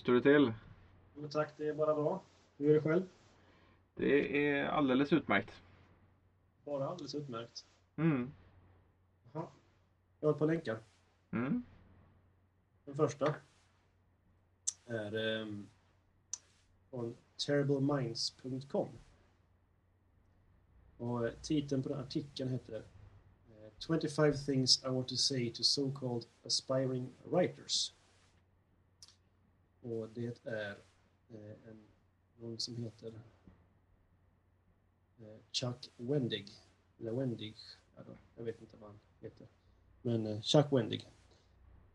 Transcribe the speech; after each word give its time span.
står 0.00 0.14
det 0.14 0.22
till? 0.22 0.52
Jo, 1.16 1.28
tack, 1.28 1.54
det 1.56 1.68
är 1.68 1.74
bara 1.74 1.94
bra. 1.94 2.22
Hur 2.56 2.70
är 2.70 2.74
det 2.74 2.80
själv? 2.80 3.02
Det 3.94 4.48
är 4.48 4.64
alldeles 4.64 5.12
utmärkt. 5.12 5.62
Bara 6.64 6.88
alldeles 6.88 7.14
utmärkt. 7.14 7.64
Mm. 7.96 8.32
Jaha. 9.32 9.46
Jag 10.20 10.28
har 10.28 10.32
ett 10.32 10.38
par 10.38 10.46
länkar. 10.46 10.78
Mm. 11.30 11.62
Den 12.84 12.96
första 12.96 13.34
är 14.86 15.14
um, 15.14 15.68
från 16.90 17.16
terribleminds.com. 17.46 18.88
Och 20.96 21.26
eh, 21.26 21.32
titeln 21.42 21.82
på 21.82 21.88
den 21.88 21.98
artikeln 21.98 22.50
heter 22.50 22.82
eh, 23.48 23.70
25 23.78 24.34
things 24.46 24.84
I 24.84 24.88
want 24.88 25.08
to 25.08 25.16
say 25.16 25.50
to 25.50 25.62
so-called 25.62 26.24
aspiring 26.46 27.10
writers. 27.24 27.94
Och 29.82 30.08
det 30.08 30.46
är 30.46 30.70
eh, 31.28 31.68
en, 31.68 31.86
någon 32.38 32.60
som 32.60 32.76
heter 32.76 33.12
eh, 35.20 35.38
Chuck 35.52 35.90
Wendig. 35.96 36.48
Eller 36.98 37.12
Wendig, 37.12 37.54
jag 38.36 38.44
vet 38.44 38.60
inte 38.60 38.76
vad 38.76 38.90
han 38.90 39.00
heter. 39.20 39.46
Men 40.02 40.26
eh, 40.26 40.40
Chuck 40.42 40.66
Wendig. 40.72 41.06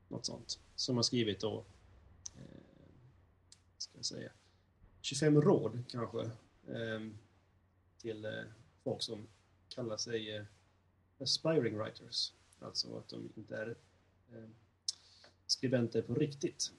Något 0.08 0.26
sånt. 0.26 0.60
Som 0.76 0.96
har 0.96 1.04
skrivit 1.04 1.40
då, 1.40 1.66
eh, 2.36 2.62
ska 3.78 3.98
jag 3.98 4.06
säga, 4.06 4.32
25 5.02 5.42
råd 5.42 5.84
kanske 5.88 6.22
eh, 6.68 7.00
till 7.98 8.26
eh, 8.26 8.44
folk 8.84 9.02
som 9.02 9.28
kallar 9.70 9.98
sig 9.98 10.36
eh, 10.36 10.44
aspiring 11.20 11.78
writers. 11.78 12.34
Alltså 12.60 12.98
att 12.98 13.08
de 13.08 13.30
inte 13.36 13.58
är 13.58 13.76
eh, 14.34 14.50
skribenter 15.48 16.02
på 16.02 16.14
riktigt. 16.16 16.72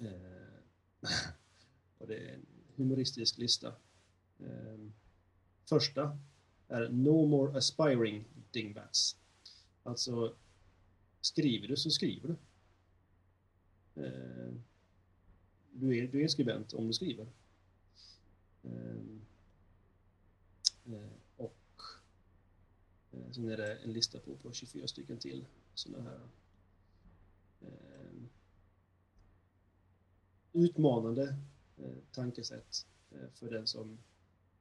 Eh, 0.00 1.10
och 1.98 2.06
det 2.06 2.16
är 2.16 2.34
en 2.34 2.46
humoristisk 2.76 3.38
lista. 3.38 3.68
Eh, 4.38 4.78
första 5.68 6.18
är 6.68 6.88
No 6.88 7.26
more 7.26 7.58
aspiring 7.58 8.24
dingbats. 8.50 9.16
Alltså, 9.82 10.34
skriver 11.20 11.68
du 11.68 11.76
så 11.76 11.90
skriver 11.90 12.28
du. 12.28 12.36
Eh, 14.02 14.52
du, 15.72 15.98
är, 15.98 16.08
du 16.08 16.18
är 16.18 16.22
en 16.22 16.28
skribent 16.28 16.72
om 16.72 16.86
du 16.86 16.92
skriver. 16.92 17.26
Eh, 18.62 18.96
eh, 20.94 21.10
och 21.36 21.82
eh, 23.12 23.30
sen 23.32 23.48
är 23.48 23.56
det 23.56 23.76
en 23.76 23.92
lista 23.92 24.18
på, 24.18 24.36
på 24.36 24.52
24 24.52 24.88
stycken 24.88 25.18
till 25.18 25.46
sådana 25.74 26.10
här 26.10 26.20
eh, 27.60 28.10
utmanande 30.52 31.36
eh, 31.76 31.94
tankesätt 32.12 32.86
eh, 33.10 33.28
för 33.34 33.50
den 33.50 33.66
som 33.66 33.98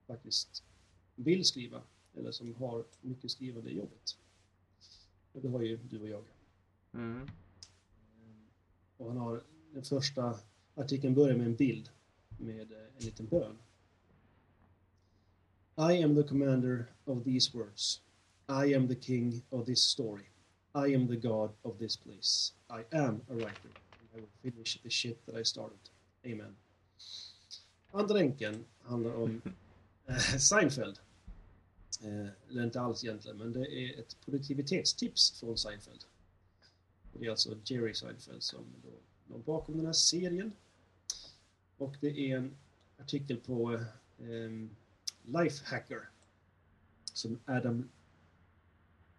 faktiskt 0.08 0.64
vill 1.16 1.46
skriva 1.46 1.82
eller 2.16 2.32
som 2.32 2.56
har 2.56 2.86
mycket 3.02 3.32
skrivande 3.32 3.70
i 3.70 3.78
jobbet. 3.78 4.18
Och 5.32 5.42
det 5.42 5.50
har 5.50 5.62
ju 5.62 5.78
du 5.78 6.02
och 6.02 6.10
jag. 6.10 6.24
Mm. 6.94 7.30
Och 8.98 9.08
han 9.08 9.18
har 9.18 9.44
den 9.74 9.84
första 9.84 10.40
artikeln 10.76 11.16
börjar 11.16 11.38
med 11.38 11.46
en 11.46 11.56
bild 11.56 11.90
med 12.38 12.72
eh, 12.72 12.78
en 12.98 13.06
liten 13.06 13.26
bön. 13.26 13.58
I 15.78 16.04
am 16.04 16.16
the 16.16 16.24
commander 16.24 16.86
of 17.06 17.24
these 17.24 17.58
words. 17.58 18.02
I 18.48 18.76
am 18.76 18.88
the 18.88 18.96
king 18.96 19.42
of 19.50 19.66
this 19.66 19.82
story. 19.82 20.26
I 20.76 20.96
am 20.96 21.08
the 21.08 21.16
god 21.16 21.52
of 21.62 21.78
this 21.78 21.98
place. 21.98 22.54
I 22.70 22.96
am 22.96 23.22
a 23.30 23.34
writer. 23.34 23.89
I 24.14 24.20
will 24.20 24.52
finish 24.52 24.82
the 24.84 24.90
shit 24.90 25.26
that 25.26 25.36
I 25.36 25.44
started. 25.46 25.80
Amen. 26.26 26.56
Andra 27.92 28.14
länken 28.14 28.66
handlar 28.82 29.14
om 29.14 29.42
eh, 30.06 30.18
Seinfeld. 30.38 31.00
Eh, 32.02 32.28
eller 32.50 32.64
inte 32.64 32.82
alls 32.82 33.04
egentligen, 33.04 33.38
men 33.38 33.54
det 33.54 33.74
är 33.74 34.00
ett 34.00 34.18
produktivitetstips 34.26 35.40
från 35.40 35.58
Seinfeld. 35.58 36.06
Det 37.14 37.26
är 37.26 37.32
alltså 37.32 37.58
Jerry 37.66 37.94
Seinfeld 37.94 38.44
som 38.44 38.66
då 38.84 38.90
låg 39.34 39.44
bakom 39.44 39.78
den 39.78 39.86
här 39.86 39.94
serien. 39.94 40.52
Och 41.78 41.96
det 42.02 42.32
är 42.32 42.38
en 42.38 42.56
artikel 42.98 43.38
på 43.38 43.74
eh, 44.20 44.68
Lifehacker 45.24 46.10
som 47.14 47.40
Adam 47.46 47.90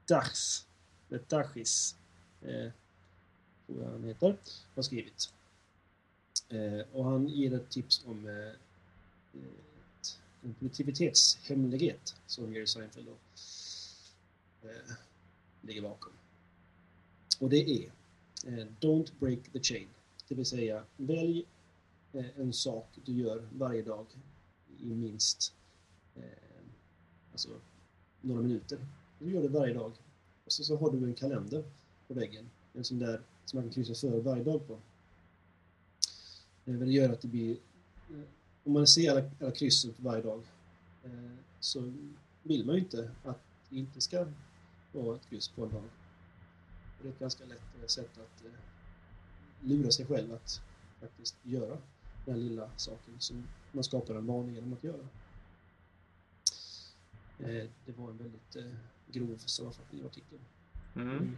Dachs, 0.07 0.67
eller 1.09 1.23
Dachis, 1.29 1.97
eh, 2.43 2.71
tror 3.71 3.85
jag 3.85 3.93
han 3.93 4.05
heter, 4.05 4.37
har 4.75 4.83
skrivit. 4.83 5.33
Eh, 6.49 6.81
och 6.93 7.05
han 7.05 7.29
ger 7.29 7.55
ett 7.55 7.71
tips 7.71 8.05
om 8.07 8.29
eh, 8.29 8.49
ett, 9.41 10.19
en 10.43 10.55
produktivitetshemlighet 10.55 12.15
som 12.27 12.55
Jerry 12.55 12.67
Seinfeld 12.67 13.07
då, 13.07 13.17
eh, 14.69 14.95
ligger 15.63 15.83
bakom. 15.83 16.13
Och 17.41 17.51
det 17.51 17.71
är 17.71 17.93
eh, 18.47 18.67
Don't 18.81 19.11
break 19.19 19.53
the 19.53 19.61
chain. 19.61 19.89
Det 20.29 20.35
vill 20.35 20.47
säga, 20.47 20.85
välj 20.97 21.45
eh, 22.13 22.41
en 22.41 22.53
sak 22.53 22.89
du 23.05 23.13
gör 23.13 23.49
varje 23.53 23.83
dag 23.83 24.07
i 24.81 24.87
minst 24.87 25.55
eh, 26.17 26.23
alltså, 27.33 27.49
några 28.21 28.43
minuter. 28.43 28.79
Du 29.19 29.31
gör 29.31 29.43
det 29.43 29.49
varje 29.49 29.75
dag. 29.75 29.93
Och 30.45 30.53
så, 30.53 30.65
så 30.65 30.77
har 30.77 30.91
du 30.91 31.05
en 31.05 31.15
kalender 31.15 31.65
på 32.09 32.15
väggen. 32.15 32.51
En 32.75 32.85
sån 32.85 32.99
där 32.99 33.21
som 33.51 33.57
man 33.57 33.65
kan 33.65 33.73
kryssa 33.73 33.95
för 33.95 34.21
varje 34.21 34.45
dag 34.45 34.67
på. 34.67 34.79
Eh, 36.65 36.75
det 36.75 36.93
gör 36.93 37.13
att 37.13 37.21
det 37.21 37.29
blir... 37.29 37.57
Eh, 38.11 38.21
om 38.65 38.73
man 38.73 38.87
ser 38.87 39.11
alla, 39.11 39.31
alla 39.41 39.51
kryssen 39.51 39.95
för 39.95 40.03
varje 40.03 40.23
dag 40.23 40.43
eh, 41.05 41.35
så 41.61 41.93
vill 42.43 42.67
man 42.67 42.75
ju 42.75 42.81
inte 42.81 43.11
att 43.25 43.41
det 43.69 43.79
inte 43.79 44.01
ska 44.01 44.27
vara 44.93 45.17
ett 45.17 45.27
kryss 45.31 45.49
på 45.49 45.65
en 45.65 45.73
dag. 45.73 45.83
Det 47.03 47.09
är 47.09 47.13
ett 47.13 47.19
ganska 47.19 47.45
lätt 47.45 47.91
sätt 47.91 48.19
att 48.19 48.45
lura 49.61 49.91
sig 49.91 50.07
själv 50.07 50.33
att 50.33 50.61
faktiskt 51.01 51.37
göra 51.43 51.79
den 52.27 52.41
lilla 52.41 52.71
saken 52.77 53.15
som 53.19 53.47
man 53.73 53.85
skapar 53.85 54.15
en 54.15 54.27
vana 54.27 54.53
genom 54.53 54.73
att 54.73 54.85
göra. 54.85 55.09
Det 57.87 57.93
var 57.97 58.11
en 58.11 58.17
väldigt 58.17 58.57
grov 59.13 59.37
sammanfattning 59.37 60.01
av 60.01 60.07
artikeln. 60.07 60.41
Mm. 60.95 61.37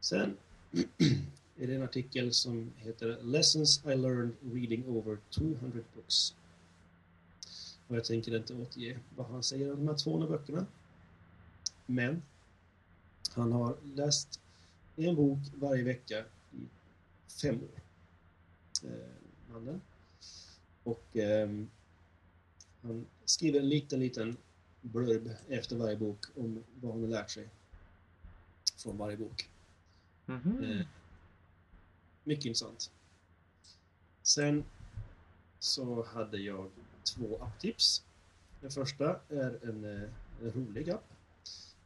Sen 0.00 0.36
är 1.56 1.66
det 1.66 1.74
en 1.74 1.82
artikel 1.82 2.34
som 2.34 2.72
heter 2.76 3.18
Lessons 3.22 3.84
I 3.84 3.96
learned 3.96 4.32
reading 4.42 4.88
over 4.88 5.18
200 5.30 5.80
books. 5.94 6.34
Och 7.88 7.96
jag 7.96 8.04
tänker 8.04 8.36
inte 8.36 8.54
återge 8.54 8.98
vad 9.16 9.26
han 9.26 9.42
säger 9.42 9.72
om 9.72 9.78
de 9.78 9.88
här 9.88 9.98
200 9.98 10.28
böckerna. 10.28 10.66
Men 11.86 12.22
han 13.30 13.52
har 13.52 13.76
läst 13.94 14.40
en 14.96 15.16
bok 15.16 15.38
varje 15.54 15.82
vecka 15.82 16.24
i 16.52 16.66
fem 17.42 17.54
år. 17.54 17.82
Eh, 18.88 19.52
mannen. 19.52 19.80
Och 20.84 21.16
eh, 21.16 21.50
han 22.82 23.06
skriver 23.24 23.60
en 23.60 23.68
liten, 23.68 24.00
liten 24.00 24.36
blurb 24.80 25.30
efter 25.48 25.76
varje 25.76 25.96
bok 25.96 26.26
om 26.36 26.64
vad 26.80 26.92
han 26.92 27.00
har 27.00 27.08
lärt 27.08 27.30
sig 27.30 27.48
från 28.76 28.96
varje 28.96 29.16
bok. 29.16 29.48
Mm 30.44 30.84
mycket 32.24 32.44
intressant. 32.44 32.90
Sen 34.22 34.64
så 35.58 36.02
hade 36.02 36.38
jag 36.38 36.70
två 37.04 37.38
apptips. 37.42 38.04
Den 38.60 38.70
första 38.70 39.20
är 39.28 39.68
en, 39.68 39.84
eh, 39.84 40.08
en 40.42 40.50
rolig 40.50 40.90
app. 40.90 41.04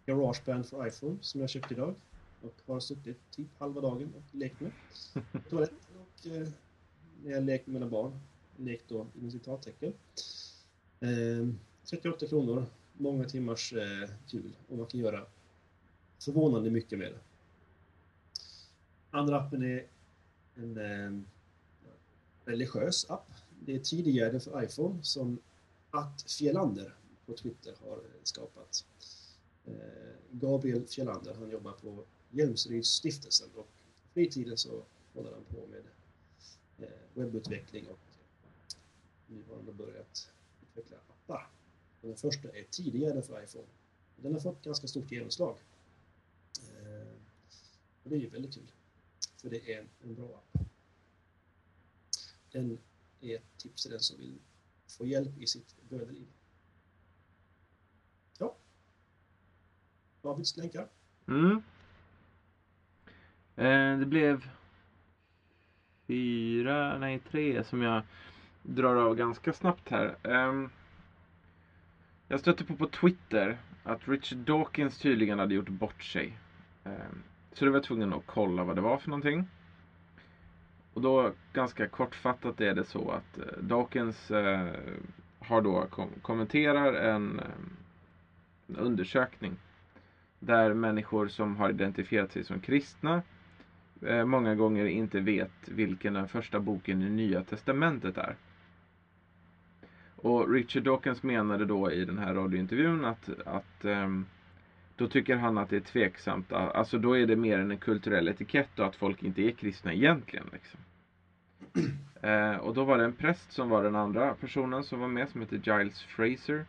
Garageband 0.06 0.66
för 0.66 0.86
iPhone 0.86 1.16
som 1.20 1.40
jag 1.40 1.50
köpte 1.50 1.74
idag 1.74 1.94
och 2.42 2.54
har 2.66 2.80
suttit 2.80 3.30
typ 3.30 3.48
halva 3.58 3.80
dagen 3.80 4.12
och 4.16 4.34
lekt 4.34 4.60
med. 4.60 4.72
Toaletten 5.50 5.78
och 5.94 6.26
eh, 6.26 6.48
när 7.24 7.32
jag 7.32 7.44
lekt 7.44 7.66
med 7.66 7.74
mina 7.74 7.90
barn. 7.90 8.20
Lekt 8.56 8.84
då 8.88 9.06
inom 9.18 9.30
citattecken. 9.30 9.92
Eh, 11.00 11.48
38 11.84 12.26
kronor, 12.26 12.66
många 12.92 13.24
timmars 13.24 13.72
eh, 13.72 14.10
kul 14.30 14.56
och 14.68 14.78
man 14.78 14.86
kan 14.86 15.00
göra 15.00 15.26
förvånande 16.18 16.70
mycket 16.70 16.98
med 16.98 17.12
det. 17.12 17.18
Andra 19.16 19.40
appen 19.40 19.62
är 19.62 19.86
en 20.54 20.76
eh, 20.76 21.20
religiös 22.44 23.10
app. 23.10 23.32
Det 23.60 23.74
är 23.74 23.78
tidigare 23.78 24.40
för 24.40 24.64
iPhone 24.64 25.02
som 25.02 25.38
att 25.90 26.22
Fjellander 26.38 26.94
på 27.26 27.32
Twitter 27.32 27.74
har 27.84 27.96
eh, 27.96 28.22
skapat. 28.22 28.86
Eh, 29.64 29.72
Gabriel 30.30 30.86
Fjellander, 30.86 31.34
han 31.34 31.50
jobbar 31.50 31.72
på 31.72 32.04
Hjälmsryds 32.30 32.88
stiftelsen 32.88 33.48
och 33.54 33.54
på 33.54 33.66
fritiden 34.14 34.56
så 34.56 34.82
håller 35.14 35.32
han 35.32 35.44
på 35.44 35.66
med 35.66 35.82
eh, 36.78 36.94
webbutveckling 37.14 37.86
och 37.86 37.98
nu 39.26 39.42
har 39.48 39.56
han 39.56 39.76
börjat 39.76 40.30
utveckla 40.62 40.96
appar. 40.96 41.48
Och 42.00 42.08
den 42.08 42.16
första 42.16 42.48
är 42.48 42.64
tidigare 42.70 43.22
för 43.22 43.44
iPhone. 43.44 43.68
Den 44.16 44.32
har 44.32 44.40
fått 44.40 44.64
ganska 44.64 44.86
stort 44.86 45.12
genomslag. 45.12 45.56
Eh, 46.58 47.08
och 48.02 48.10
det 48.10 48.16
är 48.16 48.20
ju 48.20 48.28
väldigt 48.28 48.54
kul. 48.54 48.72
För 49.46 49.50
det 49.50 49.72
är 49.72 49.86
en, 50.02 50.14
bra 50.14 50.42
app. 50.52 50.60
Den 52.52 52.78
är 53.20 53.36
ett 53.36 53.58
tips 53.58 53.82
till 53.82 53.90
den 53.90 54.00
som 54.00 54.18
vill 54.18 54.38
få 54.98 55.06
hjälp 55.06 55.38
i 55.38 55.46
sitt 55.46 55.88
böneliv. 55.88 56.26
Ja. 58.38 58.56
Davids 60.22 60.56
länkar. 60.56 60.88
Mm. 61.28 61.62
Eh, 63.56 63.98
det 63.98 64.06
blev 64.06 64.50
fyra, 66.06 66.98
nej 66.98 67.20
tre 67.30 67.64
som 67.64 67.82
jag 67.82 68.02
drar 68.62 68.96
av 68.96 69.16
ganska 69.16 69.52
snabbt 69.52 69.88
här. 69.88 70.16
Eh, 70.22 70.68
jag 72.28 72.40
stötte 72.40 72.64
på 72.64 72.76
på 72.76 72.88
Twitter 72.88 73.58
att 73.82 74.08
Richard 74.08 74.38
Dawkins 74.38 74.98
tydligen 74.98 75.38
hade 75.38 75.54
gjort 75.54 75.68
bort 75.68 76.02
sig. 76.02 76.38
Eh, 76.84 76.92
så 77.56 77.64
då 77.64 77.70
var 77.70 77.76
jag 77.76 77.84
tvungen 77.84 78.12
att 78.12 78.26
kolla 78.26 78.64
vad 78.64 78.76
det 78.76 78.82
var 78.82 78.98
för 78.98 79.10
någonting. 79.10 79.48
Och 80.92 81.00
då 81.00 81.32
ganska 81.52 81.88
kortfattat 81.88 82.60
är 82.60 82.74
det 82.74 82.84
så 82.84 83.10
att 83.10 83.38
eh, 83.38 83.44
Dawkins 83.60 84.30
eh, 84.30 84.68
har 85.38 85.62
då 85.62 85.86
kom 85.90 86.08
kommenterar 86.22 86.92
en, 86.92 87.40
en 88.68 88.76
undersökning 88.76 89.56
där 90.38 90.74
människor 90.74 91.28
som 91.28 91.56
har 91.56 91.70
identifierat 91.70 92.32
sig 92.32 92.44
som 92.44 92.60
kristna 92.60 93.22
eh, 94.02 94.24
många 94.24 94.54
gånger 94.54 94.84
inte 94.84 95.20
vet 95.20 95.68
vilken 95.68 96.14
den 96.14 96.28
första 96.28 96.60
boken 96.60 97.02
i 97.02 97.10
Nya 97.10 97.42
Testamentet 97.42 98.18
är. 98.18 98.36
Och 100.16 100.52
Richard 100.52 100.82
Dawkins 100.82 101.22
menade 101.22 101.64
då 101.64 101.92
i 101.92 102.04
den 102.04 102.18
här 102.18 102.34
radiointervjun 102.34 103.04
att, 103.04 103.30
att 103.46 103.84
eh, 103.84 104.08
då 104.96 105.08
tycker 105.08 105.36
han 105.36 105.58
att 105.58 105.70
det 105.70 105.76
är 105.76 105.80
tveksamt. 105.80 106.52
Alltså 106.52 106.98
då 106.98 107.16
är 107.16 107.26
det 107.26 107.36
mer 107.36 107.58
än 107.58 107.70
en 107.70 107.78
kulturell 107.78 108.28
etikett 108.28 108.78
och 108.78 108.86
att 108.86 108.96
folk 108.96 109.22
inte 109.22 109.42
är 109.42 109.50
kristna 109.50 109.92
egentligen. 109.92 110.46
Liksom. 110.52 110.80
Eh, 112.22 112.56
och 112.56 112.74
då 112.74 112.84
var 112.84 112.98
det 112.98 113.04
en 113.04 113.12
präst 113.12 113.52
som 113.52 113.68
var 113.68 113.82
den 113.82 113.96
andra 113.96 114.34
personen 114.34 114.84
som 114.84 115.00
var 115.00 115.08
med 115.08 115.28
som 115.28 115.40
heter 115.40 115.56
Giles 115.56 116.02
Fraser. 116.02 116.64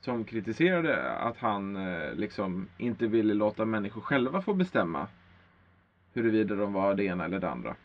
Som 0.00 0.24
kritiserade 0.24 1.12
att 1.12 1.36
han 1.36 1.76
eh, 1.76 2.14
liksom 2.14 2.68
inte 2.78 3.06
ville 3.06 3.34
låta 3.34 3.64
människor 3.64 4.00
själva 4.00 4.42
få 4.42 4.54
bestämma 4.54 5.06
huruvida 6.12 6.54
de 6.54 6.72
var 6.72 6.94
det 6.94 7.04
ena 7.04 7.24
eller 7.24 7.40
det 7.40 7.50
andra. 7.50 7.76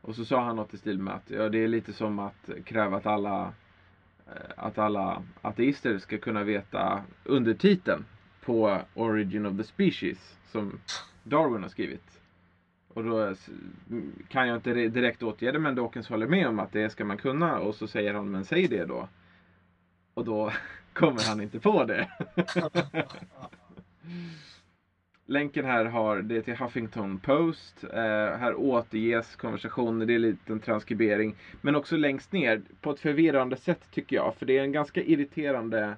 Och 0.00 0.14
så 0.14 0.24
sa 0.24 0.44
han 0.44 0.56
något 0.56 0.74
i 0.74 0.78
stil 0.78 0.98
med 0.98 1.14
att 1.14 1.30
ja, 1.30 1.48
det 1.48 1.58
är 1.64 1.68
lite 1.68 1.92
som 1.92 2.18
att 2.18 2.50
kräva 2.64 2.96
att 2.96 3.06
alla 3.06 3.52
Eh, 4.26 4.32
att 4.56 4.78
alla 4.78 5.22
ateister 5.42 5.98
ska 5.98 6.18
kunna 6.18 6.44
veta 6.44 7.02
undertiteln 7.24 8.04
på 8.44 8.80
Origin 8.94 9.46
of 9.46 9.56
the 9.56 9.64
Species 9.64 10.36
som 10.46 10.80
Darwin 11.22 11.62
har 11.62 11.68
skrivit. 11.68 12.20
Och 12.88 13.04
då 13.04 13.28
eh, 13.28 13.36
kan 14.28 14.48
jag 14.48 14.56
inte 14.56 14.72
direkt 14.72 15.22
åtgärda 15.22 15.58
men 15.58 15.74
Dawkins 15.74 16.08
håller 16.08 16.26
med 16.26 16.48
om 16.48 16.58
att 16.58 16.72
det 16.72 16.90
ska 16.90 17.04
man 17.04 17.18
kunna 17.18 17.58
och 17.58 17.74
så 17.74 17.86
säger 17.86 18.14
han 18.14 18.30
men 18.30 18.44
säg 18.44 18.68
det 18.68 18.84
då. 18.84 19.08
Och 20.14 20.24
då 20.24 20.52
kommer 20.92 21.28
han 21.28 21.40
inte 21.40 21.60
på 21.60 21.84
det. 21.84 22.08
Länken 25.28 25.64
här 25.64 25.84
har 25.84 26.22
det 26.22 26.42
till 26.42 26.56
Huffington 26.56 27.18
Post. 27.18 27.84
Eh, 27.84 28.00
här 28.38 28.54
återges 28.54 29.36
konversationer, 29.36 30.06
det 30.06 30.12
är 30.12 30.14
en 30.14 30.22
liten 30.22 30.60
transkribering. 30.60 31.34
Men 31.60 31.76
också 31.76 31.96
längst 31.96 32.32
ner, 32.32 32.62
på 32.80 32.90
ett 32.90 33.00
förvirrande 33.00 33.56
sätt 33.56 33.90
tycker 33.90 34.16
jag. 34.16 34.34
För 34.34 34.46
det 34.46 34.58
är 34.58 34.62
en 34.62 34.72
ganska 34.72 35.02
irriterande 35.02 35.96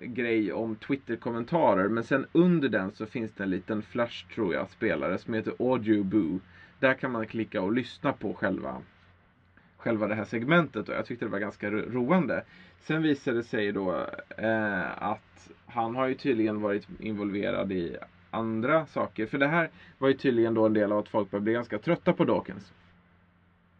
grej 0.00 0.52
om 0.52 0.76
Twitter-kommentarer. 0.76 1.88
Men 1.88 2.04
sen 2.04 2.26
under 2.32 2.68
den 2.68 2.92
så 2.92 3.06
finns 3.06 3.32
det 3.32 3.42
en 3.42 3.50
liten 3.50 3.82
flash, 3.82 4.26
tror 4.34 4.54
jag, 4.54 4.70
spelare 4.70 5.18
som 5.18 5.34
heter 5.34 5.54
Audioboo. 5.58 6.40
Där 6.78 6.94
kan 6.94 7.12
man 7.12 7.26
klicka 7.26 7.62
och 7.62 7.72
lyssna 7.72 8.12
på 8.12 8.34
själva, 8.34 8.82
själva 9.76 10.06
det 10.06 10.14
här 10.14 10.24
segmentet 10.24 10.88
och 10.88 10.94
jag 10.94 11.06
tyckte 11.06 11.24
det 11.24 11.30
var 11.30 11.38
ganska 11.38 11.70
roande. 11.70 12.44
Sen 12.80 13.02
visade 13.02 13.36
det 13.36 13.44
sig 13.44 13.72
då 13.72 14.06
eh, 14.36 15.02
att 15.02 15.50
han 15.66 15.94
har 15.94 16.06
ju 16.06 16.14
tydligen 16.14 16.60
varit 16.60 16.88
involverad 17.00 17.72
i 17.72 17.96
andra 18.30 18.86
saker. 18.86 19.26
För 19.26 19.38
det 19.38 19.48
här 19.48 19.70
var 19.98 20.08
ju 20.08 20.14
tydligen 20.14 20.54
då 20.54 20.66
en 20.66 20.72
del 20.72 20.92
av 20.92 20.98
att 20.98 21.08
folk 21.08 21.30
började 21.30 21.44
bli 21.44 21.52
ganska 21.52 21.78
trötta 21.78 22.12
på 22.12 22.24
Dawkins. 22.24 22.72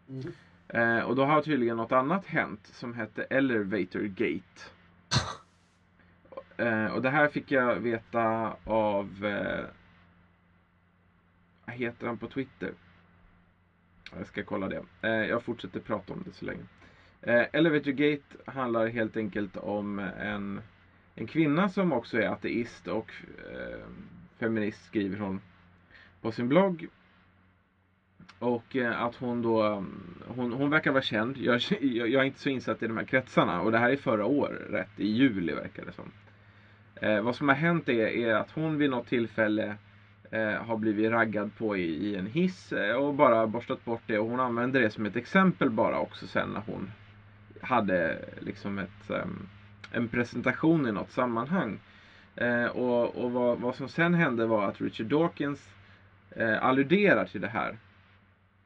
Mm. 0.09 0.33
Eh, 0.67 1.03
och 1.03 1.15
då 1.15 1.25
har 1.25 1.41
tydligen 1.41 1.77
något 1.77 1.91
annat 1.91 2.25
hänt 2.25 2.65
som 2.65 2.93
hette 2.93 3.23
Elevator 3.23 4.03
Gate. 4.03 4.61
eh, 6.57 6.85
och 6.85 7.01
det 7.01 7.09
här 7.09 7.27
fick 7.27 7.51
jag 7.51 7.75
veta 7.75 8.55
av... 8.63 9.25
Eh, 9.25 9.65
vad 11.65 11.75
heter 11.75 12.07
han 12.07 12.17
på 12.17 12.27
Twitter? 12.27 12.73
Jag 14.17 14.27
ska 14.27 14.43
kolla 14.43 14.67
det. 14.67 14.83
Eh, 15.01 15.29
jag 15.29 15.43
fortsätter 15.43 15.79
prata 15.79 16.13
om 16.13 16.23
det 16.25 16.33
så 16.33 16.45
länge. 16.45 16.63
Eh, 17.21 17.45
Elevator 17.53 17.91
Gate 17.91 18.51
handlar 18.51 18.87
helt 18.87 19.17
enkelt 19.17 19.57
om 19.57 19.99
en, 19.99 20.61
en 21.15 21.27
kvinna 21.27 21.69
som 21.69 21.93
också 21.93 22.17
är 22.17 22.27
ateist 22.27 22.87
och 22.87 23.11
eh, 23.53 23.87
feminist 24.41 24.85
skriver 24.85 25.17
hon 25.17 25.41
på 26.21 26.31
sin 26.31 26.49
blogg. 26.49 26.87
Och 28.39 28.75
eh, 28.75 29.01
att 29.01 29.15
hon 29.15 29.41
då, 29.41 29.65
eh, 29.65 29.83
hon, 30.35 30.53
hon 30.53 30.69
verkar 30.69 30.91
vara 30.91 31.01
känd. 31.03 31.37
Jag, 31.37 31.61
jag, 31.81 32.09
jag, 32.09 32.21
är 32.21 32.23
inte 32.23 32.39
så 32.39 32.49
insatt 32.49 32.83
i 32.83 32.87
de 32.87 32.97
här 32.97 33.05
kretsarna 33.05 33.61
och 33.61 33.71
det 33.71 33.77
här 33.77 33.89
är 33.89 33.97
förra 33.97 34.25
året, 34.25 34.89
i 34.97 35.07
juli 35.07 35.53
verkar 35.53 35.85
det 35.85 35.91
som. 35.91 36.11
Eh, 36.95 37.21
vad 37.21 37.35
som 37.35 37.49
har 37.49 37.55
hänt 37.55 37.89
är, 37.89 38.07
är, 38.07 38.33
att 38.33 38.51
hon 38.51 38.77
vid 38.77 38.89
något 38.89 39.07
tillfälle 39.07 39.75
eh, 40.31 40.53
har 40.53 40.77
blivit 40.77 41.11
raggad 41.11 41.55
på 41.57 41.77
i, 41.77 41.83
i 41.83 42.15
en 42.15 42.27
hiss 42.27 42.73
eh, 42.73 42.95
och 42.95 43.13
bara 43.13 43.47
borstat 43.47 43.85
bort 43.85 44.03
det 44.05 44.19
och 44.19 44.29
hon 44.29 44.39
använde 44.39 44.79
det 44.79 44.89
som 44.89 45.05
ett 45.05 45.15
exempel 45.15 45.69
bara 45.69 45.99
också 45.99 46.27
sen 46.27 46.49
när 46.49 46.61
hon 46.65 46.91
hade 47.61 48.25
liksom 48.39 48.79
ett, 48.79 49.09
um, 49.09 49.47
en 49.91 50.07
presentation 50.07 50.87
i 50.87 50.91
något 50.91 51.11
sammanhang. 51.11 51.79
Eh, 52.35 52.65
och 52.65 53.15
och 53.15 53.31
vad, 53.31 53.59
vad, 53.59 53.75
som 53.75 53.89
sen 53.89 54.13
hände 54.13 54.45
var 54.45 54.67
att 54.67 54.81
Richard 54.81 55.07
Dawkins 55.07 55.69
eh, 56.29 56.63
alluderar 56.63 57.25
till 57.25 57.41
det 57.41 57.47
här 57.47 57.77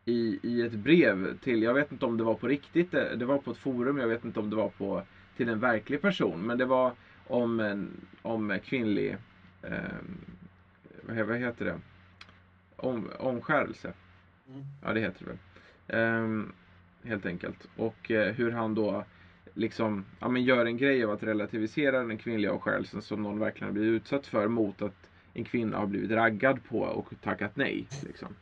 i, 0.05 0.39
i 0.43 0.61
ett 0.61 0.71
brev 0.71 1.37
till, 1.37 1.63
jag 1.63 1.73
vet 1.73 1.91
inte 1.91 2.05
om 2.05 2.17
det 2.17 2.23
var 2.23 2.35
på 2.35 2.47
riktigt, 2.47 2.91
det, 2.91 3.15
det 3.15 3.25
var 3.25 3.37
på 3.37 3.51
ett 3.51 3.57
forum, 3.57 3.97
jag 3.97 4.07
vet 4.07 4.25
inte 4.25 4.39
om 4.39 4.49
det 4.49 4.55
var 4.55 4.69
på 4.69 5.03
till 5.37 5.49
en 5.49 5.59
verklig 5.59 6.01
person, 6.01 6.41
men 6.41 6.57
det 6.57 6.65
var 6.65 6.91
om, 7.27 7.59
en, 7.59 7.91
om 8.21 8.59
kvinnlig, 8.63 9.17
eh, 9.61 9.79
vad 11.01 11.37
heter 11.37 11.65
det, 11.65 11.79
om, 12.75 13.09
omskärelse. 13.19 13.93
Mm. 14.47 14.63
Ja, 14.83 14.93
det 14.93 14.99
heter 14.99 15.25
det 15.25 15.31
väl. 15.31 15.37
Eh, 15.87 16.45
helt 17.09 17.25
enkelt. 17.25 17.67
Och 17.75 18.11
eh, 18.11 18.33
hur 18.33 18.51
han 18.51 18.75
då 18.75 19.05
liksom, 19.55 20.05
ja, 20.19 20.29
men 20.29 20.43
gör 20.43 20.65
en 20.65 20.77
grej 20.77 21.03
av 21.03 21.11
att 21.11 21.23
relativisera 21.23 22.03
den 22.03 22.17
kvinnliga 22.17 22.51
avskärelsen 22.51 23.01
som 23.01 23.23
någon 23.23 23.39
verkligen 23.39 23.73
blivit 23.73 24.01
utsatt 24.01 24.27
för 24.27 24.47
mot 24.47 24.81
att 24.81 25.09
en 25.33 25.43
kvinna 25.43 25.77
har 25.77 25.87
blivit 25.87 26.11
raggad 26.11 26.63
på 26.63 26.79
och 26.79 27.13
tackat 27.21 27.55
nej. 27.55 27.87
Liksom. 28.03 28.35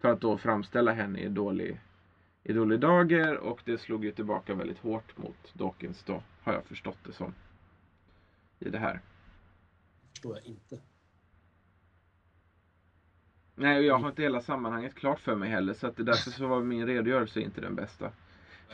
För 0.00 0.08
att 0.08 0.20
då 0.20 0.38
framställa 0.38 0.92
henne 0.92 1.20
i 1.20 1.28
dålig, 1.28 1.80
i 2.44 2.52
dålig 2.52 2.80
dager 2.80 3.36
och 3.36 3.60
det 3.64 3.78
slog 3.78 4.04
ju 4.04 4.12
tillbaka 4.12 4.54
väldigt 4.54 4.78
hårt 4.78 5.18
mot 5.18 5.54
Dawkins 5.54 6.02
då, 6.02 6.22
har 6.42 6.52
jag 6.52 6.64
förstått 6.64 6.98
det 7.06 7.12
som. 7.12 7.34
I 8.58 8.68
det 8.68 8.78
här. 8.78 9.00
förstår 10.12 10.36
jag 10.36 10.44
inte. 10.44 10.78
Nej, 13.54 13.78
och 13.78 13.84
jag 13.84 13.98
har 13.98 14.08
inte 14.08 14.22
hela 14.22 14.40
sammanhanget 14.40 14.94
klart 14.94 15.20
för 15.20 15.36
mig 15.36 15.48
heller 15.48 15.74
så 15.74 15.86
att 15.86 15.96
därför 15.96 16.30
så 16.30 16.46
var 16.46 16.62
min 16.62 16.86
redogörelse 16.86 17.40
inte 17.40 17.60
den 17.60 17.74
bästa. 17.74 18.10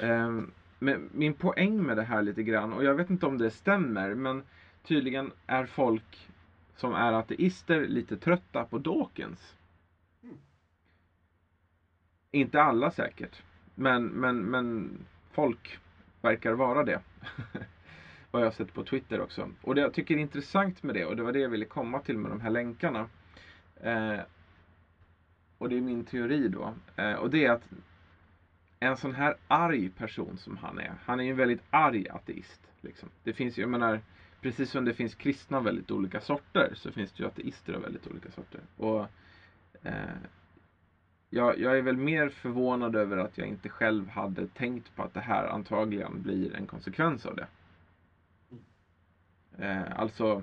Um, 0.00 0.52
men 0.78 1.11
min 1.12 1.35
poäng 1.35 1.82
med 1.82 1.97
det 1.97 2.02
här 2.02 2.23
lite 2.23 2.42
grann, 2.42 2.73
och 2.73 2.85
jag 2.85 2.94
vet 2.94 3.11
inte 3.11 3.26
om 3.26 3.38
det 3.38 3.50
stämmer, 3.50 4.14
men 4.14 4.42
tydligen 4.82 5.32
är 5.47 5.66
folk 5.66 6.28
som 6.76 6.94
är 6.94 7.12
ateister 7.12 7.87
lite 7.87 8.16
trötta 8.16 8.64
på 8.64 8.78
Dawkins. 8.78 9.54
Mm. 10.23 10.37
Inte 12.30 12.62
alla 12.62 12.90
säkert, 12.90 13.42
men, 13.75 14.04
men, 14.04 14.38
men 14.38 14.90
folk 15.32 15.78
verkar 16.20 16.52
vara 16.52 16.85
det. 16.85 17.00
Vad 18.30 18.42
jag 18.42 18.47
har 18.47 18.52
sett 18.52 18.75
på 18.75 18.85
Twitter 18.85 19.20
också. 19.20 19.50
Och 19.62 19.75
det 19.75 19.80
jag 19.80 19.94
tycker 19.94 20.14
är 20.14 20.18
intressant 20.18 20.82
med 20.82 20.94
det, 20.94 21.04
och 21.04 21.16
det 21.16 21.23
var 21.23 21.32
det 21.32 21.38
jag 21.38 21.49
ville 21.49 21.64
komma 21.64 22.00
till 22.00 22.18
med 22.18 22.30
de 22.30 22.40
här 22.40 22.50
länkarna. 22.50 23.08
Eh, 23.80 24.20
och 25.58 25.68
det 25.68 25.76
är 25.76 25.80
min 25.80 26.04
teori 26.04 26.49
då. 26.49 26.75
Eh, 26.97 27.12
och 27.12 27.30
det 27.30 27.44
är 27.44 27.50
att 27.50 27.68
en 28.80 28.97
sån 28.97 29.14
här 29.14 29.37
arg 29.49 29.90
person 29.90 30.38
som 30.38 30.56
han 30.56 30.78
är. 30.78 30.94
Han 31.04 31.20
är 31.20 31.25
ju 31.25 31.30
en 31.30 31.37
väldigt 31.37 31.62
arg 31.70 32.08
ateist. 32.08 32.61
Liksom. 32.80 33.08
Det 33.25 33.32
finns 33.32 33.58
ju, 33.58 33.62
jag 33.62 33.70
menar, 33.70 34.00
precis 34.40 34.70
som 34.70 34.85
det 34.85 34.94
finns 34.94 35.14
kristna 35.14 35.56
av 35.56 35.64
väldigt 35.64 35.90
olika 35.90 36.20
sorter 36.20 36.73
så 36.75 36.92
finns 36.92 37.12
det 37.12 37.23
ju 37.23 37.28
ateister 37.28 37.73
av 37.73 37.82
väldigt 37.82 38.06
olika 38.06 38.30
sorter. 38.30 38.61
Och 38.76 39.06
eh, 39.82 40.16
jag, 41.30 41.58
jag, 41.58 41.78
är 41.78 41.82
väl 41.82 41.97
mer 41.97 42.28
förvånad 42.28 42.97
över 42.97 43.16
att 43.16 43.38
jag 43.38 43.49
inte 43.49 43.68
själv 43.68 44.08
hade 44.08 44.47
tänkt 44.47 44.97
på 44.97 45.02
att 45.02 45.14
det 45.14 45.20
här 45.20 45.47
antagligen 45.47 46.23
blir 46.23 46.56
en 46.56 46.66
konsekvens 46.66 47.26
av 47.26 47.37
det. 47.37 47.47
Eh, 49.58 50.00
alltså, 50.00 50.42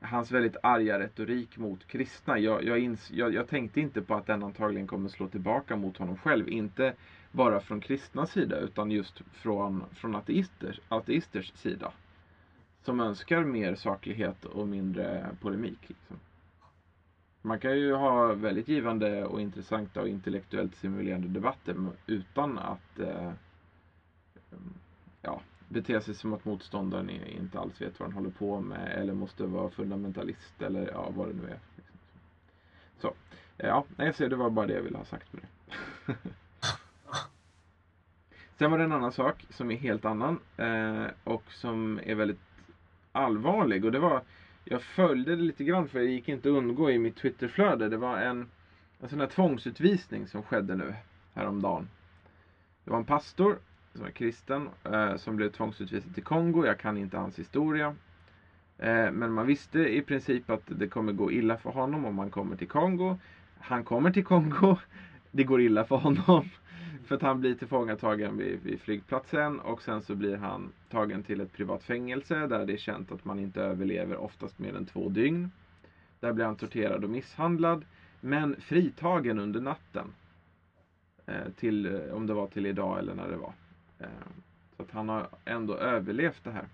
hans 0.00 0.32
väldigt 0.32 0.56
arga 0.62 0.98
retorik 0.98 1.58
mot 1.58 1.86
kristna. 1.86 2.38
Jag, 2.38 2.64
jag, 2.64 2.78
ins, 2.78 3.10
jag, 3.10 3.34
jag, 3.34 3.48
tänkte 3.48 3.80
inte 3.80 4.02
på 4.02 4.14
att 4.14 4.26
den 4.26 4.42
antagligen 4.42 4.86
kommer 4.86 5.08
slå 5.08 5.28
tillbaka 5.28 5.76
mot 5.76 5.96
honom 5.96 6.16
själv. 6.16 6.48
Inte 6.48 6.94
bara 7.38 7.60
från 7.60 7.80
kristna 7.80 8.26
sida 8.26 8.58
utan 8.58 8.90
just 8.90 9.22
från, 9.32 9.84
från 9.92 10.14
ateisters, 10.14 10.80
ateisters 10.88 11.52
sida. 11.54 11.92
Som 12.82 13.00
önskar 13.00 13.44
mer 13.44 13.74
saklighet 13.74 14.44
och 14.44 14.68
mindre 14.68 15.36
polemik. 15.40 15.78
Liksom. 15.80 16.16
Man 17.42 17.60
kan 17.60 17.78
ju 17.78 17.94
ha 17.94 18.34
väldigt 18.34 18.68
givande 18.68 19.24
och 19.24 19.40
intressanta 19.40 20.00
och 20.00 20.08
intellektuellt 20.08 20.76
simulerande 20.76 21.28
debatter 21.28 21.76
utan 22.06 22.58
att 22.58 22.98
eh, 22.98 23.32
ja, 25.22 25.40
bete 25.68 26.00
sig 26.00 26.14
som 26.14 26.32
att 26.32 26.44
motståndaren 26.44 27.10
inte 27.10 27.58
alls 27.58 27.80
vet 27.80 28.00
vad 28.00 28.08
han 28.08 28.16
håller 28.16 28.30
på 28.30 28.60
med 28.60 28.92
eller 28.94 29.14
måste 29.14 29.46
vara 29.46 29.70
fundamentalist 29.70 30.62
eller 30.62 30.88
ja, 30.88 31.10
vad 31.16 31.28
det 31.28 31.34
nu 31.34 31.48
är. 31.48 31.58
Så, 33.00 33.14
ja, 33.56 33.84
jag 33.96 34.14
ser 34.14 34.28
det 34.28 34.36
var 34.36 34.50
bara 34.50 34.66
det 34.66 34.74
jag 34.74 34.82
ville 34.82 34.98
ha 34.98 35.04
sagt 35.04 35.32
med 35.32 35.42
det. 35.42 36.14
Sen 38.58 38.70
var 38.70 38.78
det 38.78 38.84
en 38.84 38.92
annan 38.92 39.12
sak 39.12 39.46
som 39.50 39.70
är 39.70 39.76
helt 39.76 40.04
annan 40.04 40.40
eh, 40.56 41.06
och 41.24 41.44
som 41.48 42.00
är 42.04 42.14
väldigt 42.14 42.40
allvarlig 43.12 43.84
och 43.84 43.92
det 43.92 43.98
var 43.98 44.22
jag 44.64 44.82
följde 44.82 45.36
det 45.36 45.42
lite 45.42 45.64
grann 45.64 45.88
för 45.88 45.98
det 45.98 46.04
gick 46.04 46.28
inte 46.28 46.48
att 46.48 46.54
undgå 46.54 46.90
i 46.90 46.98
mitt 46.98 47.16
Twitterflöde. 47.16 47.88
Det 47.88 47.96
var 47.96 48.18
en, 48.18 48.48
en 49.00 49.08
sån 49.08 49.20
här 49.20 49.26
tvångsutvisning 49.26 50.26
som 50.26 50.42
skedde 50.42 50.74
nu 50.74 50.94
häromdagen. 51.34 51.88
Det 52.84 52.90
var 52.90 52.98
en 52.98 53.04
pastor 53.04 53.58
som 53.94 54.06
är 54.06 54.10
kristen 54.10 54.68
eh, 54.84 55.16
som 55.16 55.36
blev 55.36 55.50
tvångsutvisad 55.50 56.14
till 56.14 56.24
Kongo. 56.24 56.66
Jag 56.66 56.78
kan 56.78 56.96
inte 56.96 57.16
hans 57.16 57.38
historia. 57.38 57.94
Eh, 58.78 59.10
men 59.10 59.32
man 59.32 59.46
visste 59.46 59.78
i 59.78 60.02
princip 60.02 60.50
att 60.50 60.62
det 60.66 60.88
kommer 60.88 61.12
gå 61.12 61.32
illa 61.32 61.56
för 61.56 61.70
honom 61.70 62.04
om 62.04 62.18
han 62.18 62.30
kommer 62.30 62.56
till 62.56 62.68
Kongo. 62.68 63.18
Han 63.58 63.84
kommer 63.84 64.10
till 64.10 64.24
Kongo. 64.24 64.76
Det 65.30 65.44
går 65.44 65.60
illa 65.60 65.84
för 65.84 65.96
honom. 65.96 66.48
För 67.08 67.14
att 67.14 67.22
han 67.22 67.40
blir 67.40 67.54
tillfångatagen 67.54 68.36
vid, 68.36 68.62
vid 68.62 68.80
flygplatsen 68.80 69.60
och 69.60 69.82
sen 69.82 70.02
så 70.02 70.14
blir 70.14 70.36
han 70.36 70.72
tagen 70.90 71.22
till 71.22 71.40
ett 71.40 71.52
privat 71.52 71.82
fängelse 71.82 72.46
där 72.46 72.66
det 72.66 72.72
är 72.72 72.76
känt 72.76 73.12
att 73.12 73.24
man 73.24 73.38
inte 73.38 73.62
överlever 73.62 74.16
oftast 74.16 74.58
mer 74.58 74.76
än 74.76 74.86
två 74.86 75.08
dygn. 75.08 75.50
Där 76.20 76.32
blir 76.32 76.44
han 76.44 76.56
torterad 76.56 77.04
och 77.04 77.10
misshandlad. 77.10 77.84
Men 78.20 78.60
fritagen 78.60 79.38
under 79.38 79.60
natten. 79.60 80.14
Eh, 81.26 81.52
till, 81.56 81.86
eh, 81.86 82.14
om 82.14 82.26
det 82.26 82.34
var 82.34 82.46
till 82.46 82.66
idag 82.66 82.98
eller 82.98 83.14
när 83.14 83.28
det 83.28 83.36
var. 83.36 83.52
Eh, 83.98 84.08
så 84.76 84.82
att 84.82 84.90
han 84.90 85.08
har 85.08 85.28
ändå 85.44 85.76
överlevt 85.76 86.44
det 86.44 86.50
här. 86.50 86.68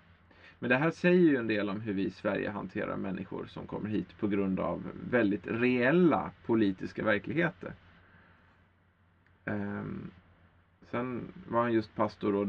Men 0.59 0.69
det 0.69 0.77
här 0.77 0.91
säger 0.91 1.29
ju 1.29 1.37
en 1.37 1.47
del 1.47 1.69
om 1.69 1.81
hur 1.81 1.93
vi 1.93 2.05
i 2.05 2.11
Sverige 2.11 2.49
hanterar 2.49 2.97
människor 2.97 3.45
som 3.45 3.67
kommer 3.67 3.89
hit 3.89 4.17
på 4.19 4.27
grund 4.27 4.59
av 4.59 4.83
väldigt 5.09 5.47
reella 5.47 6.31
politiska 6.45 7.03
verkligheter. 7.03 7.73
Um, 9.45 10.11
sen 10.95 11.31
var 11.47 11.61
han 11.61 11.73
just 11.73 11.95
pastor 11.95 12.35
och 12.35 12.47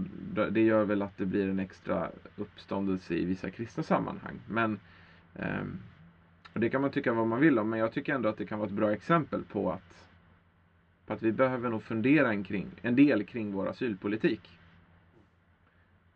det 0.52 0.60
gör 0.60 0.84
väl 0.84 1.02
att 1.02 1.18
det 1.18 1.26
blir 1.26 1.48
en 1.48 1.58
extra 1.58 2.10
uppståndelse 2.36 3.14
i 3.14 3.24
vissa 3.24 3.50
kristna 3.50 3.82
sammanhang. 3.82 4.38
Men 4.48 4.78
ehm, 5.34 5.78
och 6.54 6.60
det 6.60 6.70
kan 6.70 6.80
man 6.80 6.90
tycka 6.90 7.12
vad 7.12 7.26
man 7.26 7.40
vill 7.40 7.58
om, 7.58 7.70
men 7.70 7.78
jag 7.78 7.92
tycker 7.92 8.14
ändå 8.14 8.28
att 8.28 8.38
det 8.38 8.46
kan 8.46 8.58
vara 8.58 8.68
ett 8.68 8.74
bra 8.74 8.92
exempel 8.92 9.42
på 9.44 9.72
att, 9.72 10.06
på 11.06 11.12
att 11.12 11.22
vi 11.22 11.32
behöver 11.32 11.70
nog 11.70 11.82
fundera 11.82 12.32
en, 12.32 12.44
kring, 12.44 12.66
en 12.82 12.96
del 12.96 13.24
kring 13.24 13.52
vår 13.52 13.68
asylpolitik. 13.68 14.58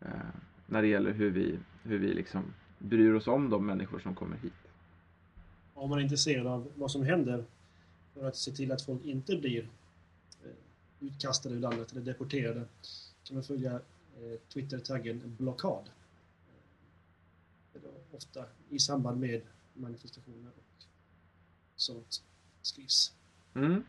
Ehm, 0.01 0.11
när 0.65 0.81
det 0.81 0.87
gäller 0.87 1.11
hur 1.11 1.29
vi, 1.29 1.59
hur 1.83 1.97
vi 1.97 2.13
liksom 2.13 2.43
bryr 2.77 3.13
oss 3.13 3.27
om 3.27 3.49
de 3.49 3.65
människor 3.65 3.99
som 3.99 4.15
kommer 4.15 4.37
hit. 4.37 4.53
Om 5.73 5.89
man 5.89 5.99
är 5.99 6.03
intresserad 6.03 6.47
av 6.47 6.71
vad 6.75 6.91
som 6.91 7.03
händer 7.03 7.43
för 8.13 8.27
att 8.27 8.35
se 8.35 8.51
till 8.51 8.71
att 8.71 8.81
folk 8.81 9.05
inte 9.05 9.35
blir 9.35 9.67
utkastade 11.01 11.55
ur 11.55 11.59
landet 11.59 11.91
eller 11.91 12.01
deporterade 12.01 12.65
kan 13.23 13.35
man 13.35 13.43
följa 13.43 13.71
eh, 13.71 14.39
Twitter-taggen 14.53 15.35
blockad. 15.37 15.89
Ofta 18.11 18.45
i 18.69 18.79
samband 18.79 19.19
med 19.19 19.41
manifestationer 19.73 20.51
och 20.57 20.83
sånt 21.75 22.23
skrivs. 22.61 23.13
Mm. 23.53 23.83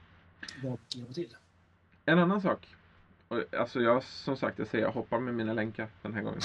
Vad 0.63 0.79
hjälper 0.95 1.15
till? 1.15 1.37
En 2.05 2.19
annan 2.19 2.43
sak. 2.43 2.77
Alltså 3.59 3.81
jag, 3.81 4.05
som 4.05 4.37
sagt, 4.37 4.59
jag 4.59 4.69
säger 4.69 4.85
jag 4.85 4.93
hoppar 4.93 5.21
med 5.21 5.35
mina 5.35 5.53
länkar 5.53 5.89
den 6.03 6.15
här 6.15 6.23
gången. 6.23 6.41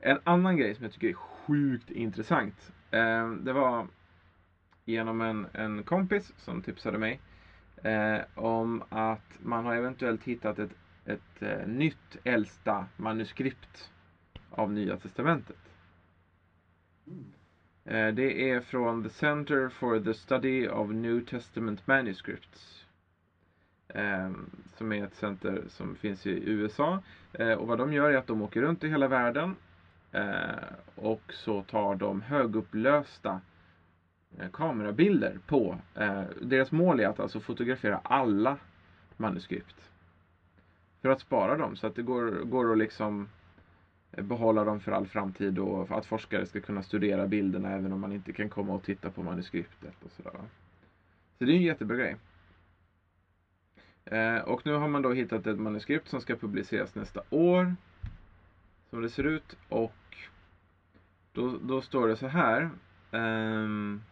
En 0.00 0.18
annan 0.24 0.56
grej 0.56 0.74
som 0.74 0.84
jag 0.84 0.92
tycker 0.92 1.08
är 1.08 1.12
sjukt 1.12 1.90
intressant. 1.90 2.72
Eh, 2.90 3.30
det 3.30 3.52
var 3.52 3.88
genom 4.84 5.20
en, 5.20 5.46
en 5.52 5.82
kompis 5.82 6.32
som 6.38 6.62
tipsade 6.62 6.98
mig 6.98 7.20
eh, 7.84 8.20
om 8.34 8.82
att 8.88 9.38
man 9.42 9.64
har 9.64 9.74
eventuellt 9.74 10.24
hittat 10.24 10.58
ett, 10.58 10.74
ett 11.04 11.42
eh, 11.42 11.66
nytt 11.66 12.16
äldsta 12.24 12.86
manuskript 12.96 13.90
av 14.50 14.72
Nya 14.72 14.96
Testamentet. 14.96 15.56
Eh, 17.84 18.08
det 18.08 18.50
är 18.50 18.60
från 18.60 19.02
The 19.02 19.10
Center 19.10 19.68
for 19.68 20.00
the 20.00 20.14
Study 20.14 20.68
of 20.68 20.90
New 20.90 21.24
Testament 21.24 21.86
Manuscripts. 21.86 22.84
Eh, 23.88 24.30
som 24.76 24.92
är 24.92 25.04
ett 25.04 25.14
center 25.14 25.64
som 25.68 25.96
finns 25.96 26.26
i 26.26 26.50
USA. 26.50 27.02
Eh, 27.32 27.52
och 27.52 27.66
vad 27.66 27.78
de 27.78 27.92
gör 27.92 28.10
är 28.10 28.16
att 28.16 28.26
de 28.26 28.42
åker 28.42 28.62
runt 28.62 28.84
i 28.84 28.88
hela 28.88 29.08
världen 29.08 29.56
eh, 30.12 30.74
och 30.94 31.22
så 31.28 31.62
tar 31.62 31.94
de 31.94 32.22
högupplösta 32.22 33.40
Eh, 34.38 34.50
kamerabilder 34.50 35.38
på. 35.46 35.78
Eh, 35.94 36.22
deras 36.42 36.72
mål 36.72 37.00
är 37.00 37.08
att 37.08 37.20
alltså 37.20 37.40
fotografera 37.40 38.00
alla 38.02 38.56
manuskript. 39.16 39.90
För 41.02 41.08
att 41.08 41.20
spara 41.20 41.56
dem 41.56 41.76
så 41.76 41.86
att 41.86 41.94
det 41.94 42.02
går, 42.02 42.30
går 42.30 42.72
att 42.72 42.78
liksom 42.78 43.28
eh, 44.12 44.24
behålla 44.24 44.64
dem 44.64 44.80
för 44.80 44.92
all 44.92 45.06
framtid 45.06 45.58
och 45.58 45.98
att 45.98 46.06
forskare 46.06 46.46
ska 46.46 46.60
kunna 46.60 46.82
studera 46.82 47.26
bilderna 47.26 47.70
även 47.70 47.92
om 47.92 48.00
man 48.00 48.12
inte 48.12 48.32
kan 48.32 48.48
komma 48.48 48.72
och 48.72 48.82
titta 48.82 49.10
på 49.10 49.22
manuskriptet 49.22 50.04
och 50.04 50.10
sådär. 50.10 50.32
Så 51.38 51.44
det 51.44 51.52
är 51.52 51.56
en 51.56 51.62
jättebra 51.62 51.96
grej. 51.96 52.16
och 54.44 54.66
nu 54.66 54.72
har 54.72 54.88
man 54.88 55.02
då 55.02 55.12
hittat 55.12 55.46
ett 55.46 55.58
manuskript 55.58 56.08
som 56.08 56.20
ska 56.20 56.36
publiceras 56.36 56.94
nästa 56.94 57.22
år. 57.30 57.76
Som 58.90 59.02
det 59.02 59.08
ser 59.08 59.24
ut 59.24 59.56
och 59.68 60.16
då, 61.32 61.58
då 61.62 61.80
står 61.80 62.08
det 62.08 62.16
så 62.16 62.26
här. 62.26 62.70
Um, 63.10 64.02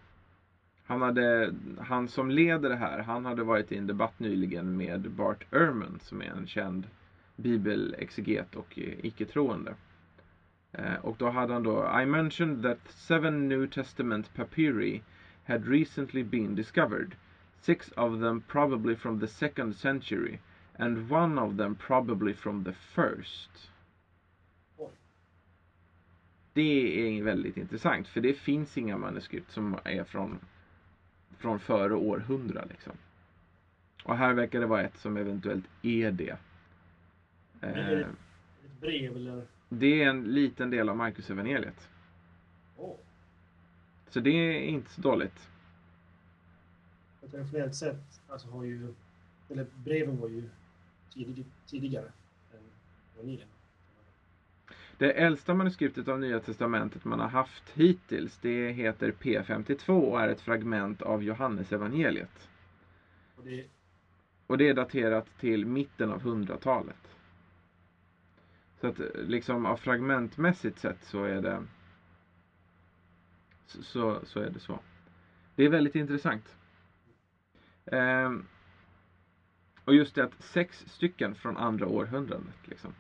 han, 0.93 1.03
hade, 1.03 1.55
han 1.79 2.09
som 2.09 2.31
leder 2.31 2.69
det 2.69 2.77
här, 2.77 3.03
han 3.03 3.25
hade 3.25 3.43
varit 3.43 3.73
i 3.73 3.77
en 3.77 3.87
debatt 3.87 4.19
nyligen 4.19 4.77
med 4.77 5.11
Bart 5.11 5.53
Ehrman 5.53 5.99
som 6.03 6.23
är 6.23 6.27
en 6.27 6.47
känd 6.47 6.87
bibelexeget 7.37 8.55
och 8.55 8.79
icke-troende. 8.79 9.75
Eh, 10.73 10.95
och 10.95 11.17
då 11.19 11.31
hade 11.31 11.53
han 11.53 11.63
då 11.63 12.01
I 12.03 12.07
mentioned 12.07 12.63
that 12.63 12.79
seven 12.89 13.49
New 13.49 13.67
Testament 13.67 14.35
papyri 14.35 15.03
had 15.45 15.69
recently 15.69 16.23
been 16.23 16.55
discovered. 16.55 17.15
Six 17.61 17.93
of 17.97 18.21
them 18.21 18.41
probably 18.41 18.97
from 18.97 19.21
the 19.21 19.29
second 19.29 19.77
century 19.77 20.39
and 20.79 21.13
one 21.13 21.43
of 21.43 21.57
them 21.57 21.75
probably 21.75 22.35
from 22.35 22.65
the 22.65 22.73
first. 22.73 23.71
Det 26.53 27.19
är 27.19 27.23
väldigt 27.23 27.57
intressant 27.57 28.09
för 28.09 28.21
det 28.21 28.35
finns 28.35 28.79
inga 28.79 28.99
manuskript 28.99 29.51
som 29.51 29.77
är 29.85 30.05
från 30.05 30.39
från 31.43 31.61
före 31.61 31.95
århundra 31.95 32.65
liksom. 32.65 32.93
Och 34.05 34.17
här 34.17 34.35
verkar 34.35 34.61
det 34.61 34.67
vara 34.67 34.83
ett 34.83 34.97
som 34.97 35.17
eventuellt 35.17 35.65
är 35.83 36.11
det. 36.11 36.37
är 37.61 37.97
det 37.97 38.01
ett 38.01 38.81
brev 38.81 39.17
eller? 39.17 39.47
Det 39.69 40.03
är 40.03 40.09
en 40.09 40.23
liten 40.23 40.71
del 40.71 40.89
av 40.89 40.97
Marcus 40.97 41.31
evangeliet. 41.31 41.89
Oh. 42.77 42.97
Så 44.09 44.21
det 44.21 44.31
är 44.31 44.61
inte 44.61 44.91
så 44.91 45.01
dåligt. 45.01 45.49
Traditionellt 47.31 47.75
sett 47.75 48.21
alltså 48.29 48.49
har 48.49 48.65
ju, 48.65 48.95
eller 49.49 49.67
breven 49.85 50.21
var 50.21 50.29
ju 50.29 50.49
tidig, 51.15 51.45
tidigare 51.67 52.13
än 52.53 52.61
evangelierna. 53.15 53.53
Det 55.03 55.13
äldsta 55.13 55.55
manuskriptet 55.55 56.09
av 56.09 56.21
Nya 56.21 56.41
Testamentet 56.41 57.05
man 57.05 57.21
har 57.21 57.29
haft 57.29 57.71
hittills 57.75 58.39
det 58.39 58.73
heter 58.73 59.13
P52 59.13 59.91
och 59.91 60.21
är 60.21 60.29
ett 60.29 60.41
fragment 60.41 61.03
av 61.03 61.23
Johannesevangeliet. 61.23 62.51
Och 63.37 63.45
det... 63.45 63.67
och 64.47 64.59
det 64.59 64.69
är 64.69 64.75
daterat 64.75 65.39
till 65.39 65.67
mitten 65.67 66.13
av 66.13 66.23
hundratalet. 66.23 67.17
Så 68.81 68.87
att 68.87 69.01
liksom 69.15 69.67
av 69.67 69.77
fragmentmässigt 69.77 70.79
sett 70.79 71.05
så 71.05 71.25
är 71.25 71.43
det 71.43 71.63
så, 73.67 74.21
så 74.25 74.41
är 74.41 74.51
det 74.51 74.61
så. 74.61 74.81
Det 75.55 75.65
är 75.65 75.69
väldigt 75.69 75.97
intressant. 75.97 76.57
Ehm, 77.87 78.47
och 79.85 79.95
just 79.95 80.15
det 80.15 80.25
att 80.25 80.43
sex 80.43 80.85
stycken 80.87 81.35
från 81.35 81.57
andra 81.57 81.87
århundradet 81.87 82.69
liksom. 82.69 82.95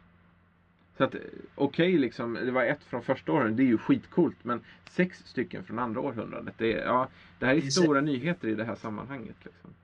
Så 0.96 1.04
att 1.04 1.14
okej, 1.54 1.99
liksom, 1.99 2.34
det 2.34 2.50
var 2.50 2.64
ett 2.64 2.84
från 2.84 3.02
första 3.02 3.32
århundradet, 3.32 3.56
det 3.56 3.62
är 3.62 3.66
ju 3.66 3.78
skitcoolt. 3.78 4.44
Men 4.44 4.61
sex 4.90 5.18
stycken 5.18 5.64
från 5.64 5.78
andra 5.78 6.00
århundradet, 6.00 6.54
det, 6.58 6.72
är, 6.72 6.84
ja, 6.84 7.08
det 7.38 7.46
här 7.46 7.54
är 7.54 7.61
stora 7.61 8.00
nyheter 8.00 8.49
i 8.49 8.54
det 8.54 8.64
här 8.64 8.75
sammanhanget. 8.75 9.37
Liksom. 9.44 9.75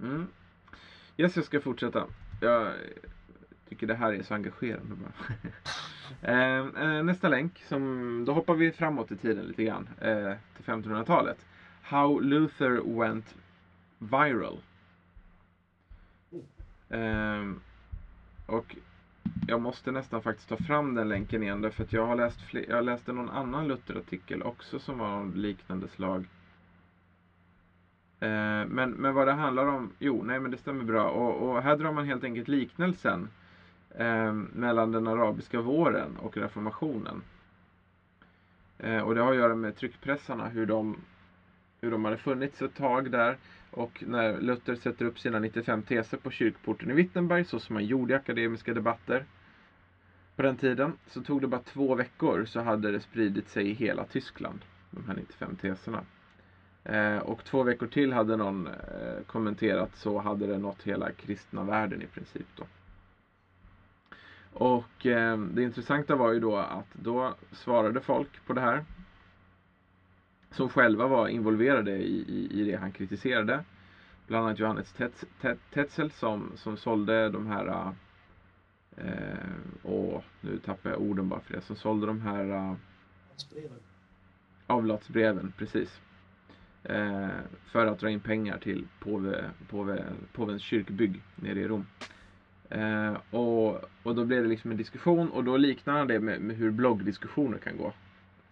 Mm. 0.00 0.26
Yes, 1.16 1.36
jag 1.36 1.44
ska 1.44 1.60
fortsätta. 1.60 2.06
Jag 2.40 2.72
tycker 3.68 3.86
det 3.86 3.94
här 3.94 4.12
är 4.12 4.22
så 4.22 4.34
engagerande 4.34 4.94
bara. 4.94 5.12
eh, 6.32 6.66
eh, 6.84 7.02
nästa 7.02 7.28
länk, 7.28 7.62
som, 7.68 8.24
då 8.24 8.32
hoppar 8.32 8.54
vi 8.54 8.72
framåt 8.72 9.12
i 9.12 9.16
tiden 9.16 9.44
lite 9.44 9.64
grann. 9.64 9.88
Eh, 10.00 10.32
till 10.56 10.64
1500-talet. 10.64 11.46
How 11.82 12.20
Luther 12.20 12.98
went 12.98 13.34
viral. 13.98 14.58
Eh, 16.88 17.52
och 18.46 18.76
jag 19.46 19.60
måste 19.60 19.92
nästan 19.92 20.22
faktiskt 20.22 20.48
ta 20.48 20.56
fram 20.56 20.94
den 20.94 21.08
länken 21.08 21.42
igen 21.42 21.60
därför 21.60 21.84
att 21.84 21.92
jag 21.92 22.06
har 22.06 22.16
läst 22.16 22.40
fler, 22.40 22.64
jag 22.68 22.84
läste 22.84 23.12
någon 23.12 23.30
annan 23.30 23.68
Lutherartikel 23.68 24.42
också 24.42 24.78
som 24.78 24.98
var 24.98 25.08
av 25.08 25.36
liknande 25.36 25.88
slag. 25.88 26.24
Eh, 28.20 28.66
men, 28.66 28.90
men 28.90 29.14
vad 29.14 29.26
det 29.26 29.32
handlar 29.32 29.66
om, 29.66 29.92
jo, 29.98 30.22
nej 30.22 30.40
men 30.40 30.50
det 30.50 30.56
stämmer 30.56 30.84
bra. 30.84 31.08
Och, 31.08 31.50
och 31.50 31.62
här 31.62 31.76
drar 31.76 31.92
man 31.92 32.04
helt 32.06 32.24
enkelt 32.24 32.48
liknelsen 32.48 33.28
eh, 33.90 34.32
mellan 34.32 34.92
den 34.92 35.06
arabiska 35.06 35.60
våren 35.60 36.16
och 36.16 36.36
reformationen. 36.36 37.22
Eh, 38.78 39.00
och 39.00 39.14
det 39.14 39.20
har 39.20 39.30
att 39.30 39.38
göra 39.38 39.54
med 39.54 39.76
tryckpressarna, 39.76 40.48
hur 40.48 40.66
de, 40.66 40.96
hur 41.80 41.90
de 41.90 42.04
hade 42.04 42.16
funnits 42.16 42.62
ett 42.62 42.74
tag 42.74 43.10
där. 43.10 43.36
Och 43.70 44.04
när 44.06 44.40
Luther 44.40 44.74
sätter 44.74 45.04
upp 45.04 45.18
sina 45.18 45.38
95 45.38 45.82
teser 45.82 46.16
på 46.16 46.30
kyrkporten 46.30 46.90
i 46.90 46.94
Wittenberg, 46.94 47.44
så 47.44 47.60
som 47.60 47.74
man 47.74 47.84
gjorde 47.84 48.12
i 48.12 48.16
akademiska 48.16 48.74
debatter 48.74 49.24
på 50.36 50.42
den 50.42 50.56
tiden, 50.56 50.92
så 51.06 51.22
tog 51.22 51.40
det 51.40 51.46
bara 51.46 51.60
två 51.60 51.94
veckor 51.94 52.44
så 52.44 52.60
hade 52.60 52.92
det 52.92 53.00
spridit 53.00 53.48
sig 53.48 53.70
i 53.70 53.72
hela 53.72 54.04
Tyskland, 54.04 54.58
de 54.90 55.06
här 55.06 55.14
95 55.14 55.56
teserna. 55.56 56.04
Eh, 56.84 57.18
och 57.18 57.44
två 57.44 57.62
veckor 57.62 57.86
till 57.86 58.12
hade 58.12 58.36
någon 58.36 58.66
eh, 58.66 59.22
kommenterat 59.26 59.96
så 59.96 60.18
hade 60.18 60.46
det 60.46 60.58
nått 60.58 60.82
hela 60.82 61.12
kristna 61.12 61.64
världen 61.64 62.02
i 62.02 62.06
princip 62.06 62.46
då. 62.56 62.64
Och 64.52 65.06
eh, 65.06 65.38
det 65.38 65.62
intressanta 65.62 66.16
var 66.16 66.32
ju 66.32 66.40
då 66.40 66.56
att 66.56 66.86
då 66.92 67.34
svarade 67.52 68.00
folk 68.00 68.46
på 68.46 68.52
det 68.52 68.60
här. 68.60 68.84
Som 70.56 70.68
själva 70.68 71.06
var 71.06 71.28
involverade 71.28 71.90
i, 71.96 72.24
i, 72.28 72.60
i 72.60 72.64
det 72.70 72.76
han 72.76 72.92
kritiserade. 72.92 73.64
Bland 74.26 74.46
annat 74.46 74.58
Johannes 74.58 74.94
Tetz- 74.94 75.24
Tet- 75.40 75.58
Tetzel 75.74 76.10
som, 76.10 76.52
som 76.56 76.76
sålde 76.76 77.28
de 77.28 77.46
här 77.46 77.92
eh, 78.96 79.04
och 79.82 80.24
nu 80.40 80.58
tappar 80.58 80.90
jag 80.90 81.00
orden 81.00 81.28
bara 81.28 81.40
för 81.40 81.54
det. 81.54 81.60
Som 81.60 81.76
sålde 81.76 82.06
de 82.06 82.20
här 82.20 82.44
eh, 82.50 82.74
Breven. 83.52 83.78
avlatsbreven, 84.66 85.52
precis. 85.58 86.00
Eh, 86.84 87.28
för 87.66 87.86
att 87.86 87.98
dra 87.98 88.10
in 88.10 88.20
pengar 88.20 88.58
till 88.58 88.86
påve, 89.00 89.44
påve, 89.68 90.04
påvens 90.32 90.62
kyrkbygg 90.62 91.22
nere 91.34 91.60
i 91.60 91.68
Rom. 91.68 91.86
Eh, 92.68 93.16
och, 93.30 93.80
och 94.02 94.14
då 94.14 94.24
blev 94.24 94.42
det 94.42 94.48
liksom 94.48 94.70
en 94.70 94.76
diskussion 94.76 95.30
och 95.30 95.44
då 95.44 95.56
liknar 95.56 95.98
han 95.98 96.08
det 96.08 96.20
med, 96.20 96.40
med 96.40 96.56
hur 96.56 96.70
bloggdiskussioner 96.70 97.58
kan 97.58 97.76
gå. 97.76 97.92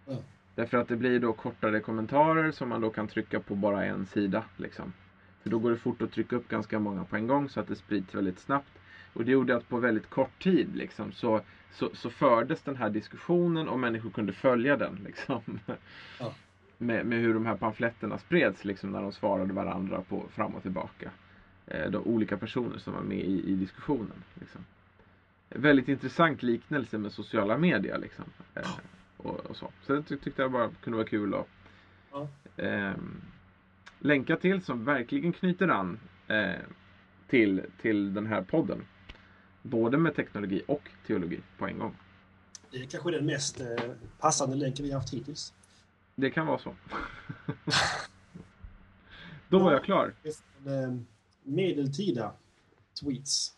Ja. 0.06 0.18
Därför 0.54 0.78
att 0.78 0.88
det 0.88 0.96
blir 0.96 1.20
då 1.20 1.32
kortare 1.32 1.80
kommentarer 1.80 2.50
som 2.50 2.68
man 2.68 2.80
då 2.80 2.90
kan 2.90 3.08
trycka 3.08 3.40
på 3.40 3.54
bara 3.54 3.84
en 3.84 4.06
sida. 4.06 4.44
Liksom. 4.56 4.92
För 5.42 5.50
då 5.50 5.58
går 5.58 5.70
det 5.70 5.76
fort 5.76 6.02
att 6.02 6.12
trycka 6.12 6.36
upp 6.36 6.48
ganska 6.48 6.78
många 6.78 7.04
på 7.04 7.16
en 7.16 7.26
gång 7.26 7.48
så 7.48 7.60
att 7.60 7.68
det 7.68 7.76
sprids 7.76 8.14
väldigt 8.14 8.38
snabbt. 8.38 8.70
Och 9.12 9.24
det 9.24 9.32
gjorde 9.32 9.56
att 9.56 9.68
på 9.68 9.78
väldigt 9.78 10.10
kort 10.10 10.42
tid 10.42 10.76
liksom, 10.76 11.12
så, 11.12 11.40
så, 11.72 11.90
så 11.94 12.10
fördes 12.10 12.62
den 12.62 12.76
här 12.76 12.90
diskussionen 12.90 13.68
och 13.68 13.78
människor 13.78 14.10
kunde 14.10 14.32
följa 14.32 14.76
den. 14.76 15.00
Liksom. 15.04 15.42
Ja. 16.20 16.34
Med, 16.78 17.06
med 17.06 17.18
hur 17.18 17.34
de 17.34 17.46
här 17.46 17.56
pamfletterna 17.56 18.18
spreds 18.18 18.64
liksom, 18.64 18.90
när 18.90 19.02
de 19.02 19.12
svarade 19.12 19.52
varandra 19.52 20.02
på 20.08 20.24
fram 20.30 20.54
och 20.54 20.62
tillbaka. 20.62 21.10
Eh, 21.66 21.90
de 21.90 21.96
olika 22.04 22.36
personer 22.36 22.78
som 22.78 22.94
var 22.94 23.02
med 23.02 23.18
i, 23.18 23.52
i 23.52 23.54
diskussionen. 23.54 24.22
Liksom. 24.40 24.64
Väldigt 25.48 25.88
intressant 25.88 26.42
liknelse 26.42 26.98
med 26.98 27.12
sociala 27.12 27.58
medier. 27.58 27.98
Liksom. 27.98 28.24
Eh, 28.54 28.62
och, 29.24 29.46
och 29.46 29.56
så. 29.56 29.72
så 29.86 29.92
det 29.92 30.02
ty- 30.02 30.16
tyckte 30.18 30.42
jag 30.42 30.52
bara 30.52 30.70
kunde 30.82 30.96
vara 30.96 31.08
kul 31.08 31.34
att 31.34 31.46
Ja. 32.12 32.28
ehm, 32.56 33.20
länka 33.98 34.36
till 34.36 34.62
som 34.64 34.84
verkligen 34.84 35.32
knyter 35.32 35.68
an 35.68 35.98
eh, 36.28 36.52
till, 37.28 37.62
till 37.82 38.14
den 38.14 38.26
här 38.26 38.42
podden. 38.42 38.84
Både 39.62 39.98
med 39.98 40.16
teknologi 40.16 40.62
och 40.68 40.90
teologi 41.06 41.40
på 41.58 41.66
en 41.66 41.78
gång. 41.78 41.96
Det 42.70 42.78
är 42.78 42.86
kanske 42.86 43.10
den 43.10 43.26
mest 43.26 43.60
eh, 43.60 43.66
passande 44.18 44.56
länken 44.56 44.84
vi 44.84 44.92
har 44.92 45.00
haft 45.00 45.14
hittills. 45.14 45.54
Det 46.14 46.30
kan 46.30 46.46
vara 46.46 46.58
så. 46.58 46.74
Då 49.48 49.58
var 49.58 49.72
jag 49.72 49.84
klar. 49.84 50.14
Eh, 50.24 50.94
medeltida 51.42 52.32
tweets 53.00 53.54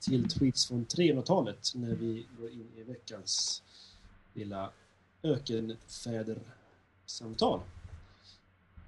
till 0.00 0.28
tweets 0.28 0.68
från 0.68 0.86
300-talet 0.86 1.72
när 1.74 1.94
vi 1.94 2.26
går 2.38 2.50
in 2.50 2.66
i 2.76 2.82
veckans 2.82 3.62
lilla 4.36 4.70
ökenfädersamtal. 5.22 7.60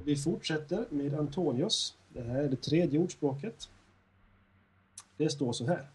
Vi 0.04 0.16
fortsätter 0.16 0.86
med 0.90 1.14
Antonius. 1.14 1.96
Det 2.08 2.22
här 2.22 2.42
är 2.42 2.48
det 2.48 2.62
tredje 2.62 2.98
ordspråket. 2.98 3.68
Det 5.16 5.30
står 5.30 5.52
så 5.52 5.66
här. 5.66 5.86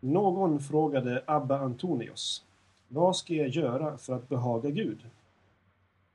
Någon 0.00 0.60
frågade 0.60 1.24
Abba 1.26 1.58
Antonius. 1.58 2.44
Vad 2.88 3.16
ska 3.16 3.34
jag 3.34 3.48
göra 3.48 3.98
för 3.98 4.12
att 4.12 4.28
behaga 4.28 4.70
Gud? 4.70 4.98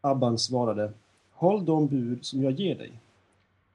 Abban 0.01 0.39
svarade. 0.39 0.93
Håll 1.31 1.65
de 1.65 1.87
bud 1.87 2.25
som 2.25 2.43
jag 2.43 2.51
ger 2.51 2.77
dig. 2.77 2.99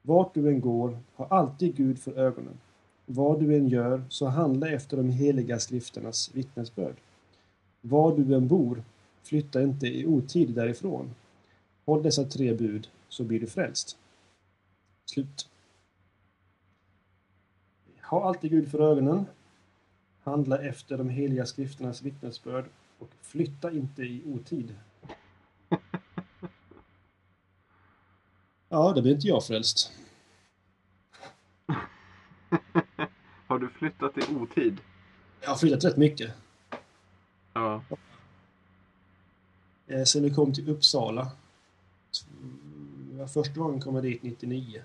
Vart 0.01 0.33
du 0.33 0.49
än 0.49 0.61
går, 0.61 0.99
ha 1.15 1.27
alltid 1.27 1.75
Gud 1.75 1.99
för 1.99 2.13
ögonen. 2.13 2.59
Vad 3.05 3.39
du 3.39 3.55
än 3.55 3.67
gör, 3.67 4.03
så 4.09 4.25
handla 4.25 4.69
efter 4.69 4.97
de 4.97 5.09
heliga 5.09 5.59
skrifternas 5.59 6.31
vittnesbörd. 6.33 6.95
Var 7.81 8.17
du 8.17 8.35
än 8.35 8.47
bor, 8.47 8.83
flytta 9.23 9.61
inte 9.61 9.87
i 9.87 10.05
otid 10.05 10.49
därifrån. 10.49 11.15
Håll 11.85 12.03
dessa 12.03 12.23
tre 12.23 12.53
bud, 12.53 12.89
så 13.09 13.23
blir 13.23 13.39
du 13.39 13.47
frälst. 13.47 13.97
Slut. 15.05 15.49
Ha 18.01 18.27
alltid 18.27 18.51
Gud 18.51 18.71
för 18.71 18.91
ögonen. 18.91 19.25
Handla 20.23 20.61
efter 20.61 20.97
de 20.97 21.09
heliga 21.09 21.45
skrifternas 21.45 22.01
vittnesbörd 22.01 22.65
och 22.99 23.09
flytta 23.21 23.71
inte 23.71 24.03
i 24.03 24.23
otid. 24.25 24.75
Ja, 28.69 28.93
det 28.93 29.01
blir 29.01 29.13
inte 29.13 29.27
jag 29.27 29.45
frälst. 29.45 29.91
Har 33.47 33.59
du 33.59 33.69
flyttat 33.69 34.17
i 34.17 34.35
otid? 34.35 34.77
Jag 35.41 35.49
har 35.49 35.57
flyttat 35.57 35.83
rätt 35.83 35.97
mycket. 35.97 36.31
Ja. 37.53 37.83
Eh, 39.87 40.03
sen 40.03 40.23
vi 40.23 40.33
kom 40.33 40.53
till 40.53 40.69
Uppsala. 40.69 41.31
Mm, 42.41 43.27
Första 43.27 43.59
gången 43.59 43.81
kom 43.81 43.95
jag 43.95 44.03
dit 44.03 44.23
99. 44.23 44.83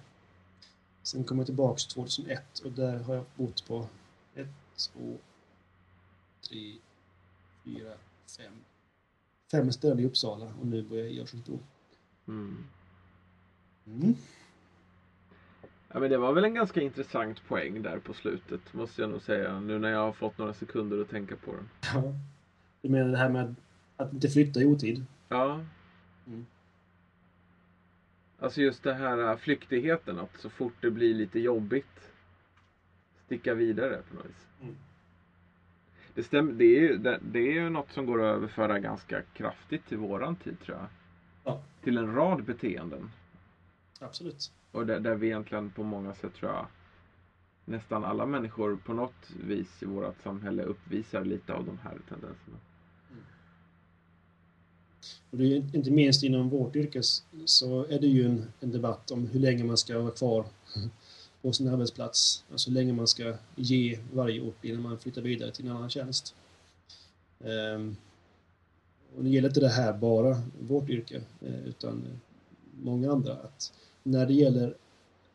Sen 1.03 1.25
kom 1.25 1.39
jag 1.39 1.47
tillbaks 1.47 1.87
2001 1.87 2.59
och 2.59 2.73
där 2.73 2.99
har 2.99 3.15
jag 3.15 3.25
bott 3.37 3.67
på 3.67 3.89
ett, 4.35 4.49
två, 4.77 5.19
tre, 6.49 6.75
fyra, 7.65 7.93
fem. 8.37 8.53
Fem 9.51 9.73
ställen 9.73 10.01
i 10.01 10.05
Uppsala 10.07 10.53
och 10.61 10.67
nu 10.67 10.83
bor 10.83 10.99
jag 10.99 11.11
i 11.11 11.21
Örsundsbro. 11.21 11.59
Mm. 12.29 12.65
Mm. 13.87 14.15
Ja, 15.89 16.01
men 16.01 16.11
det 16.11 16.19
var 16.19 16.33
väl 16.33 16.45
en 16.45 16.55
ganska 16.55 16.81
intressant 16.81 17.49
poäng 17.49 17.83
där 17.83 17.99
på 17.99 18.15
slutet, 18.15 18.73
måste 18.73 19.01
jag 19.01 19.11
nog 19.11 19.23
säga. 19.23 19.61
Nu 19.61 19.79
när 19.79 19.89
jag 19.91 19.99
har 19.99 20.13
fått 20.13 20.39
några 20.39 20.55
sekunder 20.55 21.03
att 21.03 21.11
tänka 21.11 21.37
på 21.37 21.53
den. 21.53 21.69
Ja. 21.95 22.03
Du 22.85 22.91
menar 22.91 23.11
det 23.11 23.19
här 23.19 23.29
med 23.29 23.55
att 23.97 24.13
inte 24.13 24.29
flytta 24.29 24.61
i 24.61 24.65
otid? 24.65 25.05
Ja. 25.29 25.61
Mm. 26.27 26.47
Alltså 28.39 28.61
just 28.61 28.83
det 28.83 28.95
här 28.95 29.31
äh, 29.31 29.37
flyktigheten, 29.37 30.19
att 30.19 30.37
så 30.37 30.51
fort 30.51 30.73
det 30.81 30.91
blir 30.91 31.15
lite 31.15 31.41
jobbigt 31.41 32.13
sticka 33.27 33.55
vidare 33.55 34.03
på 34.09 34.15
något 34.15 34.25
vis. 34.25 34.47
Mm. 34.63 34.75
Det, 36.15 36.23
stämmer, 36.23 36.53
det, 36.53 36.65
är 36.65 36.81
ju, 36.81 36.97
det, 36.97 37.19
det 37.23 37.39
är 37.39 37.53
ju 37.53 37.71
något 37.71 37.93
som 37.93 38.07
går 38.07 38.23
att 38.23 38.37
överföra 38.37 38.79
ganska 38.79 39.23
kraftigt 39.23 39.87
till 39.87 39.99
våran 39.99 40.37
tid 40.37 40.61
tror 40.61 40.79
jag. 40.79 40.87
Ja. 41.45 41.63
Till 41.83 41.99
en 41.99 42.15
rad 42.15 42.45
beteenden. 42.45 43.11
Absolut. 44.01 44.53
Och 44.73 44.87
där, 44.87 45.01
där 45.01 45.15
vi 45.15 45.27
egentligen 45.27 45.71
på 45.71 45.83
många 45.83 46.15
sätt 46.15 46.35
tror 46.35 46.53
jag 46.53 46.67
nästan 47.65 48.05
alla 48.05 48.27
människor 48.27 48.77
på 48.77 48.93
något 48.93 49.31
vis 49.47 49.83
i 49.83 49.87
vårt 49.87 50.23
samhälle 50.23 50.63
uppvisar 50.63 51.25
lite 51.25 51.55
av 51.55 51.65
de 51.65 51.79
här 51.83 51.99
tendenserna. 52.09 52.57
Och 55.31 55.39
det 55.39 55.45
är 55.45 55.49
ju 55.49 55.63
inte 55.73 55.91
minst 55.91 56.23
inom 56.23 56.49
vårt 56.49 56.77
yrke 56.77 57.03
så 57.45 57.85
är 57.85 57.99
det 57.99 58.07
ju 58.07 58.27
en, 58.27 58.53
en 58.61 58.71
debatt 58.71 59.11
om 59.11 59.27
hur 59.27 59.41
länge 59.41 59.65
man 59.65 59.77
ska 59.77 59.99
vara 59.99 60.11
kvar 60.11 60.47
på 61.45 61.53
sin 61.53 61.69
arbetsplats. 61.69 62.45
Alltså 62.51 62.71
hur 62.71 62.75
länge 62.75 62.93
man 62.93 63.09
ska 63.09 63.35
ge 63.57 63.99
varje 64.13 64.41
ort 64.41 64.65
innan 64.65 64.83
man 64.83 64.99
flyttar 64.99 65.23
vidare 65.23 65.51
till 65.51 65.67
en 65.67 65.77
annan 65.77 65.91
tjänst. 65.91 66.35
Ehm, 67.41 67.97
och 69.17 69.25
det 69.25 69.31
gäller 69.31 69.49
inte 69.49 69.61
det 69.61 69.69
här 69.69 69.93
bara 69.93 70.43
vårt 70.61 70.89
yrke, 70.89 71.23
eh, 71.41 71.65
utan 71.67 72.05
många 72.83 73.13
andra. 73.13 73.33
Att 73.33 73.73
när 74.03 74.27
det 74.27 74.35
gäller 74.35 74.77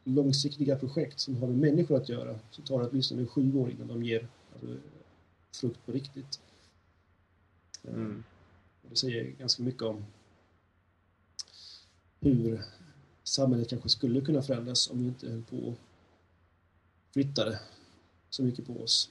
långsiktiga 0.03 0.75
projekt 0.75 1.19
som 1.19 1.37
har 1.37 1.47
med 1.47 1.57
människor 1.57 1.97
att 1.97 2.09
göra 2.09 2.39
så 2.51 2.61
tar 2.61 2.79
det 2.79 2.87
åtminstone 2.89 3.25
sju 3.25 3.55
år 3.55 3.71
innan 3.71 3.87
de 3.87 4.03
ger 4.03 4.27
alltså, 4.53 4.75
frukt 5.51 5.85
på 5.85 5.91
riktigt. 5.91 6.39
Ehm, 7.83 7.95
mm. 7.95 8.23
Det 8.89 8.95
säger 8.95 9.23
ganska 9.23 9.63
mycket 9.63 9.81
om 9.81 10.05
hur 12.19 12.61
samhället 13.23 13.69
kanske 13.69 13.89
skulle 13.89 14.21
kunna 14.21 14.41
förändras 14.41 14.89
om 14.89 14.99
vi 14.99 15.05
inte 15.05 15.29
höll 15.29 15.43
på 15.43 15.57
och 15.57 15.77
flyttade 17.13 17.59
så 18.29 18.43
mycket 18.43 18.67
på 18.67 18.83
oss. 18.83 19.09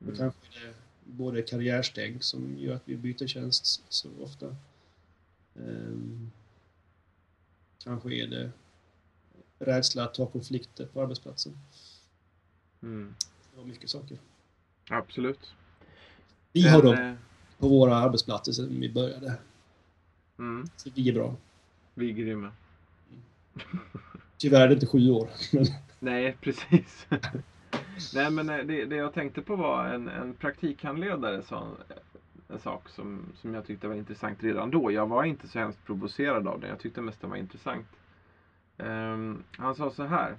Mm. 0.00 0.12
Då 0.12 0.18
kanske 0.18 0.60
är 0.60 0.66
det 0.66 0.74
både 1.04 1.42
karriärsteg 1.42 2.24
som 2.24 2.58
gör 2.58 2.76
att 2.76 2.82
vi 2.84 2.96
byter 2.96 3.26
tjänst 3.26 3.84
så 3.88 4.08
ofta. 4.20 4.56
Ehm, 5.56 6.30
kanske 7.78 8.14
är 8.14 8.26
det 8.26 8.50
rädsla 9.58 10.04
att 10.04 10.14
ta 10.14 10.26
konflikter 10.26 10.86
på 10.86 11.02
arbetsplatsen. 11.02 11.58
Mm. 12.82 13.14
Det 13.52 13.58
var 13.58 13.64
mycket 13.64 13.90
saker. 13.90 14.18
Absolut. 14.88 15.54
Vi 16.52 16.68
har 16.68 16.82
dem 16.82 16.94
eh, 16.94 17.14
på 17.58 17.68
våra 17.68 17.96
arbetsplatser 17.96 18.52
sedan 18.52 18.80
vi 18.80 18.92
började. 18.92 19.38
Mm. 20.38 20.66
Så 20.76 20.90
vi 20.94 21.08
är 21.08 21.12
bra. 21.12 21.34
Vi 21.94 22.10
är 22.10 22.14
grymma. 22.14 22.52
Tyvärr 24.38 24.60
är 24.60 24.68
det 24.68 24.74
inte 24.74 24.86
sju 24.86 25.10
år. 25.10 25.28
Men 25.52 25.66
Nej, 25.98 26.36
precis. 26.40 27.06
Nej, 28.14 28.30
men 28.30 28.50
eh, 28.50 28.58
det, 28.58 28.84
det 28.84 28.96
jag 28.96 29.14
tänkte 29.14 29.42
på 29.42 29.56
var 29.56 29.84
en, 29.84 30.08
en 30.08 30.34
praktikhandledare 30.34 31.42
sa 31.42 31.68
en, 32.48 32.58
sak 32.58 32.88
som, 32.88 33.22
som 33.34 33.54
jag 33.54 33.66
tyckte 33.66 33.88
var 33.88 33.94
intressant 33.94 34.42
redan 34.42 34.70
då. 34.70 34.92
Jag 34.92 35.06
var 35.06 35.24
inte 35.24 35.48
så 35.48 35.58
hemskt 35.58 35.84
provocerad 35.84 36.48
av 36.48 36.60
den. 36.60 36.70
Jag 36.70 36.78
tyckte 36.78 37.00
mest 37.00 37.20
den 37.20 37.30
var 37.30 37.36
intressant. 37.36 37.86
Ehm, 38.78 39.42
han 39.50 39.74
sa 39.74 39.90
så 39.90 40.04
här. 40.04 40.36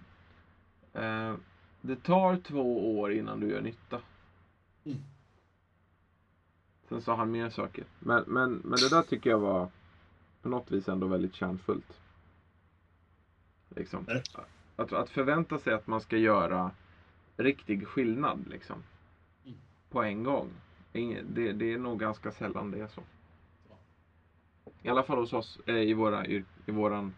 Ehm, 0.93 1.39
det 1.81 2.03
tar 2.03 2.37
två 2.37 2.99
år 2.99 3.13
innan 3.13 3.39
du 3.39 3.49
gör 3.49 3.61
nytta. 3.61 4.01
Mm. 4.85 4.97
Sen 6.89 7.01
sa 7.01 7.15
han 7.15 7.31
mer 7.31 7.49
saker. 7.49 7.83
Men, 7.99 8.23
men, 8.27 8.53
men 8.53 8.79
det 8.79 8.89
där 8.89 9.01
tycker 9.01 9.29
jag 9.29 9.39
var 9.39 9.69
på 10.41 10.49
något 10.49 10.71
vis 10.71 10.89
ändå 10.89 11.07
väldigt 11.07 11.35
kärnfullt. 11.35 12.01
Liksom. 13.69 14.03
Verkligen. 14.03 14.45
Att, 14.75 14.93
att 14.93 15.09
förvänta 15.09 15.59
sig 15.59 15.73
att 15.73 15.87
man 15.87 16.01
ska 16.01 16.17
göra 16.17 16.71
riktig 17.37 17.87
skillnad 17.87 18.47
liksom. 18.47 18.83
Mm. 19.45 19.57
På 19.89 20.03
en 20.03 20.23
gång. 20.23 20.49
Det, 21.23 21.51
det 21.51 21.73
är 21.73 21.77
nog 21.77 21.99
ganska 21.99 22.31
sällan 22.31 22.71
det 22.71 22.79
är 22.79 22.87
så. 22.87 23.01
I 24.81 24.89
alla 24.89 25.03
fall 25.03 25.17
hos 25.17 25.33
oss 25.33 25.59
eh, 25.65 25.75
i, 25.75 25.93
våra, 25.93 26.25
i 26.25 26.43
våran, 26.65 27.13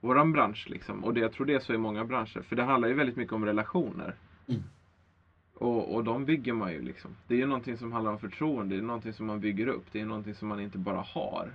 våran 0.00 0.32
bransch. 0.32 0.66
Liksom. 0.70 1.04
Och 1.04 1.14
det, 1.14 1.20
jag 1.20 1.32
tror 1.32 1.46
det 1.46 1.54
är 1.54 1.60
så 1.60 1.74
i 1.74 1.78
många 1.78 2.04
branscher. 2.04 2.42
För 2.42 2.56
det 2.56 2.62
handlar 2.62 2.88
ju 2.88 2.94
väldigt 2.94 3.16
mycket 3.16 3.32
om 3.32 3.44
relationer. 3.44 4.16
Mm. 4.46 4.62
Och, 5.54 5.94
och 5.94 6.04
de 6.04 6.24
bygger 6.24 6.52
man 6.52 6.72
ju 6.72 6.82
liksom. 6.82 7.16
Det 7.26 7.34
är 7.34 7.38
ju 7.38 7.46
någonting 7.46 7.76
som 7.76 7.92
handlar 7.92 8.12
om 8.12 8.18
förtroende. 8.18 8.74
Det 8.74 8.80
är 8.80 8.82
någonting 8.82 9.12
som 9.12 9.26
man 9.26 9.40
bygger 9.40 9.66
upp. 9.66 9.84
Det 9.92 10.00
är 10.00 10.06
någonting 10.06 10.34
som 10.34 10.48
man 10.48 10.60
inte 10.60 10.78
bara 10.78 11.00
har. 11.00 11.50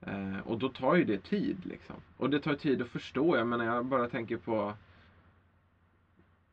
Eh, 0.00 0.38
och 0.44 0.58
då 0.58 0.68
tar 0.68 0.94
ju 0.94 1.04
det 1.04 1.22
tid 1.22 1.66
liksom. 1.66 1.96
Och 2.16 2.30
det 2.30 2.40
tar 2.40 2.54
tid 2.54 2.82
att 2.82 2.88
förstå. 2.88 3.36
Jag 3.36 3.46
menar 3.46 3.64
jag 3.64 3.84
bara 3.84 4.08
tänker 4.08 4.36
på 4.36 4.74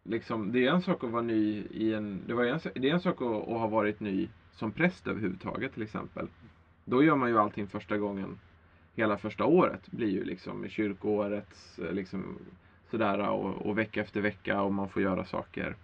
Liksom, 0.09 0.51
det 0.51 0.65
är 0.65 0.71
en 0.71 0.81
sak 0.81 1.03
att 1.03 1.09
vara 1.09 1.21
ny 1.21 1.63
i 1.71 1.93
en... 1.93 2.21
Det, 2.27 2.33
var 2.33 2.43
en, 2.43 2.59
det 2.75 2.89
är 2.89 2.93
en 2.93 2.99
sak 2.99 3.21
att, 3.21 3.27
att 3.27 3.59
ha 3.59 3.67
varit 3.67 3.99
ny 3.99 4.29
som 4.51 4.71
präst 4.71 5.07
överhuvudtaget 5.07 5.73
till 5.73 5.83
exempel. 5.83 6.27
Då 6.85 7.03
gör 7.03 7.15
man 7.15 7.29
ju 7.29 7.37
allting 7.37 7.67
första 7.67 7.97
gången. 7.97 8.39
Hela 8.95 9.17
första 9.17 9.45
året 9.45 9.91
blir 9.91 10.09
ju 10.09 10.23
liksom 10.23 10.69
kyrkoårets... 10.69 11.79
Eh, 11.79 11.93
liksom 11.93 12.39
sådär 12.91 13.29
och, 13.29 13.65
och 13.65 13.77
vecka 13.77 14.01
efter 14.01 14.21
vecka 14.21 14.61
och 14.61 14.73
man 14.73 14.89
får 14.89 15.01
göra 15.01 15.25
saker. 15.25 15.75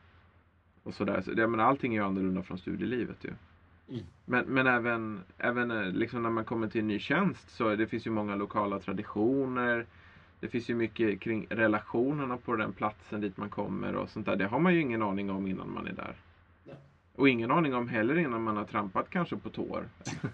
Och 0.84 0.94
sådär. 0.94 1.22
Så, 1.22 1.32
jag 1.36 1.50
menar, 1.50 1.64
allting 1.64 1.96
är 1.96 2.00
ju 2.00 2.06
annorlunda 2.06 2.44
från 2.44 2.58
studielivet 2.58 3.18
ju. 3.22 3.34
Mm. 3.90 4.04
Men, 4.26 4.46
men 4.46 4.68
även, 4.68 5.24
även 5.38 5.72
eh, 5.72 5.92
liksom 5.92 6.24
när 6.24 6.30
man 6.30 6.46
kommer 6.46 6.68
till 6.68 6.82
en 6.82 6.88
ny 6.88 7.00
tjänst 7.00 7.50
så 7.50 7.76
det 7.76 7.88
finns 7.88 8.08
ju 8.08 8.12
många 8.12 8.36
lokala 8.36 8.80
traditioner. 8.80 9.86
Det 10.40 10.48
finns 10.48 10.70
ju 10.70 10.76
mycket 10.76 11.20
kring 11.20 11.48
relationerna 11.50 12.38
på 12.38 12.56
den 12.56 12.74
platsen 12.74 13.22
dit 13.22 13.38
man 13.38 13.50
kommer 13.50 13.96
och 13.96 14.10
sånt 14.10 14.26
där. 14.26 14.36
Det 14.36 14.46
har 14.46 14.60
man 14.60 14.74
ju 14.74 14.82
ingen 14.82 15.02
aning 15.02 15.30
om 15.30 15.48
innan 15.48 15.74
man 15.74 15.88
är 15.88 15.94
där. 15.94 16.16
Nej. 16.64 16.76
Och 17.16 17.30
ingen 17.30 17.52
aning 17.52 17.76
om 17.76 17.88
heller 17.88 18.18
innan 18.18 18.44
man 18.44 18.58
har 18.58 18.66
trampat 18.66 19.10
kanske 19.10 19.38
på 19.38 19.50
tår. 19.50 19.88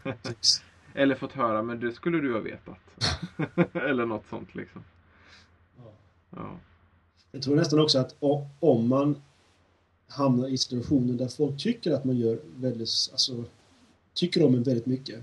Eller 0.93 1.15
fått 1.15 1.33
höra, 1.33 1.63
men 1.63 1.79
det 1.79 1.91
skulle 1.91 2.19
du 2.19 2.33
ha 2.33 2.39
vetat. 2.39 3.11
Eller 3.75 4.05
något 4.05 4.25
sånt 4.25 4.55
liksom. 4.55 4.83
Ja. 6.29 6.37
Ja. 6.41 6.59
Jag 7.31 7.41
tror 7.41 7.55
nästan 7.55 7.79
också 7.79 7.99
att 7.99 8.15
om 8.59 8.87
man 8.87 9.21
hamnar 10.07 10.47
i 10.47 10.57
situationer 10.57 11.13
där 11.13 11.27
folk 11.27 11.63
tycker 11.63 11.91
att 11.91 12.05
man 12.05 12.17
gör 12.17 12.39
väldigt, 12.55 12.89
alltså 13.11 13.43
tycker 14.13 14.45
om 14.45 14.55
en 14.55 14.63
väldigt 14.63 14.85
mycket. 14.85 15.19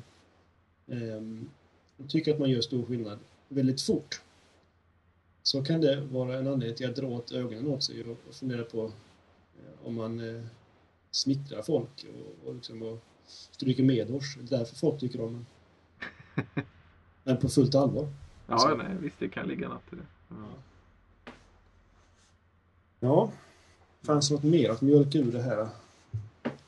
och 1.96 2.10
tycker 2.10 2.34
att 2.34 2.38
man 2.38 2.50
gör 2.50 2.60
stor 2.60 2.86
skillnad 2.86 3.18
väldigt 3.48 3.82
fort. 3.82 4.20
Så 5.42 5.64
kan 5.64 5.80
det 5.80 6.00
vara 6.00 6.38
en 6.38 6.46
anledning 6.46 6.76
till 6.76 6.90
att 6.90 6.96
dra 6.96 7.06
åt 7.06 7.32
ögonen 7.32 7.66
åt 7.66 7.82
sig 7.82 8.04
och, 8.04 8.34
fundera 8.34 8.62
på 8.62 8.84
eh, 8.84 9.86
om 9.86 9.94
man 9.94 10.36
eh, 10.36 10.42
smittrar 11.10 11.62
folk 11.62 12.06
och, 12.14 12.48
och, 12.48 12.54
liksom, 12.54 12.82
och 12.82 12.98
stryker 13.26 13.82
medhårs. 13.82 14.36
Det 14.36 14.54
är 14.54 14.58
därför 14.58 14.76
folk 14.76 15.00
tycker 15.00 15.20
om 15.20 15.34
en. 15.34 15.46
Men 17.24 17.36
på 17.36 17.48
fullt 17.48 17.74
allvar. 17.74 18.08
Ja, 18.46 18.58
Så. 18.58 18.76
nej, 18.76 18.96
visst 19.00 19.18
det 19.18 19.28
kan 19.28 19.48
ligga 19.48 19.68
något 19.68 19.92
i 19.92 19.96
det. 19.96 20.06
Ja. 20.28 20.34
Ja. 23.00 23.30
Fanns 24.02 24.28
det 24.28 24.34
något 24.34 24.44
mer 24.44 24.70
att 24.70 24.82
mjölka 24.82 25.18
ur 25.18 25.32
det 25.32 25.42
här 25.42 25.68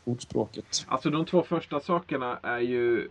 ordspråket? 0.04 0.86
Alltså 0.88 1.10
de 1.10 1.24
två 1.24 1.42
första 1.42 1.80
sakerna 1.80 2.38
är 2.42 2.58
ju 2.58 3.08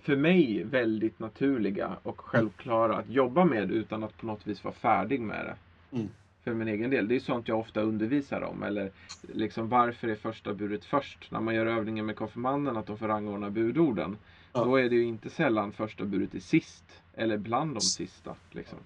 för 0.00 0.16
mig 0.16 0.64
väldigt 0.64 1.18
naturliga 1.18 1.96
och 2.02 2.20
självklara 2.20 2.96
att 2.96 3.08
jobba 3.08 3.44
med 3.44 3.70
utan 3.70 4.04
att 4.04 4.16
på 4.16 4.26
något 4.26 4.46
vis 4.46 4.64
vara 4.64 4.74
färdig 4.74 5.20
med 5.20 5.44
det. 5.44 5.56
Mm. 5.96 6.08
För 6.44 6.54
min 6.54 6.68
egen 6.68 6.90
del. 6.90 7.08
Det 7.08 7.16
är 7.16 7.20
sånt 7.20 7.48
jag 7.48 7.58
ofta 7.58 7.80
undervisar 7.80 8.40
om. 8.42 8.62
Eller 8.62 8.90
liksom 9.34 9.68
varför 9.68 10.08
är 10.08 10.14
första 10.14 10.54
budet 10.54 10.84
först? 10.84 11.30
När 11.30 11.40
man 11.40 11.54
gör 11.54 11.66
övningen 11.66 12.06
med 12.06 12.16
konfirmanden 12.16 12.76
att 12.76 12.86
de 12.86 12.98
får 12.98 13.08
rangordna 13.08 13.50
budorden. 13.50 14.16
Ja. 14.52 14.64
Då 14.64 14.76
är 14.76 14.88
det 14.88 14.96
ju 14.96 15.04
inte 15.04 15.30
sällan 15.30 15.72
första 15.72 16.04
budet 16.04 16.34
är 16.34 16.40
sist. 16.40 16.84
Eller 17.14 17.36
bland 17.36 17.74
de 17.74 17.80
sista. 17.80 18.34
Liksom. 18.50 18.78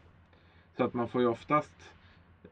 Så 0.77 0.85
att 0.85 0.95
man 0.95 1.09
får 1.09 1.21
ju 1.21 1.27
oftast 1.27 1.73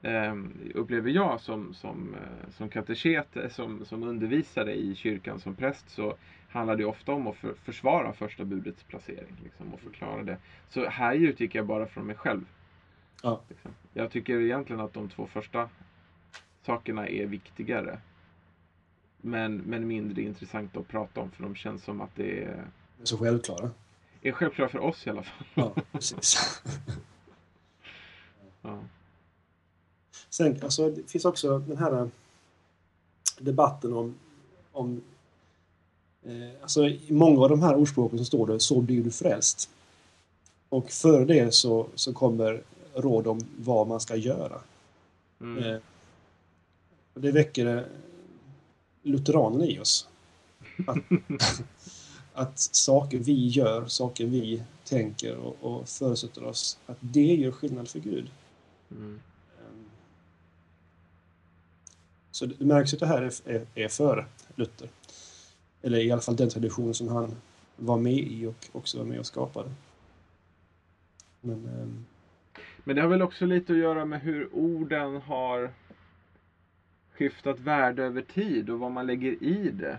eh, 0.02 0.34
upplever 0.74 1.10
jag 1.10 1.40
som, 1.40 1.74
som, 1.74 2.14
eh, 2.14 2.50
som 2.50 2.68
kateket, 2.68 3.26
som, 3.50 3.84
som 3.84 4.02
undervisare 4.02 4.74
i 4.74 4.94
kyrkan 4.94 5.40
som 5.40 5.54
präst 5.54 5.90
så 5.90 6.16
handlar 6.48 6.76
det 6.76 6.84
ofta 6.84 7.12
om 7.12 7.26
att 7.26 7.36
för, 7.36 7.54
försvara 7.54 8.12
första 8.12 8.44
budets 8.44 8.82
placering 8.82 9.36
liksom, 9.44 9.74
och 9.74 9.80
förklara 9.80 10.22
det. 10.22 10.36
Så 10.68 10.88
här 10.88 11.14
utgick 11.14 11.54
jag 11.54 11.66
bara 11.66 11.86
från 11.86 12.06
mig 12.06 12.16
själv. 12.16 12.44
Ja. 13.22 13.40
Liksom. 13.48 13.70
Jag 13.92 14.10
tycker 14.10 14.40
egentligen 14.40 14.80
att 14.80 14.92
de 14.92 15.08
två 15.08 15.26
första 15.26 15.68
sakerna 16.62 17.08
är 17.08 17.26
viktigare. 17.26 17.98
Men, 19.20 19.56
men 19.56 19.86
mindre 19.86 20.22
intressanta 20.22 20.80
att 20.80 20.88
prata 20.88 21.20
om 21.20 21.30
för 21.30 21.42
de 21.42 21.54
känns 21.54 21.84
som 21.84 22.00
att 22.00 22.16
det 22.16 22.44
är, 22.44 22.64
Det 22.96 23.02
är 23.02 23.06
så 23.06 23.18
självklara. 23.18 23.70
är 24.22 24.32
självklart 24.32 24.70
för 24.70 24.78
oss 24.78 25.06
i 25.06 25.10
alla 25.10 25.22
fall. 25.22 25.46
Ja, 25.54 25.74
precis. 25.92 26.62
Ja. 28.64 28.78
Sen, 30.32 30.58
alltså, 30.62 30.90
det 30.90 31.10
finns 31.10 31.24
också 31.24 31.58
den 31.58 31.76
här 31.76 32.00
eh, 32.00 32.06
debatten 33.38 33.92
om, 33.92 34.14
om 34.72 35.02
eh, 36.22 36.62
alltså, 36.62 36.84
i 36.88 37.12
många 37.12 37.40
av 37.42 37.48
de 37.48 37.62
här 37.62 37.76
ordspråken 37.76 38.18
så 38.18 38.24
står 38.24 38.46
det 38.46 38.60
så 38.60 38.80
blir 38.80 39.04
du 39.04 39.10
frälst. 39.10 39.70
Och 40.68 40.90
före 40.90 41.24
det 41.24 41.54
så, 41.54 41.86
så 41.94 42.12
kommer 42.12 42.62
råd 42.94 43.26
om 43.26 43.40
vad 43.58 43.88
man 43.88 44.00
ska 44.00 44.16
göra. 44.16 44.60
Mm. 45.40 45.64
Eh, 45.64 45.80
och 47.14 47.20
det 47.20 47.32
väcker 47.32 47.76
eh, 47.76 47.82
lutheranen 49.02 49.62
i 49.62 49.78
oss. 49.78 50.08
Att, 50.86 50.98
att 52.32 52.58
saker 52.58 53.18
vi 53.18 53.46
gör, 53.46 53.86
saker 53.86 54.26
vi 54.26 54.62
tänker 54.84 55.36
och, 55.36 55.56
och 55.60 55.88
förutsätter 55.88 56.44
oss, 56.44 56.78
att 56.86 56.98
det 57.00 57.34
gör 57.34 57.50
skillnad 57.50 57.88
för 57.88 57.98
Gud. 57.98 58.30
Mm. 58.90 59.20
Ehm, 59.58 59.84
Så 62.32 62.46
det 62.46 62.54
det 62.58 62.64
märks 62.64 62.94
att 62.94 63.00
det 63.00 63.06
här 63.06 63.22
är, 63.22 63.50
är, 63.50 63.66
är 63.74 63.88
före 63.88 64.24
Luther. 64.54 64.88
Eller 65.82 65.98
i 65.98 66.12
alla 66.12 66.20
fall 66.20 66.36
den 66.36 66.50
tradition 66.50 66.94
som 66.94 67.08
han 67.08 67.36
var 67.76 67.98
med 67.98 68.18
i 68.18 68.46
och 68.46 68.66
också 68.72 68.98
var 68.98 69.04
med 69.04 69.18
och 69.18 69.26
skapade. 69.26 69.70
Men, 71.40 71.66
ehm, 71.66 72.04
Men 72.84 72.96
det 72.96 73.02
har 73.02 73.08
väl 73.08 73.22
också 73.22 73.46
lite 73.46 73.72
att 73.72 73.78
göra 73.78 74.04
med 74.04 74.20
hur 74.20 74.54
orden 74.54 75.16
har 75.16 75.70
skiftat 77.12 77.60
värde 77.60 78.04
över 78.04 78.22
tid 78.22 78.70
och 78.70 78.78
vad 78.78 78.92
man 78.92 79.06
lägger 79.06 79.42
i 79.42 79.70
det. 79.70 79.98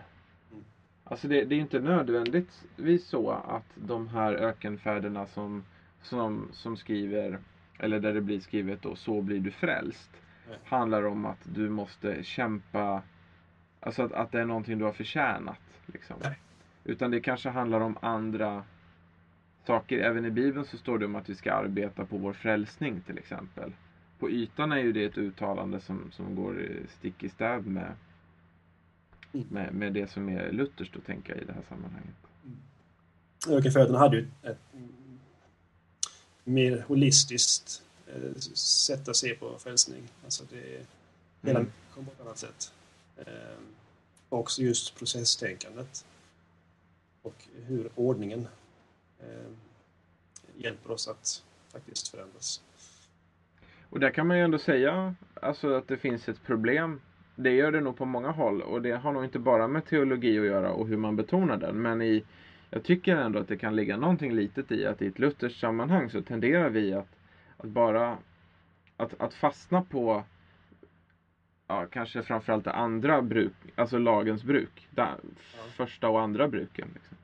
Mm. 0.52 0.64
Alltså 1.04 1.28
det, 1.28 1.46
det 1.46 1.56
är 1.56 1.60
inte 1.60 1.80
nödvändigtvis 1.80 3.08
så 3.08 3.30
att 3.32 3.66
de 3.76 4.08
här 4.08 4.34
ökenfäderna 4.34 5.28
som, 5.28 5.64
som, 6.02 6.50
som 6.54 6.78
skriver, 6.78 7.40
eller 7.80 8.00
där 8.00 8.14
det 8.14 8.22
blir 8.22 8.40
skrivet 8.40 8.82
då, 8.82 8.96
så 8.96 9.22
blir 9.22 9.40
du 9.40 9.52
frälst. 9.52 10.10
Handlar 10.64 11.04
om 11.04 11.26
att 11.26 11.40
du 11.44 11.70
måste 11.70 12.24
kämpa, 12.24 13.02
alltså 13.80 14.04
att, 14.04 14.12
att 14.12 14.32
det 14.32 14.42
är 14.42 14.46
någonting 14.46 14.78
du 14.78 14.86
har 14.86 14.92
förtjänat. 14.92 15.60
Liksom. 15.86 16.16
Utan 16.84 17.12
det 17.12 17.20
kanske 17.20 17.50
handlar 17.50 17.80
om 17.80 17.98
andra 18.02 18.64
saker. 19.66 20.00
Även 20.00 20.26
i 20.26 20.32
Bibeln 20.32 20.66
så 20.66 20.78
står 20.78 20.98
det 20.98 21.06
om 21.06 21.16
att 21.16 21.30
vi 21.30 21.36
ska 21.36 21.54
arbeta 21.54 22.06
på 22.06 22.18
vår 22.18 22.34
frälsning 22.34 23.02
till 23.02 23.18
exempel. 23.18 23.74
På 24.20 24.30
ytan 24.30 24.72
är 24.72 24.78
ju 24.78 24.92
det 24.92 25.06
ett 25.06 25.18
uttalande 25.18 25.80
som, 25.80 26.12
som 26.12 26.36
går 26.36 26.70
stick 26.90 27.24
i 27.24 27.30
stäv 27.30 27.68
med, 27.68 27.92
Mm. 29.34 29.48
med, 29.50 29.74
med 29.74 29.94
det 29.94 30.10
som 30.10 30.30
är 30.30 30.52
lutherskt 30.52 30.96
att 30.96 31.06
tänka 31.06 31.36
i 31.36 31.46
det 31.46 31.54
här 31.54 31.62
sammanhanget. 31.70 32.16
Ökenfäderna 33.50 34.00
hade 34.00 34.18
ju 34.18 34.28
ett 34.44 34.60
mm, 34.74 35.20
mer 36.44 36.86
holistiskt 36.88 37.83
sätt 38.56 39.08
att 39.08 39.16
se 39.16 39.36
på 39.36 39.60
frälsning. 39.60 40.04
Alltså 40.24 40.44
det 40.50 40.86
hela 41.48 41.60
Mm. 41.60 41.72
kom 41.94 42.06
på 42.06 42.12
ett 42.12 42.22
annat 42.22 42.38
sätt. 42.38 42.74
Eh, 43.18 43.26
också 44.30 44.62
just 44.62 44.96
processtänkandet. 44.96 46.06
Och 47.22 47.36
hur 47.66 47.90
ordningen 47.96 48.48
eh, 49.20 49.52
hjälper 50.58 50.92
oss 50.92 51.08
att 51.08 51.44
faktiskt 51.72 52.08
förändras. 52.08 52.62
Och 53.90 54.00
där 54.00 54.10
kan 54.10 54.28
man 54.28 54.38
ju 54.38 54.44
ändå 54.44 54.60
säga 54.60 55.16
alltså, 55.42 55.74
att 55.74 55.88
det 55.88 55.98
finns 55.98 56.30
ett 56.30 56.44
problem. 56.44 57.02
Det 57.36 57.52
gör 57.52 57.72
det 57.72 57.82
nog 57.82 57.98
på 57.98 58.06
många 58.06 58.32
håll 58.32 58.62
och 58.62 58.82
det 58.82 58.92
har 58.92 59.12
nog 59.12 59.24
inte 59.24 59.40
bara 59.40 59.68
med 59.68 59.86
teologi 59.86 60.40
att 60.40 60.46
göra 60.46 60.72
och 60.72 60.88
hur 60.88 60.98
man 60.98 61.16
betonar 61.16 61.58
den. 61.58 61.82
Men 61.82 62.02
i, 62.02 62.24
jag 62.70 62.84
tycker 62.84 63.16
ändå 63.16 63.40
att 63.40 63.48
det 63.48 63.58
kan 63.58 63.76
ligga 63.76 63.98
någonting 63.98 64.32
litet 64.36 64.72
i 64.72 64.86
att 64.86 65.02
i 65.02 65.08
ett 65.08 65.20
lutherskt 65.20 65.60
sammanhang 65.60 66.10
så 66.10 66.22
tenderar 66.22 66.70
vi 66.70 66.94
att, 66.94 67.08
att 67.64 67.70
bara 67.70 68.18
att, 68.98 69.22
att 69.22 69.34
fastna 69.34 69.82
på 69.82 70.24
ja, 71.68 71.86
kanske 71.92 72.24
framförallt 72.24 72.64
det 72.64 72.72
andra 72.72 73.22
bruk, 73.22 73.54
alltså 73.76 73.98
lagens 73.98 74.44
bruk. 74.44 74.88
Det, 74.90 75.02
Ja. 75.02 75.08
Första 75.76 76.10
och 76.10 76.22
andra 76.22 76.48
bruken. 76.48 76.88
Liksom. 76.94 77.18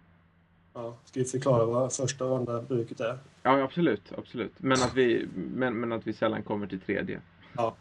Ja, 0.74 0.98
ska 1.06 1.20
vi 1.20 1.26
förklara 1.26 1.66
vad 1.66 1.94
första 1.94 2.26
och 2.26 2.38
andra 2.38 2.62
bruket 2.62 3.00
är? 3.00 3.18
Ja, 3.44 3.64
absolut, 3.64 4.14
absolut. 4.18 4.54
Men 4.58 4.72
att, 4.72 4.94
vi, 4.96 5.28
men, 5.36 5.80
men 5.80 5.92
att 5.92 6.08
vi 6.08 6.14
sällan 6.14 6.44
kommer 6.44 6.68
till 6.68 6.80
tredje. 6.80 7.22
Ja, 7.54 7.76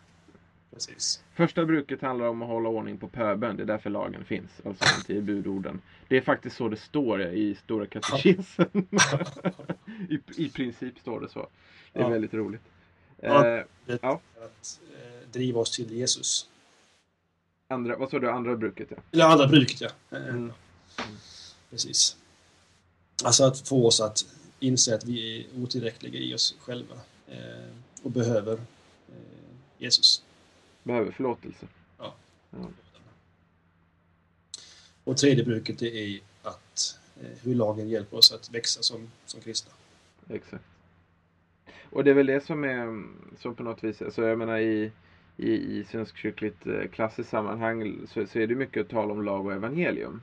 precis. 0.75 1.23
Första 1.35 1.65
bruket 1.65 2.03
handlar 2.03 2.27
om 2.29 2.43
att 2.43 2.49
hålla 2.49 2.69
ordning 2.69 2.99
på 2.99 3.09
pöbeln. 3.09 3.57
Det 3.57 3.63
är 3.63 3.67
därför 3.67 3.91
lagen 3.91 4.25
finns. 4.25 4.51
Alltså 4.65 4.85
de 4.85 5.05
tio 5.07 5.21
budorden. 5.23 5.81
Det 6.09 6.17
är 6.17 6.21
faktiskt 6.21 6.57
så 6.57 6.69
det 6.69 6.77
står 6.77 7.23
i 7.23 7.55
Stora 7.55 7.87
katekesen. 7.87 8.67
I, 10.09 10.19
I 10.37 10.49
princip 10.51 10.99
står 10.99 11.21
det 11.21 11.29
så. 11.29 11.49
Det 11.93 11.99
är 11.99 12.03
Ja. 12.03 12.09
väldigt 12.09 12.35
roligt. 12.35 12.63
Ja. 13.21 13.47
Eh, 13.47 13.65
Det 13.87 13.99
Ja. 14.03 14.21
är 14.41 14.45
att 14.45 14.81
eh, 14.95 15.29
driva 15.33 15.61
oss 15.61 15.77
till 15.77 15.93
Jesus. 15.93 16.49
andra, 17.69 17.97
vad 17.97 18.11
sa 18.11 18.19
du? 18.19 18.31
Andra 18.31 18.57
bruket 18.57 18.89
ja. 18.91 18.97
Eller 19.13 19.25
andra 19.25 19.47
bruket, 19.47 19.81
ja. 19.81 19.89
Eh, 20.19 20.29
Mm. 20.29 20.53
Precis. 21.71 22.17
Alltså 23.25 23.45
att 23.45 23.69
få 23.69 23.87
oss 23.87 24.01
att 24.01 24.25
inse 24.61 24.95
att 24.95 25.05
vi 25.05 25.41
är 25.41 25.63
otillräckliga 25.63 26.19
i 26.21 26.35
oss 26.35 26.57
själva 26.61 26.95
eh, 27.29 27.69
och 28.03 28.11
behöver 28.11 28.53
eh, 28.53 28.59
Jesus. 29.79 30.23
Behöver 30.89 31.11
förlåtelse. 31.13 31.67
Ja. 31.99 32.15
Ja. 32.51 32.59
Och 35.05 35.17
tredje 35.17 35.45
bruket 35.45 35.79
det 35.79 35.87
är 35.87 36.21
att 36.43 36.99
eh, 37.21 37.39
hur 37.43 37.55
lagen 37.55 37.89
hjälper 37.89 38.17
oss 38.17 38.33
att 38.33 38.51
växa 38.51 38.83
som, 38.83 39.11
som 39.27 39.41
kristna. 39.41 39.73
Exakt. 40.29 40.65
Och 41.91 42.05
det 42.05 42.11
är 42.11 42.15
väl 42.15 42.27
det 42.27 42.45
som 42.45 42.65
är 42.65 43.05
som 43.39 43.55
på 43.55 43.63
något 43.63 43.85
vis, 43.85 44.03
alltså 44.03 44.23
jag 44.23 44.39
menar 44.39 44.59
i, 44.59 44.93
i, 45.37 45.53
i 45.53 45.85
svenskkyrkligt 45.85 46.67
eh, 46.67 46.89
klassiskt 46.93 47.31
sammanhang 47.31 47.99
så, 48.09 48.27
så 48.27 48.39
är 48.39 48.47
det 48.47 48.55
mycket 48.55 48.81
att 48.81 48.89
tala 48.89 49.13
om 49.13 49.23
lag 49.23 49.47
och 49.47 49.53
evangelium. 49.53 50.23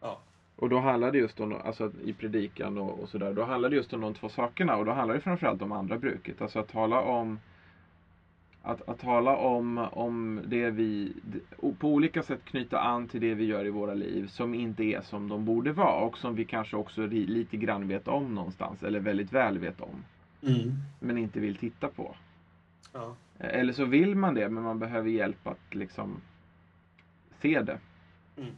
Ja. 0.00 0.20
Och 0.56 0.68
då 0.68 0.78
handlar 0.78 1.12
det 1.12 1.18
just 1.18 1.40
om, 1.40 1.56
alltså 1.64 1.92
i 2.04 2.12
predikan 2.12 2.78
och, 2.78 3.00
och 3.00 3.08
sådär, 3.08 3.32
då 3.32 3.44
handlar 3.44 3.70
det 3.70 3.76
just 3.76 3.92
om 3.92 4.00
de 4.00 4.14
två 4.14 4.28
sakerna 4.28 4.76
och 4.76 4.84
då 4.84 4.92
handlar 4.92 5.14
det 5.14 5.20
framförallt 5.20 5.62
om 5.62 5.72
andra 5.72 5.98
bruket. 5.98 6.42
Alltså 6.42 6.58
att 6.58 6.68
tala 6.68 7.00
om 7.00 7.38
att, 8.62 8.88
att 8.88 8.98
tala 8.98 9.36
om, 9.36 9.78
om 9.78 10.40
det 10.46 10.70
vi, 10.70 11.12
på 11.78 11.88
olika 11.88 12.22
sätt 12.22 12.44
knyta 12.44 12.80
an 12.80 13.08
till 13.08 13.20
det 13.20 13.34
vi 13.34 13.44
gör 13.44 13.66
i 13.66 13.70
våra 13.70 13.94
liv 13.94 14.26
som 14.26 14.54
inte 14.54 14.84
är 14.84 15.00
som 15.00 15.28
de 15.28 15.44
borde 15.44 15.72
vara 15.72 16.04
och 16.04 16.18
som 16.18 16.34
vi 16.34 16.44
kanske 16.44 16.76
också 16.76 17.06
lite 17.06 17.56
grann 17.56 17.88
vet 17.88 18.08
om 18.08 18.34
någonstans 18.34 18.82
eller 18.82 19.00
väldigt 19.00 19.32
väl 19.32 19.58
vet 19.58 19.80
om 19.80 20.04
Mm. 20.42 20.72
men 21.00 21.18
inte 21.18 21.40
vill 21.40 21.56
titta 21.56 21.88
på. 21.88 22.14
Ja. 22.92 23.16
Eller 23.38 23.72
så 23.72 23.84
vill 23.84 24.14
man 24.14 24.34
det 24.34 24.48
men 24.48 24.62
man 24.62 24.78
behöver 24.78 25.10
hjälp 25.10 25.46
att 25.46 25.74
liksom 25.74 26.20
se 27.38 27.62
det. 27.62 27.78
Mm. 28.36 28.50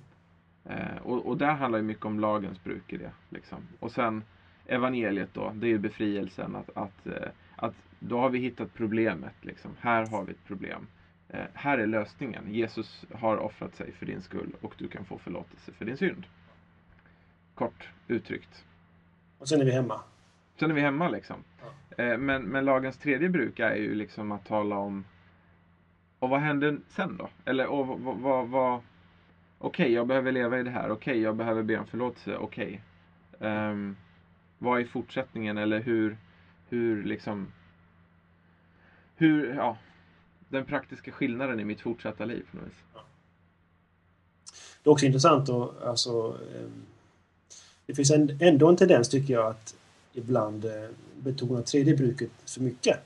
Eh, 0.65 0.97
och, 1.03 1.27
och 1.27 1.37
där 1.37 1.53
handlar 1.53 1.79
ju 1.79 1.85
mycket 1.85 2.05
om 2.05 2.21
lagens 2.21 2.65
bruk 2.65 2.93
i 2.93 2.97
det. 2.97 3.11
Liksom. 3.29 3.59
Och 3.81 3.93
sen 3.93 4.25
evangeliet 4.67 5.35
då, 5.35 5.53
det 5.55 5.67
är 5.67 5.71
ju 5.71 5.79
befrielsen. 5.79 6.57
Att, 6.57 6.77
att, 6.77 7.07
eh, 7.07 7.29
att 7.57 7.75
då 8.09 8.19
har 8.19 8.31
vi 8.31 8.39
hittat 8.39 8.75
problemet. 8.75 9.35
Liksom. 9.41 9.71
Här 9.81 10.07
har 10.07 10.25
vi 10.25 10.33
ett 10.33 10.45
problem. 10.47 10.87
Eh, 11.29 11.45
här 11.55 11.79
är 11.79 11.87
lösningen. 11.87 12.55
Jesus 12.55 13.05
har 13.15 13.37
offrat 13.37 13.75
sig 13.75 13.93
för 13.93 14.07
din 14.07 14.23
skull 14.23 14.53
och 14.61 14.75
du 14.79 14.89
kan 14.89 15.05
få 15.05 15.19
förlåtelse 15.19 15.73
för 15.73 15.85
din 15.85 15.97
synd. 15.97 16.25
Kort 17.55 17.89
uttryckt. 18.09 18.65
Och 19.39 19.49
sen 19.49 19.61
är 19.61 19.65
vi 19.65 19.73
hemma. 19.73 20.01
Sen 20.59 20.71
är 20.71 20.75
vi 20.75 20.81
hemma 20.81 21.09
liksom. 21.09 21.37
Eh, 21.97 22.19
men, 22.19 22.43
men 22.43 22.65
lagens 22.65 22.99
tredje 22.99 23.29
bruk 23.29 23.59
är 23.61 23.75
ju 23.75 23.95
liksom 23.95 24.33
att 24.33 24.47
tala 24.47 24.77
om 24.77 25.05
och 26.19 26.29
vad 26.29 26.41
händer 26.41 26.79
sen 26.89 27.17
då? 27.17 27.29
Eller 27.45 27.67
och, 27.67 27.87
vad, 27.87 28.17
vad, 28.17 28.49
vad, 28.49 28.81
Okej, 29.59 29.93
jag 29.93 30.07
behöver 30.07 30.33
leva 30.33 30.59
i 30.59 30.63
det 30.63 30.71
här. 30.71 30.91
Okej, 30.91 31.21
jag 31.21 31.37
behöver 31.37 31.63
be 31.63 31.79
om 31.79 31.87
förlåtelse. 31.87 32.37
Okej. 32.37 32.83
Ehm, 33.41 33.97
vad 34.59 34.81
är 34.81 34.85
fortsättningen 34.85 35.59
eller 35.59 35.81
hur, 35.81 36.17
hur 36.69 37.05
liksom 37.05 37.53
hur, 39.23 39.55
ja, 39.55 39.79
den 40.49 40.65
praktiska 40.65 41.13
skillnaden 41.13 41.61
i 41.61 41.65
mitt 41.65 41.81
fortsatta 41.81 42.25
liv 42.25 42.47
på 42.51 42.57
något 42.57 42.67
vis. 42.67 42.75
Det 44.83 44.91
är 44.91 44.93
också 44.93 45.07
intressant 45.07 45.49
att 45.49 45.83
alltså, 45.83 46.39
eh, 46.55 46.69
det 47.87 47.95
finns 47.95 48.11
ändå 48.41 48.69
en 48.69 48.77
tendens 48.77 49.09
tycker 49.09 49.35
jag 49.35 49.47
att 49.47 49.75
ibland 50.13 50.65
eh, 50.65 50.89
betona 51.17 51.63
tredje 51.63 51.97
bruket 51.97 52.31
för 52.47 52.61
mycket. 52.61 52.99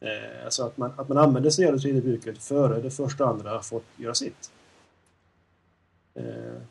Eh, 0.00 0.44
alltså 0.44 0.62
att 0.66 0.76
man, 0.76 0.92
att 0.96 1.08
man 1.08 1.18
använder 1.18 1.50
sig 1.50 1.66
av 1.66 1.72
det 1.72 1.78
tredje 1.78 2.00
bruket 2.02 2.42
före 2.42 2.80
det 2.80 2.90
första 2.90 3.24
och 3.24 3.30
andra 3.30 3.50
har 3.50 3.60
fått 3.60 3.86
göra 3.96 4.14
sitt. 4.14 4.50
Eh, 6.14 6.62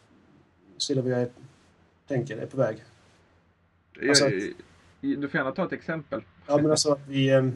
ser 0.77 0.95
du 0.95 1.01
vad 1.01 1.11
jag 1.11 1.29
tänker 2.07 2.37
är 2.37 2.45
på 2.45 2.57
väg? 2.57 2.83
Alltså 4.09 4.25
att- 4.25 4.31
du 5.01 5.27
får 5.29 5.37
gärna 5.37 5.51
ta 5.51 5.65
ett 5.65 5.73
exempel. 5.73 6.21
Ja, 6.47 6.57
men 6.57 6.71
alltså 6.71 6.91
att 6.91 7.07
vi... 7.07 7.51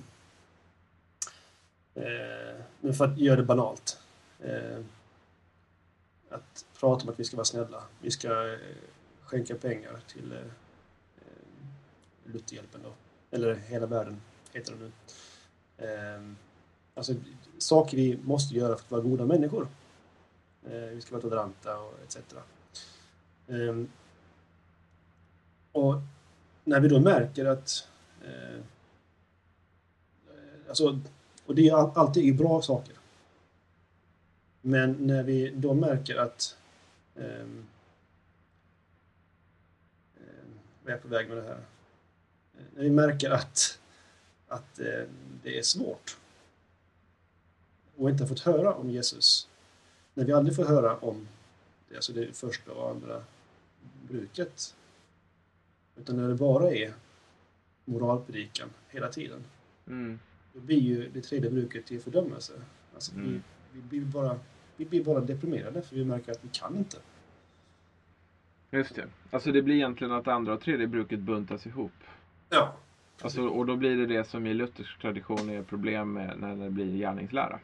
Eh, 1.96 2.62
men 2.82 2.94
för 2.94 3.06
att 3.06 3.18
göra 3.18 3.36
det 3.36 3.44
banalt. 3.44 4.00
Eh, 4.40 4.80
att 6.30 6.66
prata 6.80 7.04
om 7.04 7.10
att 7.10 7.20
vi 7.20 7.24
ska 7.24 7.38
vara 7.38 7.46
snälla. 7.46 7.84
Vi 8.02 8.12
ska 8.12 8.54
eh, 8.54 8.60
skänka 9.24 9.56
pengar 9.56 10.00
till 10.08 10.40
Lutherhjälpen 12.24 12.82
då. 12.84 12.94
Eller 13.32 13.56
Hela 13.56 13.86
världen 13.86 14.22
heter 14.54 14.74
det 14.74 14.80
nu. 14.80 14.92
Ehm, 15.88 16.38
alltså 16.94 17.14
saker 17.58 17.98
vi 17.98 18.20
måste 18.24 18.56
göra 18.56 18.76
för 18.76 18.86
att 18.86 18.92
vara 18.92 19.02
goda 19.02 19.26
människor. 19.26 19.68
Vi 20.92 21.02
ska 21.02 21.12
vara 21.12 21.22
toleranta 21.22 21.80
och 21.80 22.00
etc. 22.04 22.18
Ehm, 23.48 23.90
och 25.72 25.96
när 26.64 26.80
vi 26.80 26.88
då 26.88 27.00
märker 27.00 27.46
att 27.46 27.88
alltså, 30.70 31.00
och 31.46 31.56
det 31.56 31.68
är 31.68 32.00
alltid 32.00 32.38
bra 32.38 32.62
saker. 32.62 32.96
Men 34.62 34.92
när 34.92 35.24
vi 35.24 35.50
då 35.56 35.74
märker 35.74 36.16
att 36.16 36.58
ehm, 37.16 37.66
eh, 40.16 40.46
vad 40.84 40.90
är 40.90 40.92
jag 40.92 41.02
på 41.02 41.08
väg 41.08 41.28
med 41.28 41.38
det 41.38 41.44
här? 41.44 41.60
När 42.76 42.84
vi 42.84 42.90
märker 42.90 43.30
att, 43.30 43.80
att 44.48 44.80
eh, 44.80 45.04
det 45.44 45.60
är 45.60 45.64
svårt 45.64 46.18
och 47.96 48.10
inte 48.10 48.24
har 48.24 48.28
fått 48.28 48.40
höra 48.40 48.74
om 48.74 48.90
Jesus. 48.90 49.50
När 50.14 50.26
vi 50.26 50.34
aldrig 50.34 50.56
får 50.56 50.66
höra 50.66 50.98
om 50.98 51.28
det, 51.90 51.96
alltså 51.96 52.14
det 52.14 52.38
första 52.38 52.72
och 52.72 52.90
andra 52.90 53.24
bruket. 54.08 54.76
Utan 55.96 56.18
när 56.18 56.28
det 56.28 56.36
bara 56.36 56.72
är 56.72 56.94
moralpredikan 57.86 58.70
hela 58.90 59.10
tiden. 59.10 59.44
Mm. 59.88 60.20
Då 60.54 60.60
blir 60.60 60.80
ju 60.80 61.10
det 61.10 61.22
tredje 61.22 61.50
bruket 61.52 61.86
till 61.86 62.02
fördömelse. 62.02 62.54
Alltså, 62.94 63.12
vi, 63.16 63.22
Mm. 63.22 63.44
vi, 63.74 63.82
blir 63.82 64.02
bara, 64.02 64.40
vi 64.78 64.86
blir 64.86 65.04
bara 65.04 65.20
deprimerade 65.20 65.82
för 65.82 65.96
vi 65.96 66.06
märker 66.06 66.32
att 66.32 66.44
vi 66.44 66.50
kan 66.52 66.78
inte. 66.78 66.98
Just 68.72 68.96
det. 68.96 69.08
Alltså 69.32 69.52
det 69.52 69.62
blir 69.62 69.76
egentligen 69.76 70.14
att 70.14 70.28
andra 70.28 70.54
och 70.54 70.62
tredje 70.62 70.88
bruket 70.88 71.20
buntas 71.20 71.66
ihop. 71.68 71.92
Ja. 72.50 72.74
Alltså, 73.22 73.48
och 73.48 73.66
då 73.66 73.76
blir 73.76 73.98
det 73.98 74.06
det 74.06 74.24
som 74.24 74.46
i 74.46 74.54
luthersk 74.54 75.00
tradition 75.02 75.50
är 75.50 75.64
problem 75.64 76.14
med 76.14 76.40
när 76.40 76.56
det 76.56 76.70
blir 76.70 76.98
gärningslära. 76.98 77.60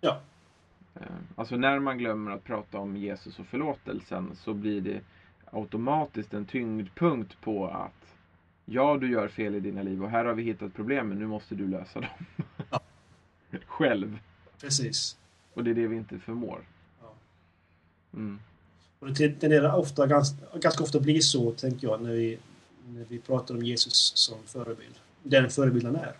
Ja. 0.00 0.20
Eh, 0.94 1.00
Alltså 1.34 1.56
när 1.56 1.78
man 1.78 1.98
glömmer 1.98 2.30
att 2.30 2.44
prata 2.44 2.78
om 2.78 2.96
Jesus 2.96 3.38
och 3.38 3.46
förlåtelsen 3.46 4.30
så 4.36 4.54
blir 4.54 4.80
det 4.80 5.00
automatiskt 5.50 6.34
en 6.34 6.44
tyngdpunkt 6.46 7.40
på 7.40 7.66
att 7.68 8.05
ja, 8.66 8.96
du 9.00 9.10
gör 9.10 9.28
fel 9.28 9.54
i 9.54 9.60
dina 9.60 9.82
liv 9.82 10.02
och 10.04 10.10
här 10.10 10.24
har 10.24 10.34
vi 10.34 10.42
hittat 10.42 10.74
problemen, 10.74 11.18
nu 11.18 11.26
måste 11.26 11.54
du 11.54 11.68
lösa 11.68 12.00
dem. 12.00 12.10
Ja. 12.70 12.80
Själv. 13.66 14.18
Precis. 14.60 15.16
Och 15.54 15.64
det 15.64 15.70
är 15.70 15.74
det 15.74 15.86
vi 15.86 15.96
inte 15.96 16.18
förmår. 16.18 16.60
Ja. 17.02 17.12
Mm. 18.14 18.40
Och 18.98 19.12
det 19.12 19.28
tenderar 19.40 19.76
ofta, 19.76 20.06
ganska, 20.06 20.36
ganska 20.58 20.84
ofta 20.84 21.00
bli 21.00 21.22
så, 21.22 21.52
tänker 21.52 21.86
jag, 21.86 22.02
när 22.02 22.12
vi, 22.12 22.38
när 22.86 23.04
vi 23.04 23.18
pratar 23.18 23.54
om 23.54 23.62
Jesus 23.62 24.12
som 24.16 24.38
förebild. 24.46 24.94
Den 25.22 25.50
förebild 25.50 25.84
han 25.86 25.96
är. 25.96 26.16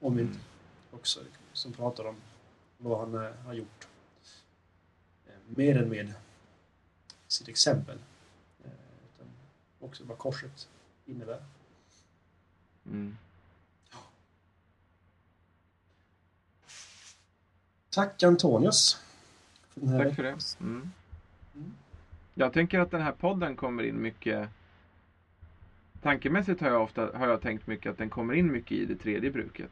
Om 0.00 0.16
vi 0.16 0.22
Mm. 0.22 0.36
också 0.90 1.20
som 1.52 1.72
pratar 1.72 2.04
om 2.04 2.14
vad 2.78 2.98
han 2.98 3.14
eh, 3.24 3.30
har 3.46 3.52
gjort. 3.54 3.88
Eh, 5.26 5.32
Mer 5.56 5.76
än 5.82 5.88
med 5.88 6.12
sitt 7.28 7.48
exempel. 7.48 7.98
Eh, 8.64 8.70
Utan 9.14 9.26
också 9.80 10.04
vad 10.04 10.18
korset 10.18 10.68
innebär. 11.06 11.42
Mm. 12.86 13.16
Tack 17.90 18.22
Antonius. 18.22 19.02
För 19.68 19.80
den 19.80 19.88
här 19.88 20.04
Tack 20.04 20.16
för 20.16 20.22
det. 20.22 20.28
Mm. 20.60 20.90
Mm. 21.54 21.72
Jag 22.34 22.52
tänker 22.52 22.80
att 22.80 22.90
den 22.90 23.02
här 23.02 23.12
podden 23.12 23.56
kommer 23.56 23.82
in 23.82 24.02
mycket 24.02 24.48
Tankemässigt 26.02 26.60
har 26.60 26.68
jag 26.68 26.82
ofta 26.82 27.10
har 27.18 27.28
jag 27.28 27.40
tänkt 27.40 27.66
mycket 27.66 27.90
att 27.90 27.98
den 27.98 28.10
kommer 28.10 28.34
in 28.34 28.52
mycket 28.52 28.72
i 28.72 28.84
det 28.84 28.96
tredje 28.96 29.30
bruket. 29.30 29.70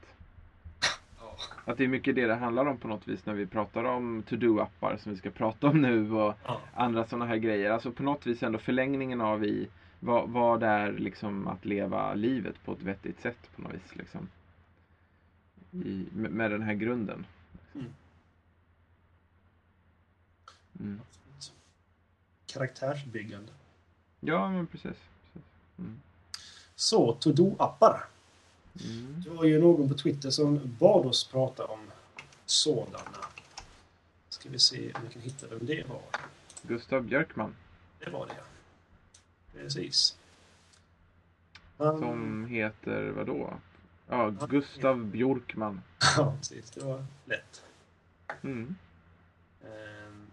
Att 1.64 1.78
det 1.78 1.84
är 1.84 1.88
mycket 1.88 2.14
det 2.14 2.26
det 2.26 2.34
handlar 2.34 2.66
om 2.66 2.76
på 2.76 2.88
något 2.88 3.08
vis 3.08 3.26
när 3.26 3.34
vi 3.34 3.46
pratar 3.46 3.84
om 3.84 4.22
to-do-appar 4.22 4.96
som 4.96 5.12
vi 5.12 5.18
ska 5.18 5.30
prata 5.30 5.66
om 5.66 5.82
nu 5.82 6.12
och 6.12 6.34
Ja. 6.44 6.60
andra 6.74 7.04
sådana 7.06 7.26
här 7.26 7.36
grejer. 7.36 7.70
Alltså 7.70 7.92
på 7.92 8.02
något 8.02 8.26
vis 8.26 8.42
ändå 8.42 8.58
förlängningen 8.58 9.20
av 9.20 9.44
i 9.44 9.68
vad, 10.00 10.28
vad 10.28 10.62
är 10.62 10.92
liksom 10.92 11.46
att 11.48 11.64
leva 11.64 12.14
livet 12.14 12.64
på 12.64 12.72
ett 12.72 12.82
vettigt 12.82 13.20
sätt 13.20 13.50
på 13.56 13.62
något 13.62 13.74
vis. 13.74 13.96
Liksom. 13.96 14.28
I, 15.72 16.06
med, 16.12 16.30
med 16.30 16.50
den 16.50 16.62
här 16.62 16.74
grunden. 16.74 17.26
Mm. 17.74 17.86
Mm. 20.80 21.00
Karaktärsbyggande. 22.46 23.52
Ja, 24.20 24.50
men 24.50 24.66
precis. 24.66 24.82
precis. 24.82 25.48
Mm. 25.78 26.00
Så, 26.74 27.14
to-do-appar. 27.20 28.04
Mm. 28.84 29.22
Det 29.22 29.30
var 29.30 29.44
ju 29.44 29.60
någon 29.60 29.88
på 29.88 29.94
Twitter 29.94 30.30
som 30.30 30.76
bad 30.78 31.06
oss 31.06 31.28
prata 31.28 31.64
om 31.64 31.80
sådana. 32.46 33.24
Ska 34.28 34.48
vi 34.48 34.58
se 34.58 34.92
om 34.92 35.02
vi 35.02 35.12
kan 35.12 35.22
hitta 35.22 35.46
vem 35.46 35.66
det 35.66 35.88
var. 35.88 36.02
Gustav 36.62 37.02
Björkman 37.02 37.54
Det 37.98 38.10
var 38.10 38.26
det, 38.26 38.32
ja. 38.38 38.44
Precis. 39.52 40.16
Han, 41.78 41.98
som 41.98 42.46
heter 42.46 43.10
vadå? 43.10 43.54
Ja, 44.08 44.30
Gustav 44.30 45.04
Björkman. 45.04 45.82
Ja, 46.16 46.36
precis. 46.38 46.70
Det 46.70 46.84
var 46.84 47.04
lätt. 47.24 47.62
Mm. 48.42 48.76
Ehm, 49.64 50.26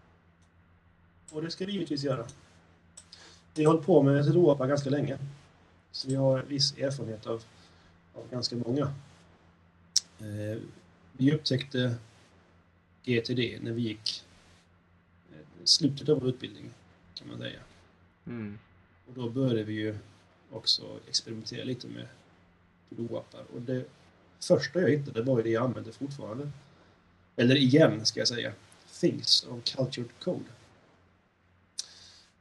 och 1.30 1.42
det 1.42 1.50
ska 1.50 1.66
vi 1.66 1.72
givetvis 1.72 2.04
göra. 2.04 2.26
Vi 3.54 3.64
har 3.64 3.72
hållit 3.72 3.86
på 3.86 4.02
med 4.02 4.24
to-do-appar 4.24 4.66
ganska 4.68 4.90
länge. 4.90 5.18
Så 5.90 6.08
vi 6.08 6.14
har 6.14 6.42
viss 6.42 6.78
erfarenhet 6.78 7.26
av, 7.26 7.42
av 8.14 8.30
ganska 8.30 8.56
många. 8.56 8.94
Ehm, 10.20 10.60
vi 11.12 11.32
upptäckte 11.34 11.94
GTD 13.04 13.58
när 13.60 13.72
vi 13.72 13.82
gick 13.82 14.24
eh, 15.32 15.64
slutet 15.64 16.08
av 16.08 16.20
vår 16.20 16.28
utbildning, 16.28 16.70
kan 17.14 17.28
man 17.28 17.38
säga. 17.38 17.60
Mm. 18.26 18.58
Och 19.08 19.14
då 19.14 19.28
började 19.28 19.62
vi 19.62 19.72
ju 19.72 19.98
också 20.50 21.00
experimentera 21.08 21.64
lite 21.64 21.86
med 21.86 22.08
to-do-appar. 22.88 23.42
Och 23.54 23.60
det 23.60 23.84
första 24.40 24.80
jag 24.80 24.90
hittade 24.90 25.22
var 25.22 25.36
ju 25.36 25.42
det 25.42 25.50
jag 25.50 25.64
använder 25.64 25.92
fortfarande. 25.92 26.50
Eller 27.36 27.56
igen, 27.56 28.06
ska 28.06 28.20
jag 28.20 28.28
säga. 28.28 28.52
Things 29.00 29.46
of 29.50 29.64
Cultured 29.64 30.10
Code. 30.18 30.44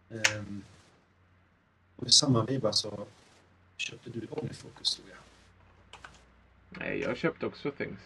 Ehm, 0.10 0.64
och 1.96 2.08
i 2.08 2.12
samma 2.12 2.46
veva 2.46 2.74
så 2.74 3.08
köpte 3.78 4.10
du 4.10 4.28
OmniFocus, 4.30 4.96
tror 4.96 5.08
jag. 5.10 5.20
Nej, 6.70 7.00
jag 7.00 7.18
köpte 7.18 7.46
också 7.46 7.72
Things. 7.72 8.00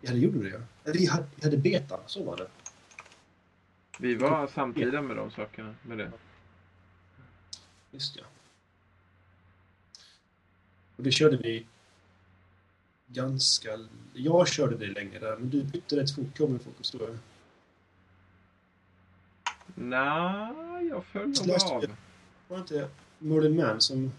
Ja, 0.00 0.12
det 0.12 0.18
gjorde 0.18 0.38
du 0.38 0.50
ja. 0.50 0.60
Vi 0.84 1.06
hade, 1.06 1.26
vi 1.36 1.44
hade 1.44 1.56
betan, 1.56 2.00
så 2.06 2.24
var 2.24 2.36
det. 2.36 2.48
Vi 3.98 4.14
var 4.14 4.46
samtida 4.46 5.02
med 5.02 5.16
de 5.16 5.30
sakerna. 5.30 5.74
Med 5.82 5.98
det. 5.98 6.12
Just 7.90 8.16
ja. 8.16 8.24
Och 10.96 11.02
det 11.02 11.12
körde 11.12 11.36
vi 11.36 11.66
ganska... 13.06 13.78
Jag 14.12 14.48
körde 14.48 14.76
det 14.76 14.86
länge 14.86 15.18
där, 15.18 15.36
men 15.36 15.50
du 15.50 15.64
bytte 15.64 15.96
rätt 15.96 16.14
fort 16.14 16.34
till 16.34 16.44
OmniFocus 16.44 16.90
då. 16.90 17.08
Nej, 19.74 20.86
jag 20.88 21.04
föll 21.04 21.28
nog 21.28 21.56
av. 21.70 21.84
Var 22.48 22.56
det 22.56 22.60
inte 22.60 22.88
Merlin 23.18 23.56
Man 23.56 23.80
som... 23.80 24.12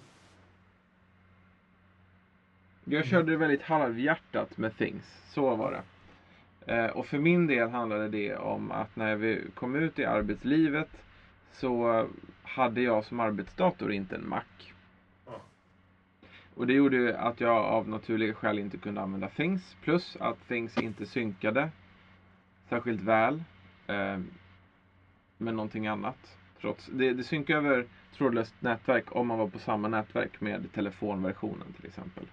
Jag 2.83 3.05
körde 3.05 3.37
väldigt 3.37 3.61
halvhjärtat 3.61 4.57
med 4.57 4.77
Things. 4.77 5.05
Så 5.33 5.55
var 5.55 5.71
det. 5.71 5.83
Eh, 6.73 6.85
och 6.85 7.05
för 7.05 7.17
min 7.17 7.47
del 7.47 7.69
handlade 7.69 8.09
det 8.09 8.35
om 8.35 8.71
att 8.71 8.95
när 8.95 9.15
vi 9.15 9.41
kom 9.53 9.75
ut 9.75 9.99
i 9.99 10.05
arbetslivet 10.05 10.89
så 11.53 12.07
hade 12.49 12.81
jag 12.81 13.05
som 13.05 13.19
arbetsdator 13.19 13.91
inte 13.91 14.15
en 14.15 14.29
Mac. 14.29 14.43
Och 16.55 16.67
det 16.67 16.73
gjorde 16.73 16.95
ju 16.97 17.13
att 17.13 17.39
jag 17.39 17.57
av 17.57 17.89
naturliga 17.89 18.33
skäl 18.33 18.59
inte 18.59 18.77
kunde 18.77 19.01
använda 19.01 19.29
Things. 19.29 19.75
Plus 19.81 20.17
att 20.19 20.47
Things 20.47 20.77
inte 20.77 21.05
synkade 21.05 21.69
särskilt 22.69 23.01
väl 23.01 23.43
eh, 23.87 24.19
med 25.37 25.53
någonting 25.53 25.87
annat. 25.87 26.37
Trots, 26.61 26.89
det, 26.91 27.13
det 27.13 27.23
synkar 27.23 27.55
över 27.55 27.87
trådlöst 28.17 28.53
nätverk 28.59 29.15
om 29.15 29.27
man 29.27 29.39
var 29.39 29.47
på 29.47 29.59
samma 29.59 29.87
nätverk 29.87 30.41
med 30.41 30.73
telefonversionen 30.73 31.73
till 31.73 31.85
exempel. 31.85 32.25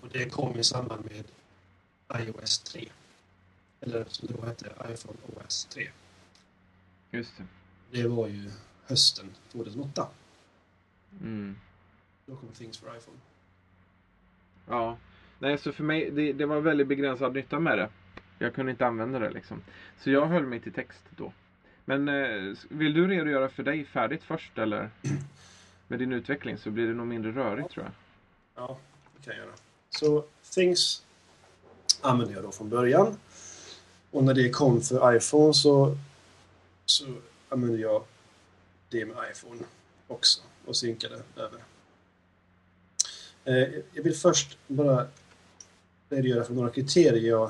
Och 0.00 0.08
det 0.12 0.30
kom 0.30 0.58
i 0.58 0.64
samband 0.64 1.04
med 1.04 1.24
iOS 2.22 2.58
3. 2.58 2.88
Eller 3.80 4.04
som 4.04 4.28
då 4.28 4.46
hette, 4.46 4.66
iPhone 4.66 5.18
OS 5.26 5.64
3. 5.64 5.88
Just 7.10 7.38
det. 7.38 7.44
Det 7.90 8.08
var 8.08 8.28
ju 8.28 8.50
hösten 8.86 9.34
2008. 9.52 10.08
Mm. 11.20 11.56
Då 12.26 12.36
kom 12.36 12.48
Things 12.48 12.78
for 12.78 12.96
iPhone. 12.96 13.18
Ja. 14.68 14.96
Nej, 15.38 15.58
så 15.58 15.72
för 15.72 15.84
mig, 15.84 16.10
det, 16.10 16.32
det 16.32 16.46
var 16.46 16.60
väldigt 16.60 16.86
begränsad 16.86 17.34
nytta 17.34 17.58
med 17.58 17.78
det. 17.78 17.88
Jag 18.38 18.54
kunde 18.54 18.70
inte 18.70 18.86
använda 18.86 19.18
det 19.18 19.30
liksom. 19.30 19.62
Så 20.00 20.10
jag 20.10 20.26
höll 20.26 20.46
mig 20.46 20.60
till 20.60 20.72
text 20.72 21.04
då. 21.10 21.32
Men 21.84 22.08
eh, 22.08 22.56
vill 22.68 22.94
du 22.94 23.08
redogöra 23.08 23.48
för 23.48 23.62
dig 23.62 23.84
färdigt 23.84 24.22
först 24.22 24.58
eller? 24.58 24.90
Med 25.88 25.98
din 25.98 26.12
utveckling 26.12 26.58
så 26.58 26.70
blir 26.70 26.86
det 26.86 26.94
nog 26.94 27.06
mindre 27.06 27.32
rörigt 27.32 27.70
tror 27.70 27.86
jag. 27.86 27.92
Ja, 28.64 28.78
det 29.16 29.24
kan 29.24 29.36
jag 29.36 29.44
göra. 29.44 29.54
Så 29.90 30.24
Things 30.54 31.04
använde 32.00 32.34
jag 32.34 32.42
då 32.42 32.52
från 32.52 32.68
början. 32.68 33.18
Och 34.10 34.24
när 34.24 34.34
det 34.34 34.50
kom 34.50 34.80
för 34.80 35.16
iPhone 35.16 35.54
så, 35.54 35.96
så 36.84 37.14
använde 37.48 37.78
jag 37.78 38.04
det 38.88 39.06
med 39.06 39.16
iPhone 39.32 39.62
också 40.08 40.40
och 40.66 40.76
synkade 40.76 41.22
över. 41.36 41.60
Eh, 43.44 43.82
jag 43.92 44.02
vill 44.02 44.16
först 44.16 44.58
bara 44.66 45.06
redogöra 46.08 46.44
för 46.44 46.54
några 46.54 46.70
kriterier 46.70 47.28
jag 47.28 47.44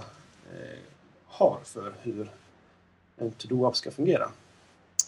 eh, 0.53 0.78
har 1.26 1.61
för 1.64 1.95
hur 2.03 2.30
en 3.16 3.30
to-do-app 3.30 3.76
ska 3.76 3.91
fungera. 3.91 4.30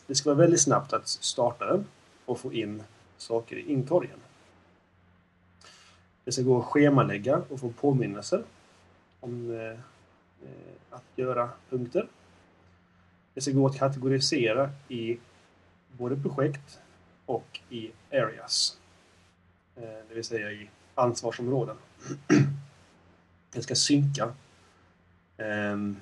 Det 0.07 0.15
ska 0.15 0.29
vara 0.31 0.39
väldigt 0.39 0.61
snabbt 0.61 0.93
att 0.93 1.09
starta 1.09 1.67
den 1.67 1.87
och 2.25 2.41
få 2.41 2.53
in 2.53 2.83
saker 3.17 3.57
i 3.57 3.73
inkorgen. 3.73 4.19
Det 6.25 6.33
ska 6.33 6.43
gå 6.43 6.59
att 6.59 6.65
schemalägga 6.65 7.43
och 7.49 7.61
få 7.61 7.71
påminnelser 7.71 8.45
om 9.21 9.51
eh, 9.51 9.71
eh 9.71 9.77
att 10.91 11.05
göra 11.17 11.51
punkter. 11.71 12.09
Det 13.35 13.41
ska 13.41 13.53
gå 13.53 13.67
att 13.67 13.79
kategorisera 13.79 14.71
i 14.89 15.19
både 15.99 16.17
projekt 16.17 16.81
och 17.27 17.61
i 17.71 17.91
areas. 18.13 18.79
Eh, 19.77 19.83
det 19.83 20.15
vill 20.15 20.25
säga 20.25 20.53
i 20.53 20.71
ansvarsområden. 20.95 21.77
Den 23.53 23.63
ska 23.63 23.75
synka. 23.75 24.35
Ehm, 25.37 25.97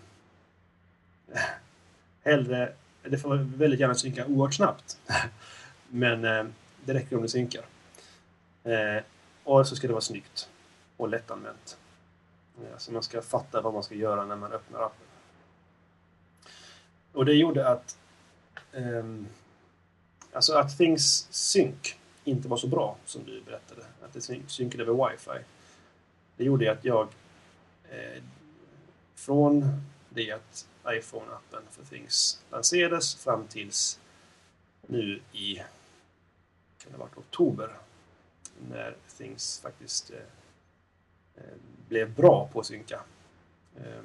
hellre, 2.24 2.72
det 3.03 3.18
får 3.18 3.36
väldigt 3.36 3.80
gärna 3.80 3.94
synka 3.94 4.26
oerhört 4.26 4.55
snabbt. 4.55 4.99
Men 5.88 6.24
eh, 6.24 6.47
det 6.84 6.94
räcker 6.94 7.16
om 7.16 7.22
det 7.22 7.28
synkar. 7.28 7.64
Eh, 8.64 9.03
och 9.44 9.68
så 9.68 9.76
ska 9.76 9.86
det 9.86 9.92
vara 9.92 10.01
snyggt 10.01 10.51
och 10.97 11.09
lättanvänt. 11.09 11.78
Så 12.78 12.92
man 12.92 13.03
ska 13.03 13.22
fatta 13.22 13.61
vad 13.61 13.74
man 13.74 13.82
ska 13.82 13.94
göra 13.94 14.24
när 14.24 14.36
man 14.36 14.53
öppnar 14.53 14.80
appen. 14.80 15.07
Och 17.12 17.24
det 17.24 17.34
gjorde 17.34 17.68
att 17.68 17.99
ehm, 18.72 19.26
alltså 20.37 20.55
att 20.55 20.76
Things 20.76 21.26
Sync 21.30 21.95
inte 22.24 22.49
var 22.49 22.57
så 22.57 22.66
bra 22.66 22.97
som 23.05 23.24
du 23.24 23.43
berättade. 23.43 23.82
Att 24.03 24.12
det 24.12 24.20
synkade 24.47 24.84
över 24.84 25.11
wifi. 25.11 25.45
Det 26.37 26.45
gjorde 26.45 26.72
att 26.72 26.84
jag 26.84 27.09
eh, 27.91 28.22
från 29.14 29.82
det 30.09 30.32
att 30.32 30.68
iPhone-appen 30.84 31.62
för 31.70 31.84
Things 31.84 32.43
lanserades 32.51 33.14
fram 33.14 33.47
tills 33.47 34.01
nu 34.87 35.20
i 35.32 35.57
kan 36.78 36.93
det 36.93 36.99
ha 36.99 37.05
varit 37.05 37.16
oktober 37.16 37.78
när 38.70 38.97
Things 39.18 39.61
faktiskt 39.61 40.11
eh, 40.11 40.16
eh 41.37 41.57
blev 41.89 42.14
bra 42.14 42.49
på 42.53 42.61
att 42.61 42.66
synka. 42.66 43.01
Eh, 43.76 44.03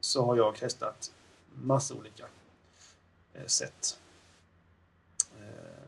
så 0.00 0.24
har 0.24 0.36
jag 0.36 0.56
testat 0.56 1.12
massa 1.54 1.94
olika 1.94 2.26
eh, 3.34 3.46
sätt 3.46 3.98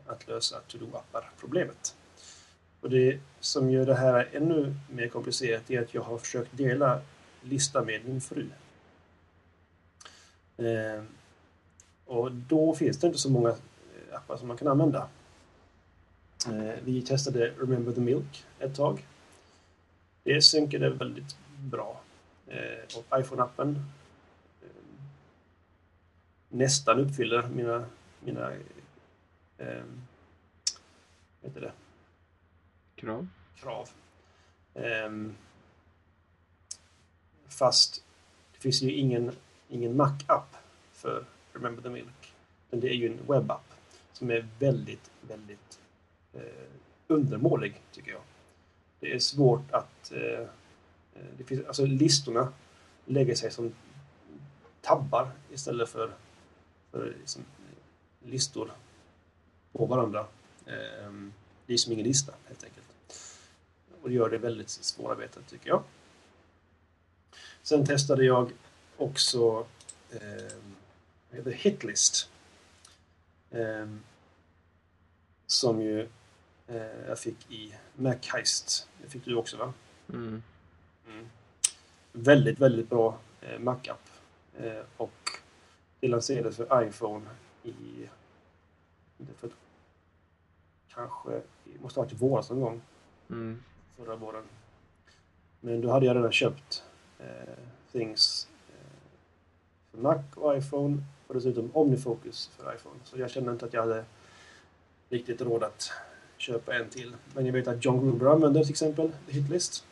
att 0.07 0.27
lösa 0.27 0.59
to-do-appar-problemet. 0.67 1.95
Och 2.81 2.89
det 2.89 3.19
som 3.39 3.69
gör 3.69 3.85
det 3.85 3.95
här 3.95 4.29
ännu 4.33 4.75
mer 4.91 5.07
komplicerat 5.07 5.71
är 5.71 5.81
att 5.81 5.93
jag 5.93 6.01
har 6.01 6.17
försökt 6.17 6.57
dela 6.57 7.01
lista 7.41 7.83
med 7.83 8.05
min 8.05 8.21
fru. 8.21 8.49
Eh, 10.57 11.03
och 12.05 12.31
då 12.31 12.75
finns 12.75 12.99
det 12.99 13.07
inte 13.07 13.19
så 13.19 13.29
många 13.29 13.49
eh, 13.49 14.15
appar 14.17 14.37
som 14.37 14.47
man 14.47 14.57
kan 14.57 14.67
använda. 14.67 15.07
Eh, 16.47 16.73
vi 16.83 17.01
testade 17.01 17.53
Remember 17.59 17.91
the 17.91 18.01
Milk 18.01 18.45
ett 18.59 18.75
tag. 18.75 19.05
Det 20.23 20.41
synkade 20.41 20.89
väldigt 20.89 21.37
bra. 21.57 22.01
Eh, 22.47 22.97
och 22.97 23.17
iPhone-appen 23.19 23.75
eh, 24.61 24.67
nästan 26.49 26.99
uppfyller 26.99 27.47
mina, 27.47 27.85
mina 28.19 28.51
eh, 29.57 29.83
heter 31.41 31.61
det? 31.61 31.71
Krav. 32.95 33.27
krav. 33.55 33.89
Um, 34.73 35.35
fast 37.47 38.03
det 38.53 38.59
finns 38.59 38.81
ju 38.81 38.91
ingen, 38.91 39.31
ingen 39.69 39.97
Mac-app 39.97 40.55
för 40.93 41.25
Remember 41.53 41.81
the 41.83 41.89
Milk. 41.89 42.33
Men 42.69 42.79
det 42.79 42.89
är 42.89 42.93
ju 42.93 43.07
en 43.07 43.19
webb-app 43.27 43.73
som 44.13 44.31
är 44.31 44.47
väldigt, 44.59 45.11
väldigt 45.21 45.79
eh, 46.33 46.41
undermålig, 47.07 47.81
tycker 47.91 48.11
jag. 48.11 48.21
Det 48.99 49.13
är 49.13 49.19
svårt 49.19 49.71
att... 49.71 50.11
Eh, 50.11 50.47
det 51.37 51.43
finns, 51.43 51.65
alltså 51.65 51.85
listorna 51.85 52.53
lägger 53.05 53.35
sig 53.35 53.51
som 53.51 53.73
tabbar 54.81 55.31
istället 55.51 55.89
för, 55.89 56.11
för 56.91 57.15
liksom, 57.19 57.45
listor 58.23 58.71
på 59.77 59.85
varandra. 59.85 60.27
Eh, 60.65 61.11
det 61.65 61.73
är 61.73 61.77
som 61.77 61.93
ingen 61.93 62.05
lista, 62.05 62.33
helt 62.47 62.63
enkelt. 62.63 62.85
Och 64.01 64.09
det 64.09 64.15
gör 64.15 64.29
det 64.29 64.37
väldigt 64.37 64.69
svårarbetat, 64.69 65.47
tycker 65.47 65.69
jag. 65.69 65.83
Sen 67.63 67.85
testade 67.85 68.25
jag 68.25 68.51
också 68.97 69.67
eh, 70.11 71.45
Hitlist. 71.45 72.29
Eh, 73.51 73.87
som 75.47 75.81
ju 75.81 76.07
eh, 76.67 77.07
jag 77.07 77.19
fick 77.19 77.51
i 77.51 77.75
Mac 77.95 78.15
Heist. 78.33 78.87
Det 79.01 79.09
fick 79.09 79.25
du 79.25 79.35
också 79.35 79.57
va? 79.57 79.73
Mm. 80.09 80.43
Mm. 81.07 81.29
Väldigt, 82.11 82.59
väldigt 82.59 82.89
bra 82.89 83.17
eh, 83.41 83.59
Mac-app. 83.59 84.09
Eh, 84.57 84.81
och 84.97 85.29
det 85.99 86.07
lanserades 86.07 86.55
för 86.55 86.87
iPhone 86.87 87.25
i... 87.63 87.73
För, 89.37 89.49
kanske... 90.95 91.41
Måste 91.81 91.99
ha 91.99 92.03
varit 92.03 92.13
i 92.13 92.15
våras 92.15 92.49
någon 92.49 92.59
gång. 92.61 92.81
Mm. 93.29 93.63
Förra 93.97 94.15
våren. 94.15 94.43
Men 95.59 95.81
då 95.81 95.91
hade 95.91 96.05
jag 96.05 96.15
redan 96.17 96.31
köpt 96.31 96.83
eh, 97.19 97.25
Things 97.91 98.47
eh, 98.69 98.97
för 99.91 99.97
Mac 99.97 100.19
och 100.35 100.57
iPhone 100.57 101.03
och 101.27 101.33
dessutom 101.33 101.69
OmniFocus 101.73 102.47
för 102.47 102.75
iPhone. 102.75 102.99
Så 103.03 103.19
jag 103.19 103.29
kände 103.29 103.51
inte 103.51 103.65
att 103.65 103.73
jag 103.73 103.81
hade 103.81 104.05
riktigt 105.09 105.41
råd 105.41 105.63
att 105.63 105.91
köpa 106.37 106.75
en 106.75 106.89
till. 106.89 107.15
Men 107.33 107.45
jag 107.45 107.53
vet 107.53 107.67
att 107.67 107.85
John 107.85 108.01
Gruber 108.01 108.25
använder 108.25 108.61
till 108.61 108.71
exempel 108.71 109.11
Hitlist. 109.27 109.85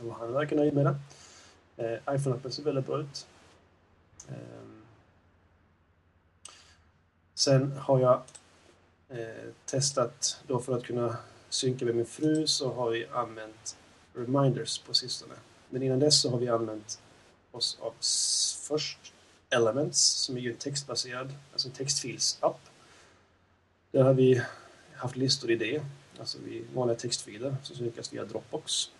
Och 0.00 0.14
han 0.14 0.32
verkar 0.32 0.56
nöjd 0.56 0.74
med 0.74 0.86
det. 0.86 0.96
Eh, 1.76 2.14
iPhone-appen 2.14 2.50
ser 2.50 2.62
väldigt 2.62 2.86
bra 2.86 2.98
ut. 2.98 3.26
Eh, 4.28 4.34
sen 7.34 7.72
har 7.72 8.00
jag 8.00 8.22
eh, 9.12 9.52
testat 9.66 10.40
då 10.46 10.60
för 10.60 10.76
att 10.76 10.84
kunna 10.84 11.16
synka 11.48 11.84
med 11.84 11.94
min 11.94 12.06
fru 12.06 12.46
så 12.46 12.72
har 12.72 12.90
vi 12.90 13.06
använt 13.06 13.76
Reminders 14.14 14.78
på 14.78 14.94
sistone. 14.94 15.34
Men 15.70 15.82
innan 15.82 15.98
dess 15.98 16.20
så 16.20 16.30
har 16.30 16.38
vi 16.38 16.48
använt 16.48 17.00
oss 17.52 17.78
av 17.80 17.94
först 18.68 19.12
Elements 19.50 20.00
som 20.00 20.36
är 20.36 20.40
ju 20.40 20.50
en 20.50 20.56
textbaserad, 20.56 21.34
alltså 21.52 21.68
en 21.68 21.74
textfilsapp. 21.74 22.60
Där 23.90 24.02
har 24.02 24.14
vi 24.14 24.42
haft 24.94 25.16
listor 25.16 25.50
i 25.50 25.56
det, 25.56 25.82
alltså 26.18 26.38
vi 26.44 26.64
vanliga 26.74 26.98
textfiler 26.98 27.56
som 27.62 27.76
synkas 27.76 28.12
via 28.12 28.24
Dropbox. 28.24 28.90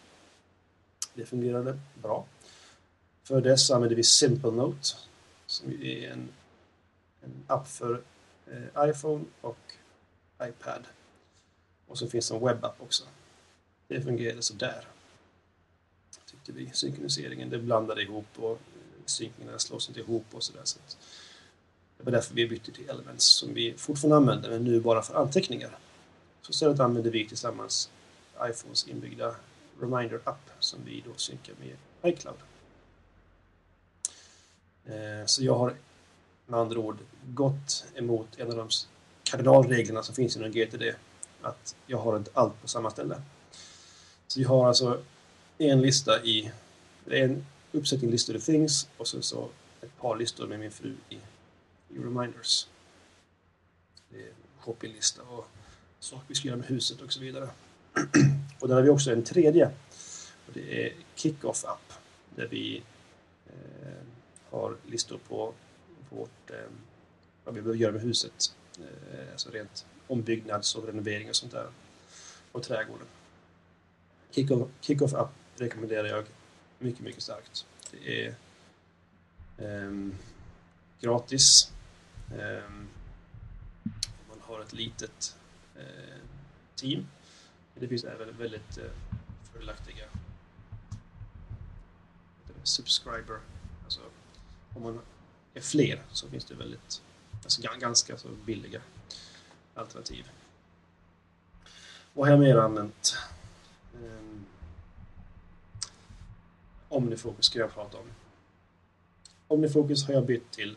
Det 1.15 1.27
fungerade 1.27 1.79
bra. 2.03 2.25
För 3.25 3.41
dess 3.41 3.71
använder 3.71 3.97
vi 3.97 4.05
Simple 4.05 4.51
Note 4.51 4.89
som 5.47 5.71
är 5.71 6.11
en, 6.11 6.29
en 7.21 7.45
app 7.47 7.69
för 7.69 8.03
eh, 8.47 8.89
iPhone 8.91 9.25
och 9.41 9.75
iPad. 10.49 10.87
Och 11.87 11.99
så 11.99 12.09
finns 12.09 12.29
det 12.29 12.37
en 12.37 12.45
webbapp 12.45 12.83
också. 12.83 13.05
Det 13.89 14.03
fungerade 14.03 14.43
sådär. 14.43 14.87
Tyckte 16.27 16.53
vi. 16.53 16.71
Synkroniseringen, 16.73 17.51
det 17.51 17.59
blandade 17.59 18.03
ihop 18.03 18.27
och 18.37 18.61
synkningarna 19.05 19.59
slås 19.59 19.89
inte 19.89 20.01
ihop 20.01 20.25
och 20.31 20.43
sådär. 20.43 20.63
Så 20.65 20.79
det 21.99 22.05
var 22.05 22.13
därför 22.13 22.35
vi 22.35 22.49
bytte 22.49 22.73
till 22.73 22.89
Elements 22.89 23.25
som 23.25 23.55
vi 23.55 23.75
fortfarande 23.77 24.17
använder 24.17 24.51
men 24.51 24.65
nu 24.65 24.81
bara 24.81 25.03
för 25.03 25.15
anteckningar. 25.15 25.79
Så 26.43 26.51
istället 26.51 26.81
använder 26.81 27.11
vi 27.11 27.29
tillsammans 27.29 27.91
iPhones 28.43 28.89
inbyggda 28.89 29.35
Reminder-app 29.81 30.51
som 30.59 30.81
vi 30.85 31.03
då 31.07 31.15
synkar 31.17 31.55
med 31.61 31.77
iCloud. 32.13 32.37
Eh, 34.85 35.27
så 35.27 35.45
jag 35.45 35.55
har 35.55 35.75
med 36.47 36.61
andra 36.61 36.79
ord 36.79 36.99
gått 37.25 37.85
emot 37.95 38.29
en 38.37 38.51
av 38.51 38.57
de 38.57 38.69
kardinalreglerna 39.33 40.03
som 40.03 40.15
finns 40.15 40.37
inom 40.37 40.51
GTD. 40.51 40.95
Att 41.43 41.77
jag 41.87 41.99
har 41.99 42.17
inte 42.17 42.31
allt 42.35 42.63
på 42.63 42.69
samma 42.69 42.91
ställe. 42.91 43.23
Så 44.27 44.39
vi 44.39 44.45
har 44.45 44.69
alltså 44.69 45.03
en 45.59 45.83
lista 45.83 46.25
i, 46.25 46.51
en 47.07 47.47
uppsättning 47.73 48.11
listor 48.11 48.37
i 48.37 48.41
Things 48.41 48.89
och 48.97 49.09
sen 49.09 49.23
så 49.23 49.49
ett 49.81 49.99
par 50.01 50.17
listor 50.17 50.47
med 50.47 50.61
min 50.61 50.71
fru 50.71 50.95
i, 51.09 51.15
i 51.89 51.99
Reminders. 51.99 52.67
Det 54.09 54.17
är 54.17 54.33
shoppinglista 54.59 55.23
och 55.23 55.49
saker 56.01 56.25
vi 56.29 56.35
ska 56.35 56.49
göra 56.49 56.59
med 56.59 56.67
huset 56.67 57.01
och 57.01 57.13
så 57.13 57.21
vidare. 57.21 57.49
och 58.61 58.69
där 58.69 58.75
har 58.75 58.83
vi 58.83 58.89
också 58.89 59.13
en 59.13 59.25
tredje. 59.25 59.67
Och 60.47 60.53
det 60.53 60.87
är 60.87 60.93
Kickoff 61.15 61.65
app 61.65 61.93
där 62.37 62.49
vi 62.51 62.83
eh, 63.47 64.07
har 64.51 64.77
listor 64.87 65.19
på 65.29 65.53
vårt, 66.11 66.51
eh, 66.51 66.57
vad 67.45 67.55
vi 67.55 67.63
behöver 67.63 67.79
göra 67.79 67.93
med 67.93 68.03
huset. 68.03 68.55
Eh, 68.79 69.33
alltså 69.33 69.51
rent 69.51 69.87
ombyggnads 70.07 70.75
och 70.75 70.87
renovering 70.87 71.29
och 71.29 71.37
sånt 71.37 71.53
där. 71.53 71.71
Och 72.53 72.63
trädgården. 72.63 73.07
Kickoff, 74.31 74.69
Kickoff 74.81 75.15
app 75.15 75.31
rekommenderar 75.57 76.09
jag 76.09 76.25
mycket, 76.79 77.01
mycket 77.01 77.23
starkt. 77.23 77.67
Det 77.91 78.27
är 78.27 78.35
um, 79.57 80.15
gratis. 81.01 81.73
Um, 82.31 82.89
man 84.29 84.41
har 84.41 84.61
ett 84.61 84.73
litet 84.73 85.37
uh, 85.77 85.83
team. 86.75 87.07
Det 87.75 87.89
finns 87.89 88.05
även 88.05 88.37
väldigt 88.39 88.79
uh, 88.79 88.85
fördelaktiga 89.53 90.05
subscriber. 92.63 93.39
Alltså, 93.85 94.01
om 94.75 94.83
man 94.83 95.01
är 95.55 95.61
fler 95.61 96.03
så 96.13 96.29
finns 96.29 96.45
det 96.45 96.55
väldigt 96.55 97.03
alltså, 97.43 97.63
ganska 97.79 98.17
så 98.17 98.29
billiga 98.29 98.81
alternativ. 99.75 100.31
Vad 102.15 102.27
har 102.27 102.33
jag 102.33 102.41
mer 102.41 102.57
använt? 102.57 103.17
Ehm, 103.95 104.05
um, 104.05 104.45
OmniFocus 106.89 107.47
ska 107.47 107.59
jag 107.59 107.75
prata 107.75 107.99
om. 107.99 108.05
OmniFocus 109.49 110.07
har 110.07 110.15
jag 110.15 110.27
bytt 110.27 110.51
till 110.51 110.77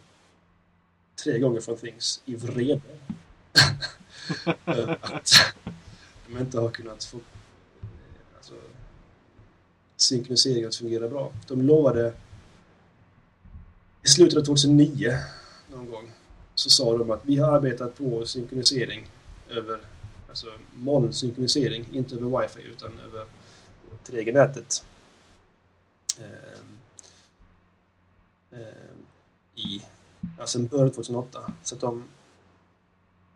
tre 1.23 1.39
gånger 1.39 1.61
från 1.61 1.77
Things 1.77 2.21
i 2.25 2.35
vrede. 2.35 2.81
att 5.01 5.55
de 6.27 6.37
inte 6.37 6.59
har 6.59 6.69
kunnat 6.69 7.03
få 7.03 7.19
alltså, 8.37 8.53
synkroniseringen 9.95 10.67
att 10.67 10.75
fungera 10.75 11.07
bra. 11.07 11.31
De 11.47 11.61
lovade 11.61 12.13
i 14.03 14.07
slutet 14.07 14.37
av 14.37 14.43
2009 14.43 15.17
någon 15.71 15.91
gång 15.91 16.11
så 16.55 16.69
sa 16.69 16.97
de 16.97 17.11
att 17.11 17.21
vi 17.25 17.37
har 17.37 17.51
arbetat 17.51 17.97
på 17.97 18.25
synkronisering 18.25 19.07
över 19.49 19.79
alltså 20.29 20.47
molnsynkronisering, 20.73 21.85
inte 21.91 22.15
över 22.15 22.41
wifi 22.41 22.61
utan 22.61 22.99
över 22.99 23.25
3G-nätet. 24.05 24.85
Eh, 26.19 26.59
eh, 28.59 28.67
i, 29.55 29.81
alltså 30.39 30.59
början 30.59 30.91
2008. 30.91 31.53
Så 31.63 31.75
att 31.75 31.81
de 31.81 32.03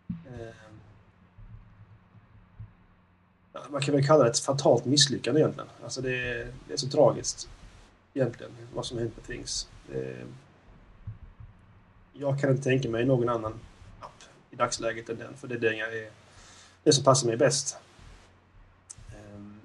eh, 0.08 0.70
man 3.70 3.82
kan 3.82 3.96
väl 3.96 4.06
kalla 4.06 4.24
det 4.24 4.30
ett 4.30 4.40
fatalt 4.40 4.86
misslyckande 4.86 5.42
egentligen. 5.42 5.70
Alltså 5.84 6.02
det 6.02 6.18
är, 6.18 6.54
det 6.68 6.74
är 6.74 6.78
så 6.78 6.90
tragiskt 6.90 7.50
egentligen 8.14 8.52
vad 8.74 8.86
som 8.86 8.98
hänt 8.98 9.16
med 9.16 9.26
Things. 9.26 9.70
Ehm, 9.94 10.36
jag 12.22 12.40
kan 12.40 12.50
inte 12.50 12.64
tänka 12.64 12.90
mig 12.90 13.06
någon 13.06 13.30
annan 13.30 13.54
app 14.00 14.24
i 14.52 14.56
dagsläget 14.56 15.10
än 15.10 15.18
den, 15.18 15.38
för 15.38 15.48
det 15.48 15.56
är 15.56 15.60
den 15.60 15.78
jag 15.78 15.98
är, 15.98 16.10
det 16.84 16.94
som 16.94 17.04
passar 17.04 17.28
mig 17.28 17.38
bäst. 17.38 17.78
Ehm, 19.10 19.60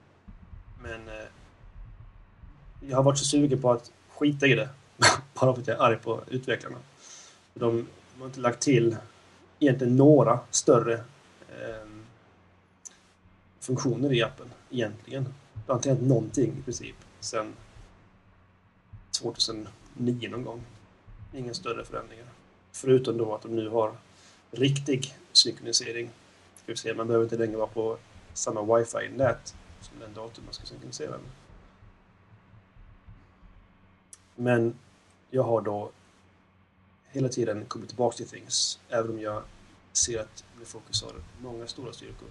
men 0.83 1.09
eh, 1.09 1.29
jag 2.81 2.97
har 2.97 3.03
varit 3.03 3.19
så 3.19 3.25
sugen 3.25 3.63
på 3.63 3.73
att 3.73 3.93
skita 4.09 4.47
i 4.47 4.55
det, 4.55 4.69
bara 5.35 5.55
för 5.55 5.61
att 5.61 5.67
jag 5.67 5.77
är 5.77 5.83
arg 5.83 5.97
på 5.97 6.23
utvecklarna. 6.29 6.79
De 7.55 7.87
har 8.19 8.27
inte 8.27 8.41
lagt 8.41 8.61
till 8.61 8.97
egentligen 9.59 9.97
några 9.97 10.41
större 10.51 10.95
eh, 11.49 11.89
funktioner 13.61 14.13
i 14.13 14.23
appen 14.23 14.51
egentligen. 14.71 15.35
Det 15.67 15.73
har 15.73 15.77
inte 15.77 15.89
hänt 15.89 16.03
någonting 16.03 16.57
i 16.59 16.63
princip 16.63 16.97
sen 17.21 17.55
2009 19.21 20.29
någon 20.31 20.45
gång. 20.45 20.63
Inga 21.33 21.55
större 21.55 21.85
förändringar. 21.85 22.27
Förutom 22.75 23.19
då 23.19 23.35
att 23.35 23.43
de 23.43 23.57
nu 23.57 23.69
har 23.69 23.97
riktig 24.51 25.15
synkronisering. 25.33 26.11
Ska 26.57 26.73
vi 26.73 26.77
se, 26.77 26.95
man 26.95 27.07
behöver 27.07 27.25
inte 27.25 27.37
längre 27.37 27.57
vara 27.57 27.67
på 27.67 27.99
samma 28.33 28.77
wifi-nät 28.77 29.55
som 29.81 29.99
den 30.01 30.15
dator 30.15 30.43
man 30.43 30.55
ska 30.55 30.67
synkronisera 30.67 31.11
med. 31.11 31.31
Men 34.35 34.75
jag 35.31 35.43
har 35.43 35.61
då 35.61 35.91
hela 37.07 37.29
tiden 37.29 37.65
kommit 37.65 37.89
tillbaka 37.89 38.17
till 38.17 38.29
Things, 38.29 38.79
även 38.89 39.11
om 39.11 39.21
jag 39.21 39.43
ser 39.93 40.21
att 40.21 40.45
OmniFocus 40.55 41.03
har 41.03 41.13
många 41.41 41.67
stora 41.67 41.93
styrkor. 41.93 42.29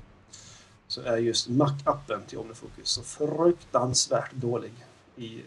Så 0.88 1.02
är 1.02 1.18
just 1.18 1.50
Mac-appen 1.50 2.26
till 2.28 2.38
OmniFocus 2.38 2.90
så 2.90 3.04
fruktansvärt 3.04 4.34
dålig 4.34 4.74
i, 5.16 5.44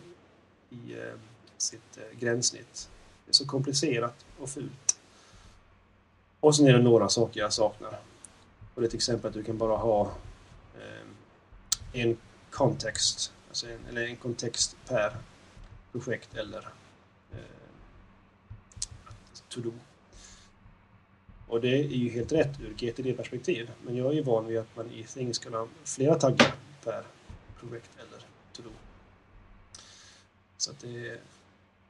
i 0.71 0.99
eh, 0.99 1.15
sitt 1.57 1.97
eh, 1.97 2.19
gränssnitt. 2.19 2.91
Det 3.25 3.31
är 3.31 3.35
så 3.35 3.47
komplicerat 3.47 4.25
och 4.39 4.49
fult. 4.51 4.86
Och 6.47 6.57
sen 6.57 6.67
är 6.67 6.73
det 6.73 6.83
några 6.83 7.09
saker 7.09 7.41
jag 7.41 7.53
saknar. 7.53 7.99
Och 8.75 8.81
det 8.81 8.87
är 8.87 8.89
till 8.89 8.97
exempel 8.97 9.29
att 9.29 9.35
du 9.35 9.43
kan 9.45 9.59
bara 9.59 9.77
ha 9.77 10.13
eh, 10.75 12.01
en 12.01 12.17
kontext, 12.51 13.33
alltså 13.49 13.67
en, 13.67 13.79
eller 13.89 14.07
en 14.07 14.17
kontext 14.17 14.77
per 14.89 15.17
projekt 15.93 16.35
eller 16.35 16.69
eh, 17.33 17.39
to-do. 19.49 19.73
Och 21.49 21.61
det 21.61 21.69
är 21.69 21.83
ju 21.83 22.11
helt 22.11 22.33
rätt 22.33 22.61
ur 22.61 22.75
GTD-perspektiv. 22.75 23.71
Men 23.83 23.97
jag 23.97 24.07
är 24.07 24.13
ju 24.13 24.23
van 24.23 24.47
vid 24.47 24.59
att 24.59 24.77
man 24.77 24.91
i 24.91 25.05
Things 25.05 25.39
kan 25.39 25.55
ha 25.55 25.67
flera 25.85 26.15
taggar 26.15 26.55
per 26.85 27.03
projekt 27.61 27.91
eller 27.97 28.25
to-do. 28.53 28.71
Så 30.57 30.71
att 30.71 30.81
det 30.81 30.89
är 30.89 31.21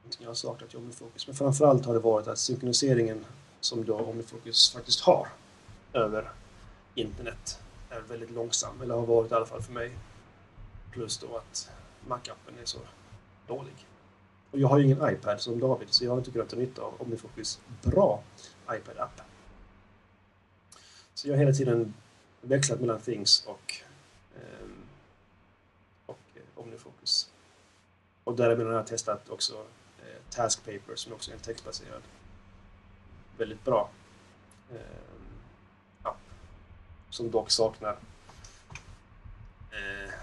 någonting 0.01 0.19
jag 0.19 0.29
har 0.29 0.35
saknat 0.35 0.75
i 0.75 0.91
Fokus. 0.91 1.27
Men 1.27 1.35
framförallt 1.35 1.85
har 1.85 1.93
det 1.93 1.99
varit 1.99 2.27
att 2.27 2.39
synkroniseringen 2.39 3.25
som 3.67 3.85
då 3.85 3.99
OmniFocus 3.99 4.71
faktiskt 4.73 4.99
har 4.99 5.27
över 5.93 6.31
internet 6.95 7.59
är 7.89 8.01
väldigt 8.01 8.31
långsam, 8.31 8.81
eller 8.81 8.95
har 8.95 9.05
varit 9.05 9.31
i 9.31 9.35
alla 9.35 9.45
fall 9.45 9.61
för 9.61 9.73
mig. 9.73 9.97
Plus 10.91 11.17
då 11.17 11.37
att 11.37 11.69
Mac-appen 12.07 12.61
är 12.61 12.65
så 12.65 12.79
dålig. 13.47 13.73
Och 14.51 14.59
jag 14.59 14.67
har 14.67 14.77
ju 14.77 14.85
ingen 14.85 15.09
iPad 15.09 15.41
som 15.41 15.59
David, 15.59 15.87
så 15.91 16.05
jag 16.05 16.11
har 16.11 16.17
inte 16.17 16.31
kunnat 16.31 16.49
ta 16.49 16.55
nytta 16.55 16.81
av 16.81 16.93
OmniFocus 17.01 17.59
bra 17.83 18.23
iPad-app. 18.71 19.21
Så 21.13 21.27
jag 21.27 21.33
har 21.33 21.39
hela 21.39 21.53
tiden 21.53 21.93
växlat 22.41 22.79
mellan 22.79 23.01
Things 23.01 23.45
och, 23.45 23.75
eh, 24.35 24.67
och 26.05 26.19
eh, 26.35 26.41
OmniFocus. 26.63 27.31
Och 28.23 28.35
däremellan 28.35 28.71
har 28.71 28.79
jag 28.79 28.87
testat 28.87 29.29
också 29.29 29.53
eh, 29.99 30.21
Task 30.29 30.65
Paper 30.65 30.95
som 30.95 31.13
också 31.13 31.31
är 31.31 31.35
en 31.35 31.41
textbaserad 31.41 32.01
väldigt 33.37 33.65
bra 33.65 33.89
eh, 34.71 34.77
app. 36.03 36.19
Som 37.09 37.31
dock 37.31 37.51
saknar 37.51 37.97
eh, 39.71 40.13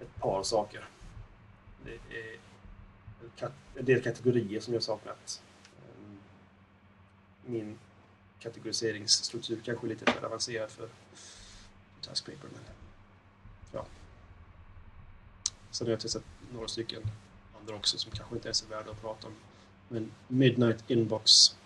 ett 0.00 0.20
par 0.20 0.42
saker. 0.42 0.88
Det 1.84 1.92
är 1.92 3.50
en 3.74 3.84
del 3.84 4.02
kategorier 4.02 4.60
som 4.60 4.74
jag 4.74 4.82
saknat. 4.82 5.42
Ehm, 5.78 6.18
min 7.46 7.78
kategoriseringsstruktur 8.38 9.60
kanske 9.64 9.86
är 9.86 9.88
lite 9.88 10.12
för 10.12 10.26
avancerad 10.26 10.70
för 10.70 10.88
taskpaper. 12.00 12.48
Men, 12.52 12.60
ja. 13.72 13.86
Sen 15.70 15.86
har 15.86 15.92
jag 15.92 16.00
testat 16.00 16.24
några 16.52 16.68
stycken 16.68 17.02
andra 17.64 17.76
också 17.76 17.98
som 17.98 18.12
kanske 18.12 18.34
inte 18.34 18.48
är 18.48 18.52
så 18.52 18.66
värda 18.66 18.90
att 18.90 19.00
prata 19.00 19.26
om. 19.26 19.34
Men 19.88 20.12
Midnight 20.28 20.90
Inbox. 20.90 21.56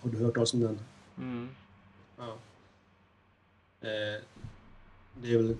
Har 0.00 0.10
du 0.10 0.18
hört 0.18 0.34
talas 0.34 0.54
om 0.54 0.60
den? 0.60 0.78
Mm. 1.18 1.48
Ja. 2.16 2.36
Eh, 3.80 4.22
det 5.20 5.34
är 5.34 5.36
väl 5.36 5.56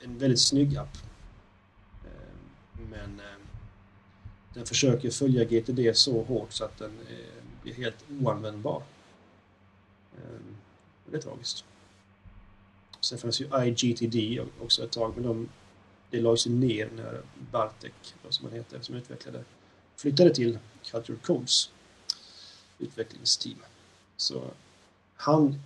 en 0.00 0.18
väldigt 0.18 0.40
snygg 0.40 0.76
app. 0.76 0.96
Eh, 2.04 2.80
men 2.90 3.20
eh, 3.20 3.40
den 4.54 4.66
försöker 4.66 5.10
följa 5.10 5.44
GTD 5.44 5.96
så 5.96 6.22
hårt 6.22 6.52
så 6.52 6.64
att 6.64 6.78
den 6.78 6.98
eh, 7.10 7.42
blir 7.62 7.74
helt 7.74 8.04
oanvändbar. 8.20 8.82
Eh, 10.16 10.40
det 11.06 11.16
är 11.16 11.20
tragiskt. 11.20 11.64
Sen 13.00 13.18
fanns 13.18 13.40
ju 13.40 13.48
IGTD 13.64 14.40
också 14.60 14.84
ett 14.84 14.92
tag, 14.92 15.12
men 15.14 15.24
de, 15.24 15.48
det 16.10 16.20
lades 16.20 16.46
ju 16.46 16.50
ner 16.50 16.88
när 16.96 17.22
Bartek, 17.52 18.14
som 18.28 18.46
han 18.46 18.56
heter, 18.56 18.80
som 18.80 18.94
utvecklade, 18.94 19.44
flyttade 19.96 20.34
till 20.34 20.58
Culture 20.90 21.18
Codes 21.22 21.70
utvecklingsteam. 22.80 23.58
Så 24.16 24.50
han, 25.14 25.60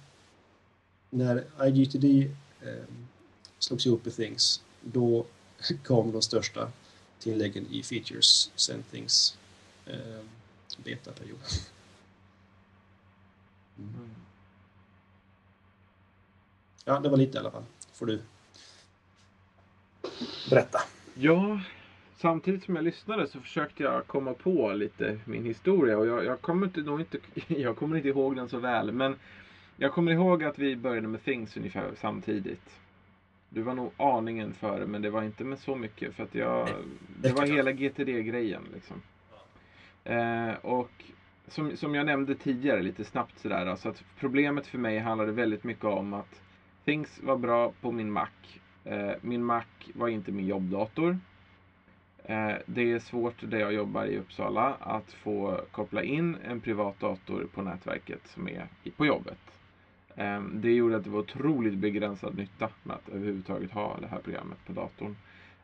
när 1.10 1.44
IGTD 1.66 2.04
eh, 2.62 2.84
slogs 3.58 3.86
ihop 3.86 4.04
med 4.04 4.16
Things, 4.16 4.62
då 4.80 5.26
kom 5.84 6.12
de 6.12 6.22
största 6.22 6.72
tilläggen 7.18 7.66
i 7.70 7.82
features 7.82 8.50
sen 8.56 8.82
Things 8.90 9.38
eh, 9.86 10.20
beta-period. 10.84 11.38
Mm. 13.78 14.10
Ja, 16.84 17.00
det 17.00 17.08
var 17.08 17.16
lite 17.16 17.36
i 17.36 17.40
alla 17.40 17.50
fall. 17.50 17.64
Får 17.92 18.06
du 18.06 18.22
berätta. 20.50 20.80
Ja, 21.14 21.60
samtidigt 22.24 22.64
som 22.64 22.76
jag 22.76 22.84
lyssnade 22.84 23.26
så 23.26 23.40
försökte 23.40 23.82
jag 23.82 24.06
komma 24.06 24.34
på 24.34 24.72
lite 24.72 25.18
min 25.24 25.44
historia 25.44 25.98
och 25.98 26.06
jag, 26.06 26.24
jag 26.24 26.40
kommer 26.40 26.66
inte, 26.66 26.80
nog 26.80 27.00
inte, 27.00 27.18
jag 27.46 27.76
kommer 27.76 27.96
inte 27.96 28.08
ihåg 28.08 28.36
den 28.36 28.48
så 28.48 28.58
väl 28.58 28.92
men 28.92 29.16
jag 29.76 29.92
kommer 29.92 30.12
ihåg 30.12 30.44
att 30.44 30.58
vi 30.58 30.76
började 30.76 31.08
med 31.08 31.24
Things 31.24 31.56
ungefär 31.56 31.90
samtidigt. 31.96 32.80
Du 33.48 33.62
var 33.62 33.74
nog 33.74 33.90
aningen 33.96 34.54
före 34.54 34.86
men 34.86 35.02
det 35.02 35.10
var 35.10 35.22
inte 35.22 35.44
med 35.44 35.58
så 35.58 35.74
mycket 35.76 36.14
för 36.14 36.22
att 36.22 36.34
jag... 36.34 36.68
Det 37.20 37.32
var 37.32 37.46
hela 37.46 37.72
GTD-grejen 37.72 38.62
liksom. 38.74 39.02
Eh, 40.04 40.54
och 40.62 41.04
som, 41.48 41.76
som 41.76 41.94
jag 41.94 42.06
nämnde 42.06 42.34
tidigare 42.34 42.82
lite 42.82 43.04
snabbt 43.04 43.38
sådär. 43.38 43.66
Alltså 43.66 43.88
att 43.88 44.04
problemet 44.18 44.66
för 44.66 44.78
mig 44.78 44.98
handlade 44.98 45.32
väldigt 45.32 45.64
mycket 45.64 45.84
om 45.84 46.14
att 46.14 46.42
Things 46.84 47.20
var 47.22 47.36
bra 47.36 47.72
på 47.80 47.92
min 47.92 48.12
Mac. 48.12 48.28
Eh, 48.84 49.12
min 49.20 49.44
Mac 49.44 49.64
var 49.94 50.08
inte 50.08 50.32
min 50.32 50.46
jobbdator. 50.46 51.18
Eh, 52.24 52.54
det 52.66 52.92
är 52.92 52.98
svårt 52.98 53.34
där 53.40 53.58
jag 53.58 53.72
jobbar 53.72 54.04
i 54.04 54.18
Uppsala 54.18 54.76
att 54.80 55.12
få 55.12 55.60
koppla 55.70 56.02
in 56.02 56.36
en 56.44 56.60
privat 56.60 57.00
dator 57.00 57.46
på 57.54 57.62
nätverket 57.62 58.26
som 58.26 58.48
är 58.48 58.68
på 58.96 59.06
jobbet. 59.06 59.38
Eh, 60.16 60.42
det 60.42 60.72
gjorde 60.72 60.96
att 60.96 61.04
det 61.04 61.10
var 61.10 61.18
otroligt 61.18 61.74
begränsad 61.74 62.36
nytta 62.36 62.68
med 62.82 62.96
att 62.96 63.08
överhuvudtaget 63.08 63.70
ha 63.70 63.96
det 64.00 64.06
här 64.06 64.18
programmet 64.18 64.58
på 64.66 64.72
datorn. 64.72 65.16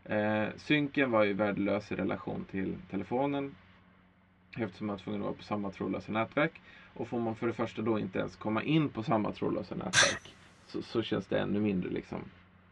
Eh, 0.04 0.48
synken 0.56 1.11
var 1.11 1.24
ju 1.24 1.32
värdelös 1.32 1.92
i 1.92 1.94
relation 1.94 2.44
till 2.50 2.76
telefonen 2.90 3.54
eftersom 4.56 4.86
man 4.86 4.96
var 4.96 5.00
tvungen 5.00 5.20
att 5.20 5.24
vara 5.24 5.36
på 5.36 5.42
samma 5.42 5.70
trådlösa 5.70 6.12
nätverk. 6.12 6.61
Och 6.94 7.08
får 7.08 7.18
man 7.18 7.36
för 7.36 7.46
det 7.46 7.52
första 7.52 7.82
då 7.82 7.98
inte 7.98 8.18
ens 8.18 8.36
komma 8.36 8.62
in 8.62 8.88
på 8.88 9.02
samma 9.02 9.32
trådlösa 9.32 9.74
nätverk 9.74 10.34
så, 10.66 10.82
så 10.82 11.02
känns 11.02 11.26
det 11.26 11.38
ännu 11.38 11.61
mindre 11.61 11.90
liksom 11.90 12.18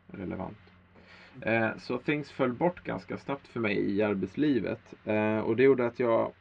relevant. 0.07 0.68
Eh, 1.43 1.76
så 1.78 1.99
Things 1.99 2.30
föll 2.30 2.53
bort 2.53 2.84
ganska 2.84 3.18
snabbt 3.18 3.49
för 3.49 3.61
mig 3.61 3.76
i 3.76 4.03
arbetslivet. 4.03 4.95
Eh, 5.05 5.39
och 5.39 5.57
det 5.57 5.62
gjorde 5.62 5.86
att 5.86 5.99
jag 5.99 6.32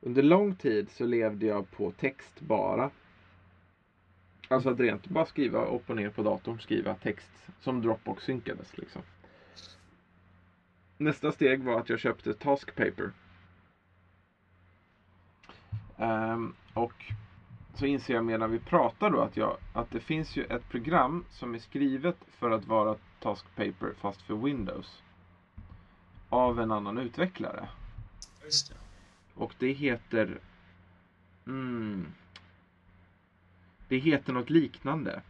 under 0.00 0.22
lång 0.22 0.54
tid 0.54 0.90
så 0.90 1.04
levde 1.04 1.46
jag 1.46 1.70
på 1.70 1.90
text 1.90 2.40
bara. 2.40 2.90
Alltså 4.48 4.70
att 4.70 4.80
rent 4.80 5.08
bara 5.08 5.26
skriva 5.26 5.64
upp 5.64 5.90
och 5.90 5.96
ner 5.96 6.10
på 6.10 6.22
datorn, 6.22 6.60
skriva 6.60 6.94
text 6.94 7.48
som 7.60 7.82
Dropbox 7.82 8.24
synkades. 8.24 8.78
Liksom. 8.78 9.02
Nästa 10.96 11.32
steg 11.32 11.62
var 11.62 11.80
att 11.80 11.88
jag 11.88 11.98
köpte 11.98 12.34
Taskpaper. 12.34 13.10
Um, 15.96 16.54
och 16.74 17.04
så 17.74 17.86
inser 17.86 18.14
jag 18.14 18.24
medan 18.24 18.50
vi 18.50 18.58
pratar 18.58 19.10
då 19.10 19.20
att, 19.20 19.36
jag, 19.36 19.56
att 19.72 19.90
det 19.90 20.00
finns 20.00 20.36
ju 20.36 20.44
ett 20.44 20.68
program 20.68 21.24
som 21.30 21.54
är 21.54 21.58
skrivet 21.58 22.16
för 22.28 22.50
att 22.50 22.66
vara 22.66 22.96
Taskpaper 23.20 23.92
fast 24.00 24.22
för 24.22 24.34
Windows. 24.34 25.02
Av 26.28 26.60
en 26.60 26.72
annan 26.72 26.98
utvecklare. 26.98 27.68
Just 28.44 28.68
det. 28.68 28.76
Och 29.34 29.54
det 29.58 29.72
heter... 29.72 30.38
Mm, 31.46 32.06
det 33.88 33.98
heter 33.98 34.32
något 34.32 34.50
liknande. 34.50 35.22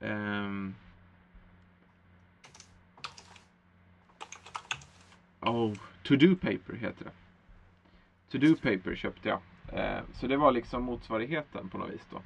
Um, 0.00 0.74
oh, 5.40 5.74
To-Do 6.02 6.36
Paper 6.36 6.74
heter 6.74 7.04
det. 7.04 7.12
To-Do 8.30 8.54
Paper 8.54 8.94
köpte 8.94 9.28
jag. 9.28 9.40
Eh, 9.72 10.00
så 10.12 10.26
det 10.26 10.36
var 10.36 10.52
liksom 10.52 10.82
motsvarigheten 10.82 11.68
på 11.68 11.78
något 11.78 11.90
vis 11.90 12.06
då. 12.10 12.20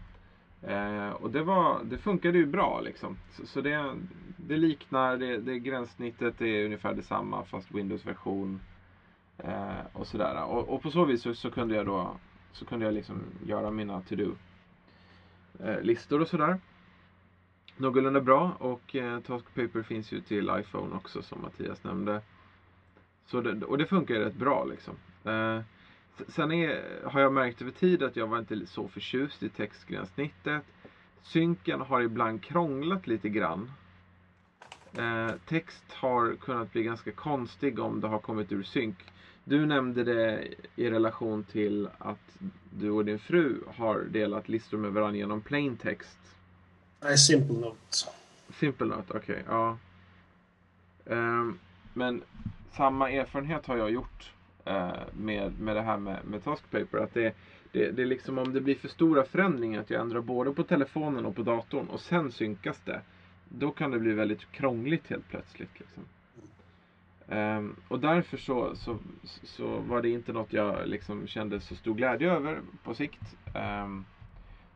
Eh, 0.69 1.11
och 1.11 1.31
det, 1.31 1.43
var, 1.43 1.81
det 1.85 1.99
funkade 1.99 2.39
ju 2.39 2.47
bra 2.47 2.81
liksom. 2.81 3.17
Så, 3.33 3.47
så 3.47 3.61
det, 3.61 3.95
det 4.37 4.57
liknar, 4.57 5.17
det, 5.17 5.39
det 5.39 5.59
gränssnittet 5.59 6.41
är 6.41 6.65
ungefär 6.65 6.95
detsamma 6.95 7.45
fast 7.45 7.71
Windows-version. 7.71 8.61
Eh, 9.39 9.87
och 9.93 10.07
sådär. 10.07 10.45
Och, 10.45 10.69
och, 10.69 10.83
på 10.83 10.91
så 10.91 11.05
vis 11.05 11.23
så, 11.23 11.35
så, 11.35 11.51
kunde 11.51 11.75
jag 11.75 11.87
då 11.87 12.17
så 12.53 12.65
kunde 12.65 12.85
jag 12.85 12.95
liksom 12.95 13.23
göra 13.47 13.71
mina 13.71 14.01
to-do 14.01 14.35
listor 15.83 16.21
och 16.21 16.29
sådär. 16.29 16.61
Någorlunda 17.77 18.21
bra 18.21 18.57
och 18.59 18.97
eh, 18.97 19.21
Taskpaper 19.21 19.83
finns 19.83 20.13
ju 20.13 20.21
till 20.21 20.51
iPhone 20.59 20.97
också 20.97 21.23
som 21.23 21.43
Mattias 21.43 21.85
nämnde. 21.85 22.21
Så 23.27 23.41
det, 23.41 23.67
och 23.67 23.79
det 23.79 23.87
funkar 23.87 24.15
ju 24.15 24.21
rätt 24.21 24.35
bra 24.35 24.65
liksom. 24.65 24.95
Eh, 25.25 25.61
sen 26.29 26.53
är, 26.53 27.03
har 27.05 27.21
jag 27.21 27.33
märkt 27.33 27.63
över 27.63 27.71
tid 27.71 28.03
att 28.03 28.17
jag 28.17 28.27
var 28.27 28.39
inte 28.39 28.67
så 28.67 28.89
förtjust 28.89 29.43
i 29.43 29.49
textgränssnittet. 29.49 30.63
Synken 31.23 31.81
har 31.81 32.01
ibland 32.01 32.43
krånglat 32.43 33.07
lite 33.07 33.29
grann. 33.29 33.73
Eh, 34.99 35.31
text 35.49 35.85
har 35.93 36.37
kunnat 36.37 36.73
bli 36.73 36.83
ganska 36.83 37.13
konstig 37.13 37.79
om 37.79 38.01
det 38.01 38.09
har 38.09 38.19
kommit 38.19 38.53
ur 38.53 38.63
synk. 38.63 38.97
Du 39.45 39.67
nämnde 39.67 40.05
det 40.05 40.49
i 40.77 40.91
relation 40.91 41.45
till 41.45 41.89
att 41.99 42.39
du 42.71 42.91
och 42.91 43.05
din 43.05 43.19
fru 43.19 43.61
har 43.77 44.01
delat 44.01 44.49
listor 44.49 44.79
med 44.79 44.93
varandra 44.93 45.17
genom 45.17 45.41
plain 45.41 45.77
text. 45.77 46.19
Nej, 47.01 47.19
Simple 47.19 47.57
Note. 47.57 47.79
Simple 48.51 48.87
Note, 48.87 49.13
okej. 49.17 49.21
Okay, 49.21 49.43
ja. 49.47 49.79
Um, 51.05 51.59
men 51.93 52.23
samma 52.73 53.11
erfarenhet 53.11 53.67
har 53.67 53.77
jag 53.77 53.91
gjort 53.91 54.33
Eh, 54.67 54.93
med, 55.13 55.61
med 55.61 55.77
det 55.77 55.83
här 55.83 55.97
med, 55.97 56.25
med 56.25 56.45
Taskpaper. 56.45 56.99
Att 56.99 57.15
det, 57.15 57.35
det, 57.73 57.91
det 57.91 58.03
är 58.03 58.07
liksom 58.07 58.39
om 58.39 58.53
det 58.53 58.61
blir 58.61 58.75
för 58.75 58.89
stora 58.89 59.25
förändringar, 59.25 59.81
att 59.81 59.91
jag 59.91 60.01
ändrar 60.01 60.21
både 60.21 60.53
på 60.53 60.63
telefonen 60.63 61.27
och 61.27 61.37
på 61.37 61.43
datorn 61.43 61.87
och 61.87 62.01
sen 62.01 62.33
synkas 62.33 62.81
det. 62.85 63.01
Då 63.49 63.71
kan 63.71 63.91
det 63.91 63.99
bli 63.99 64.13
väldigt 64.13 64.53
krångligt 64.53 65.11
helt 65.11 65.29
plötsligt. 65.29 65.81
Liksom. 65.81 66.05
Um, 67.29 67.77
och 67.89 68.01
därför 68.01 68.37
så, 68.37 68.77
så, 68.77 68.99
så 69.25 69.79
var 69.79 70.03
det 70.03 70.09
inte 70.09 70.33
något 70.33 70.53
jag 70.53 70.89
liksom 70.89 71.27
kände 71.27 71.61
så 71.61 71.75
stor 71.75 71.95
glädje 71.95 72.33
över 72.33 72.61
på 72.85 72.95
sikt. 72.95 73.37
Um, 73.85 74.05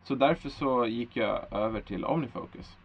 så 0.02 0.14
därför 0.14 0.48
så 0.48 0.86
gick 0.86 1.16
jag 1.16 1.52
över 1.52 1.80
till 1.80 2.04
OmniFocus. 2.04 2.76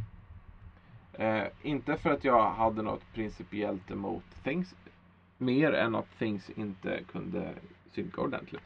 Uh, 1.20 1.43
inte 1.62 1.97
för 1.97 2.10
att 2.10 2.24
jag 2.24 2.49
hade 2.51 2.82
något 2.82 3.14
principiellt 3.14 3.91
emot 3.91 4.43
Things. 4.43 4.76
Mer 5.38 5.73
än 5.73 5.95
att 5.95 6.17
Things 6.17 6.49
inte 6.49 7.03
kunde 7.11 7.53
synka 7.91 8.21
ordentligt. 8.21 8.63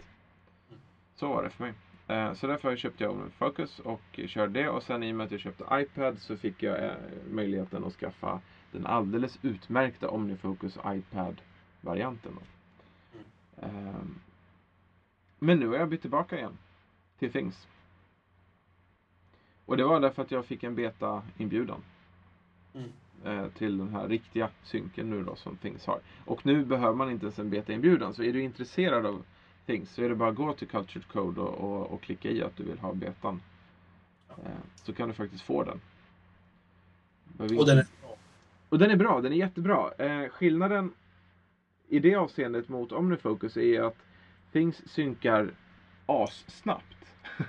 Så 1.15 1.28
var 1.28 1.43
det 1.43 1.49
för 1.49 1.63
mig. 1.63 1.74
Eh, 2.07 2.34
så 2.34 2.47
därför 2.47 2.76
köpte 2.76 3.03
jag 3.03 3.13
OmniFocus 3.13 3.80
och 3.80 4.20
körde 4.28 4.61
det. 4.61 4.70
Och 4.70 4.84
sen 4.84 5.03
i 5.03 5.11
och 5.11 5.15
med 5.15 5.26
att 5.26 5.32
jag 5.32 5.39
köpte 5.39 5.63
iPad 5.72 6.20
så 6.20 6.38
fick 6.38 6.63
jag 6.63 6.86
eh, 6.86 6.91
möjligheten 7.32 7.84
att 7.84 7.93
skaffa 7.93 8.41
den 8.72 8.86
alldeles 8.86 9.39
utmärkta 9.41 10.09
OmniFocus 10.09 10.78
iPad-varianten. 10.86 12.32
Mm. 13.61 14.20
Men 15.39 15.59
nu 15.59 15.67
har 15.67 15.76
jag 15.76 15.89
bytt 15.89 16.01
tillbaka 16.01 16.38
igen 16.38 16.57
till 17.20 17.32
Things. 17.32 17.67
Och 19.65 19.78
det 19.78 19.84
var 19.84 19.99
därför 19.99 20.22
att 20.22 20.32
jag 20.32 20.45
fick 20.45 20.63
en 20.63 20.76
beta-inbjudan. 20.76 21.84
Mm. 22.74 22.89
Eh, 23.26 23.47
till 23.47 23.78
den 23.78 23.89
här 23.89 24.07
riktiga 24.07 24.49
synken 24.63 25.09
nu 25.09 25.24
då 25.24 25.36
som 25.36 25.57
Things 25.57 25.86
har. 25.86 25.99
Och 26.26 26.45
nu 26.45 26.65
behöver 26.65 26.95
man 26.95 27.11
inte 27.11 27.26
ens 27.26 27.39
en 27.39 27.49
beta-inbjudan. 27.49 28.13
Så 28.13 28.24
är 28.24 28.34
du 28.34 28.41
intresserad 28.41 29.05
av 29.05 29.24
Things 29.65 29.93
så 29.93 30.03
är 30.03 30.09
det 30.09 30.15
bara 30.15 30.30
att 30.30 30.36
gå 30.36 30.53
till 30.53 30.67
Cultured 30.67 31.07
Code 31.07 31.41
och, 31.41 31.53
och, 31.53 31.91
och 31.91 32.01
klicka 32.01 32.30
i 32.30 32.43
att 32.43 32.57
du 32.57 32.63
vill 32.63 32.80
ha 32.80 32.93
betan. 32.93 33.41
Eh, 34.30 34.51
så 34.76 34.93
kan 34.93 35.07
du 35.07 35.13
faktiskt 35.13 35.43
få 35.43 35.63
den. 35.63 35.80
Och 37.57 37.65
den 37.65 37.78
är 37.78 37.86
och 38.70 38.80
den 38.80 38.91
är 38.91 38.95
bra, 38.95 39.22
den 39.22 39.34
är 39.34 39.38
jättebra. 39.38 39.91
Eh, 39.97 40.30
skillnaden 40.30 40.91
i 41.88 41.99
det 41.99 42.15
avseendet 42.15 42.70
mot 42.70 42.91
OmniFocus 42.91 43.57
är 43.57 43.82
att 43.82 43.97
Things 44.51 44.89
synkar 44.89 45.51
assnabbt. 46.05 46.95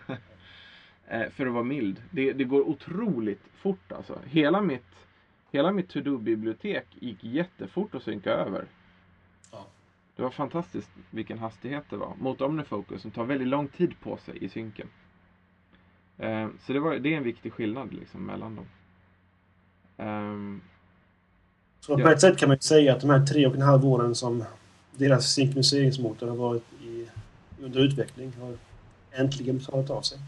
för 1.30 1.46
att 1.46 1.52
vara 1.52 1.64
mild. 1.64 2.02
Det, 2.10 2.32
det, 2.32 2.44
går 2.44 2.68
otroligt 2.68 3.42
fort 3.54 3.92
alltså. 3.92 4.18
Hela 4.24 4.60
mitt, 4.60 5.06
hela 5.50 5.72
mitt 5.72 5.88
to-do-bibliotek 5.88 6.86
gick 7.00 7.24
jättefort 7.24 7.94
att 7.94 8.02
synka 8.02 8.30
över. 8.30 8.66
Ja. 9.52 9.66
Det 10.16 10.22
var 10.22 10.30
fantastiskt 10.30 10.90
vilken 11.10 11.38
hastighet 11.38 11.84
det 11.90 11.96
var. 11.96 12.14
Mot 12.18 12.40
OmniFocus 12.40 13.02
som 13.02 13.10
tar 13.10 13.24
väldigt 13.24 13.48
lång 13.48 13.68
tid 13.68 14.00
på 14.00 14.16
sig 14.16 14.44
i 14.44 14.48
synken. 14.48 14.88
Eh, 16.18 16.48
så 16.60 16.72
det, 16.72 16.80
var, 16.80 16.94
det 16.94 17.14
är 17.14 17.16
en 17.16 17.24
viktig 17.24 17.52
skillnad 17.52 17.92
liksom 17.92 18.26
mellan 18.26 18.56
dem. 18.56 18.66
Um, 19.96 20.60
så 21.80 21.98
på 21.98 22.08
ett 22.08 22.20
sätt 22.20 22.38
kan 22.38 22.48
man 22.48 22.60
säga 22.60 22.94
att 22.94 23.00
de 23.00 23.10
här 23.10 23.26
tre 23.26 23.46
och 23.46 23.54
en 23.54 23.62
halv 23.62 23.84
åren 23.84 24.14
som 24.14 24.44
deras 24.96 25.32
synkroniseringsmotor 25.34 26.28
har 26.28 26.36
varit 26.36 26.72
i, 26.82 27.08
under 27.60 27.80
utveckling 27.80 28.32
har 28.40 28.56
äntligen 29.12 29.58
betalat 29.58 29.90
av 29.90 30.02
sig. 30.02 30.18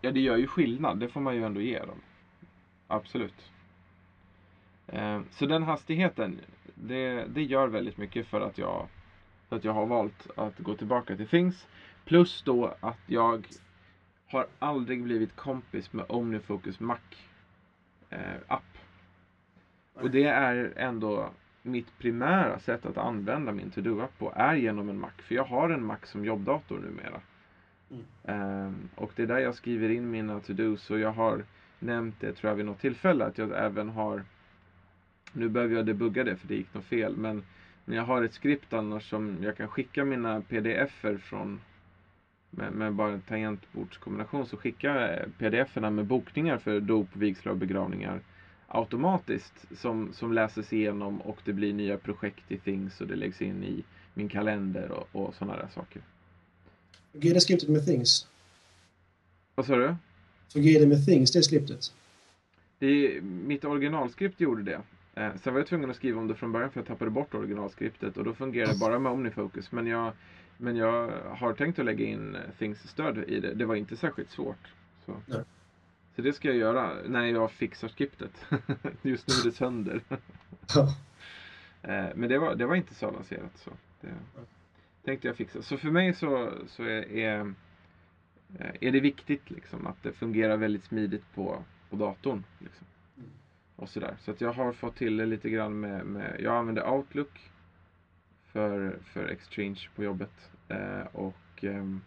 Ja, 0.00 0.10
det 0.10 0.20
gör 0.20 0.36
ju 0.36 0.46
skillnad. 0.46 0.98
Det 0.98 1.08
får 1.08 1.20
man 1.20 1.34
ju 1.34 1.44
ändå 1.44 1.60
ge 1.60 1.78
dem. 1.78 2.00
Absolut. 2.86 3.34
Eh, 4.86 5.20
så 5.30 5.46
den 5.46 5.62
hastigheten, 5.62 6.40
det, 6.74 7.24
det 7.24 7.42
gör 7.42 7.68
väldigt 7.68 7.96
mycket 7.96 8.26
för 8.26 8.40
att 8.40 8.58
jag 8.58 8.88
för 9.48 9.56
att 9.56 9.64
jag 9.64 9.72
har 9.72 9.86
valt 9.86 10.30
att 10.36 10.58
gå 10.58 10.74
tillbaka 10.74 11.16
till 11.16 11.28
Things. 11.28 11.66
Plus 12.04 12.42
då 12.42 12.74
att 12.80 13.00
jag 13.06 13.46
har 14.26 14.46
aldrig 14.58 15.02
blivit 15.02 15.36
kompis 15.36 15.92
med 15.92 16.04
OmniFocus 16.08 16.80
Mac 16.80 16.98
eh. 18.10 18.58
Och 19.94 20.10
det 20.10 20.24
är 20.24 20.72
ändå 20.76 21.30
mitt 21.62 21.98
primära 21.98 22.58
sätt 22.58 22.86
att 22.86 22.96
använda 22.96 23.52
min 23.52 23.70
to-do-app 23.70 24.18
på 24.18 24.32
är 24.36 24.54
genom 24.54 24.88
en 24.88 25.00
Mac. 25.00 25.10
För 25.18 25.34
jag 25.34 25.44
har 25.44 25.70
en 25.70 25.84
Mac 25.84 25.98
som 26.04 26.24
jobbdator 26.24 26.78
numera. 26.78 27.20
Mm. 27.90 28.66
Um, 28.66 28.88
och 28.94 29.12
det 29.16 29.22
är 29.22 29.26
där 29.26 29.38
jag 29.38 29.54
skriver 29.54 29.88
in 29.88 30.10
mina 30.10 30.40
to-dos. 30.40 30.90
Och 30.90 30.98
jag 30.98 31.12
har 31.12 31.44
nämnt 31.78 32.20
det 32.20 32.32
tror 32.32 32.50
jag 32.50 32.56
vid 32.56 32.66
något 32.66 32.80
tillfälle 32.80 33.24
att 33.24 33.38
jag 33.38 33.64
även 33.64 33.88
har 33.88 34.24
Nu 35.32 35.48
behöver 35.48 35.76
jag 35.76 35.86
debugga 35.86 36.24
det 36.24 36.36
för 36.36 36.48
det 36.48 36.54
gick 36.54 36.74
något 36.74 36.84
fel. 36.84 37.16
Men 37.16 37.42
jag 37.84 38.02
har 38.02 38.22
ett 38.22 38.34
skript 38.34 38.72
annars 38.72 39.10
som 39.10 39.36
jag 39.42 39.56
kan 39.56 39.68
skicka 39.68 40.04
mina 40.04 40.40
pdf-er 40.40 41.18
från 41.18 41.60
med, 42.50 42.72
med, 42.72 42.92
bara 42.92 43.12
en 43.12 43.20
tangentbordskombination 43.20 44.46
så 44.46 44.56
skickar 44.56 44.96
jag 44.96 45.38
pdf-erna 45.38 45.90
med 45.90 46.04
bokningar 46.04 46.58
för 46.58 46.80
dop, 46.80 47.16
vigslar 47.16 47.52
och 47.52 47.58
begravningar 47.58 48.20
automatiskt 48.68 49.54
som, 49.76 50.12
som 50.12 50.32
läses 50.32 50.72
igenom 50.72 51.20
och 51.20 51.38
det 51.44 51.52
blir 51.52 51.72
nya 51.72 51.98
projekt 51.98 52.52
i 52.52 52.58
Things 52.58 53.00
och 53.00 53.06
det 53.06 53.16
läggs 53.16 53.42
in 53.42 53.64
i 53.64 53.84
min 54.14 54.28
kalender 54.28 54.90
och, 54.90 55.08
och 55.12 55.34
sådana 55.34 55.56
där 55.56 55.68
saker. 55.74 56.02
Fungerar 57.12 57.34
det 57.34 57.40
skriptet 57.40 57.68
med 57.68 57.86
Things? 57.86 58.26
Vad 59.54 59.66
sa 59.66 59.76
du? 59.76 59.96
Fungerar 60.52 60.80
det 60.80 60.86
med 60.86 61.06
Things, 61.06 61.32
det 61.32 61.42
skriptet? 61.42 61.94
Det, 62.78 63.20
mitt 63.22 63.64
originalskript 63.64 64.40
gjorde 64.40 64.62
det. 64.62 64.80
Eh, 65.16 65.34
sen 65.36 65.52
var 65.52 65.60
jag 65.60 65.66
tvungen 65.66 65.90
att 65.90 65.96
skriva 65.96 66.20
om 66.20 66.28
det 66.28 66.34
från 66.34 66.52
början 66.52 66.70
för 66.70 66.80
jag 66.80 66.86
tappade 66.86 67.10
bort 67.10 67.34
originalskriptet 67.34 68.16
och 68.16 68.24
då 68.24 68.34
fungerar 68.34 68.66
det 68.66 68.78
bara 68.78 68.98
med 68.98 69.12
OmniFocus. 69.12 69.72
Men 69.72 69.86
jag, 69.86 70.12
men 70.56 70.76
jag 70.76 71.10
har 71.36 71.52
tänkt 71.52 71.78
att 71.78 71.84
lägga 71.84 72.04
in 72.04 72.36
Things-stöd 72.58 73.18
i 73.18 73.40
det. 73.40 73.54
Det 73.54 73.64
var 73.64 73.74
inte 73.74 73.96
särskilt 73.96 74.30
svårt. 74.30 74.72
Så. 75.06 75.16
Nej. 75.26 75.40
så 76.16 76.22
det 76.22 76.32
ska 76.32 76.48
jag 76.48 76.56
göra 76.56 76.92
när 77.06 77.26
jag 77.26 77.50
fixar 77.50 77.88
skriptet. 77.88 78.46
Just 79.02 79.28
nu 79.28 79.34
är 79.34 79.44
det 79.44 79.52
sönder. 79.52 80.00
Ja. 80.74 80.88
Eh, 81.82 82.06
Men 82.14 82.28
det 82.28 82.38
var, 82.38 82.54
det 82.54 82.66
var 82.66 82.74
inte 82.74 82.94
så 82.94 83.06
avancerat. 83.06 83.56
Så 83.56 83.70
det 84.00 84.14
tänkte 85.04 85.28
jag 85.28 85.36
fixa. 85.36 85.62
Så 85.62 85.76
för 85.76 85.90
mig 85.90 86.14
så, 86.14 86.52
så 86.66 86.82
är, 86.82 87.12
är, 87.12 87.40
eh, 88.58 88.70
är 88.80 88.92
det 88.92 89.00
viktigt 89.00 89.50
liksom, 89.50 89.86
att 89.86 90.02
det 90.02 90.12
fungerar 90.12 90.56
väldigt 90.56 90.84
smidigt 90.84 91.34
på, 91.34 91.62
på 91.90 91.96
datorn. 91.96 92.44
Liksom. 92.58 92.86
Mm. 93.76 93.82
Och 93.82 93.88
sådär. 93.88 94.16
Så 94.20 94.30
att 94.30 94.40
jag 94.40 94.52
har 94.52 94.72
fått 94.72 94.96
till 94.96 95.16
det 95.16 95.26
lite 95.26 95.50
grann 95.50 95.80
med, 95.80 96.06
med 96.06 96.36
jag 96.40 96.56
använder 96.56 96.90
Outlook 96.90 97.50
för, 98.52 98.98
för 99.04 99.28
Exchange 99.28 99.88
på 99.94 100.04
jobbet. 100.04 100.50
Eh, 100.68 101.06
och 101.12 101.64
ehm, 101.64 102.00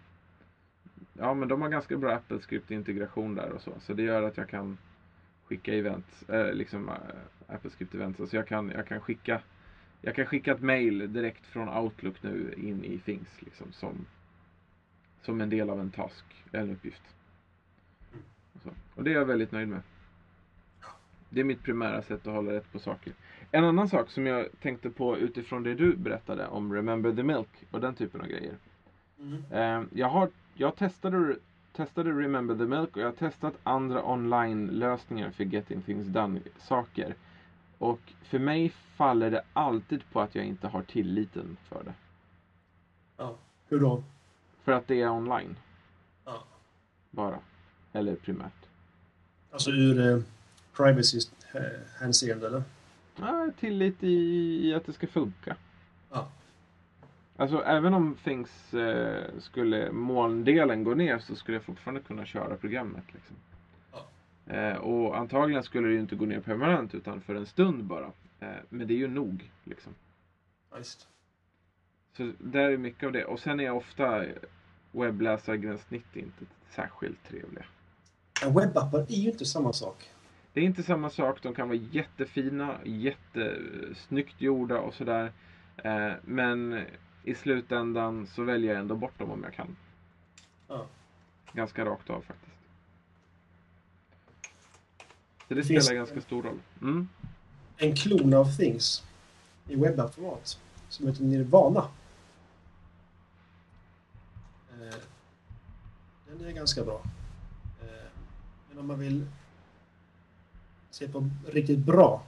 ja 1.13 1.33
men 1.33 1.47
de 1.47 1.61
har 1.61 1.69
ganska 1.69 1.97
bra 1.97 2.13
Apple 2.13 2.39
Script 2.39 2.71
integration 2.71 3.35
där 3.35 3.51
och 3.51 3.61
så. 3.61 3.73
Så 3.79 3.93
det 3.93 4.03
gör 4.03 4.23
att 4.23 4.37
jag 4.37 4.49
kan 4.49 4.77
skicka 5.43 5.73
event, 5.73 6.23
eh, 6.27 6.53
liksom 6.53 6.89
eh, 6.89 7.55
Apple 7.55 7.69
Script 7.69 7.93
events. 7.93 8.19
Alltså 8.19 8.35
jag 8.35 8.47
kan, 8.47 8.69
jag 8.69 8.87
kan 8.87 9.01
skicka 9.01 9.41
jag 10.01 10.15
kan 10.15 10.25
skicka 10.25 10.51
ett 10.51 10.61
mail 10.61 11.13
direkt 11.13 11.45
från 11.45 11.69
Outlook 11.69 12.23
nu 12.23 12.53
in 12.57 12.83
i 12.83 12.99
Things 12.99 13.41
liksom 13.41 13.71
som, 13.71 14.05
som 15.21 15.41
en 15.41 15.49
del 15.49 15.69
av 15.69 15.79
en 15.79 15.91
task, 15.91 16.25
en 16.51 16.69
uppgift. 16.69 17.01
Och, 18.53 18.61
så. 18.61 18.69
och 18.95 19.03
det 19.03 19.11
är 19.11 19.15
jag 19.15 19.25
väldigt 19.25 19.51
nöjd 19.51 19.67
med. 19.67 19.81
Det 21.29 21.39
är 21.39 21.43
mitt 21.43 21.63
primära 21.63 22.01
sätt 22.01 22.27
att 22.27 22.33
hålla 22.33 22.51
rätt 22.51 22.71
på 22.71 22.79
saker. 22.79 23.13
En 23.51 23.63
annan 23.63 23.89
sak 23.89 24.09
som 24.09 24.25
jag 24.25 24.47
tänkte 24.61 24.89
på 24.89 25.17
utifrån 25.17 25.63
det 25.63 25.75
du 25.75 25.95
berättade 25.95 26.47
om 26.47 26.73
Remember 26.73 27.13
the 27.15 27.23
Milk 27.23 27.49
och 27.71 27.81
den 27.81 27.95
typen 27.95 28.21
av 28.21 28.27
grejer. 28.27 28.53
Mm. 29.19 29.43
Eh, 29.51 29.87
jag, 29.93 30.09
har, 30.09 30.29
jag 30.53 30.75
testade, 30.75 31.35
testade 31.73 32.11
Remember 32.11 32.55
the 32.55 32.65
Milk 32.65 32.95
och 32.95 33.01
jag 33.01 33.07
har 33.07 33.11
testat 33.11 33.53
andra 33.63 34.05
online-lösningar 34.11 35.31
för 35.31 35.43
Getting 35.43 35.81
Things 35.81 36.07
Done-saker. 36.07 37.15
Och 37.77 37.99
för 38.23 38.39
mig 38.39 38.69
faller 38.69 39.31
det 39.31 39.43
alltid 39.53 40.03
på 40.11 40.21
att 40.21 40.35
jag 40.35 40.45
inte 40.45 40.67
har 40.67 40.81
tilliten 40.81 41.57
för 41.63 41.83
det. 41.83 41.93
Ja. 43.17 43.35
Hur 43.67 43.79
då? 43.79 44.03
För 44.63 44.71
att 44.71 44.87
det 44.87 45.01
är 45.01 45.09
online, 45.09 45.55
Ja. 46.25 46.43
bara. 47.11 47.39
Eller 47.93 48.15
primärt. 48.15 48.65
Alltså 49.51 49.71
ur 49.71 50.11
eh, 50.11 50.21
privacy-hänseende, 50.73 52.47
eller? 52.47 52.63
Ja, 53.15 53.49
tillit 53.59 54.03
i, 54.03 54.15
i 54.67 54.73
att 54.73 54.85
det 54.85 54.93
ska 54.93 55.07
funka. 55.07 55.55
Ja. 56.09 56.31
Alltså 57.37 57.63
även 57.63 57.93
om 57.93 58.17
Things 58.23 58.73
eh, 58.73 59.23
skulle 59.39 59.91
molndelen 59.91 60.83
gå 60.83 60.93
ner 60.93 61.19
så 61.19 61.35
skulle 61.35 61.57
jag 61.57 61.63
fortfarande 61.63 62.01
kunna 62.01 62.25
köra 62.25 62.55
programmet. 62.55 63.03
Liksom. 63.13 63.35
Ja. 63.91 64.07
Eh, 64.53 64.75
och 64.75 65.17
antagligen 65.17 65.63
skulle 65.63 65.87
det 65.87 65.93
ju 65.93 65.99
inte 65.99 66.15
gå 66.15 66.25
ner 66.25 66.39
permanent 66.39 66.95
utan 66.95 67.21
för 67.21 67.35
en 67.35 67.45
stund 67.45 67.83
bara. 67.83 68.11
Eh, 68.39 68.47
men 68.69 68.87
det 68.87 68.93
är 68.93 68.97
ju 68.97 69.07
nog. 69.07 69.51
Liksom. 69.63 69.93
Just. 70.77 71.07
Så 72.17 72.31
där 72.39 72.69
är 72.71 72.77
mycket 72.77 73.03
av 73.03 73.11
det. 73.11 73.25
Och 73.25 73.39
sen 73.39 73.59
är 73.59 73.71
ofta 73.71 74.25
webbläsargränssnitt 74.91 76.15
inte 76.15 76.45
särskilt 76.75 77.23
trevliga. 77.27 77.65
Ja, 78.41 78.49
webbappar 78.49 78.99
är 78.99 79.15
ju 79.15 79.31
inte 79.31 79.45
samma 79.45 79.73
sak. 79.73 80.09
Det 80.53 80.59
är 80.59 80.63
inte 80.63 80.83
samma 80.83 81.09
sak. 81.09 81.39
De 81.43 81.53
kan 81.55 81.67
vara 81.67 81.77
jättefina, 81.77 82.77
jättesnyggt 82.85 84.41
gjorda 84.41 84.79
och 84.79 84.93
sådär. 84.93 85.31
Eh, 85.77 86.11
men 86.23 86.85
i 87.23 87.35
slutändan 87.35 88.27
så 88.27 88.43
väljer 88.43 88.71
jag 88.73 88.79
ändå 88.79 88.95
bort 88.95 89.19
dem 89.19 89.31
om 89.31 89.43
jag 89.43 89.53
kan. 89.53 89.75
Ja. 90.67 90.85
Ganska 91.53 91.85
rakt 91.85 92.09
av 92.09 92.21
faktiskt. 92.21 92.55
Så 95.47 95.53
det 95.53 95.63
Finns- 95.63 95.85
spelar 95.85 95.99
ganska 95.99 96.21
stor 96.21 96.43
roll. 96.43 96.59
Mm. 96.81 97.09
En 97.77 97.95
klon 97.95 98.33
av 98.33 98.45
Things 98.57 99.03
i 99.67 99.75
webbappformat 99.75 100.59
som 100.89 101.07
heter 101.07 101.23
Nirvana. 101.23 101.87
Eh, 104.73 104.95
Den 106.27 106.45
är 106.47 106.51
ganska 106.51 106.83
bra. 106.83 107.01
Eh, 107.81 107.87
Men 108.69 108.77
om 108.79 108.87
man 108.87 108.99
vill 108.99 109.25
se 110.99 111.07
på 111.07 111.29
riktigt 111.51 111.79
bra 111.79 112.23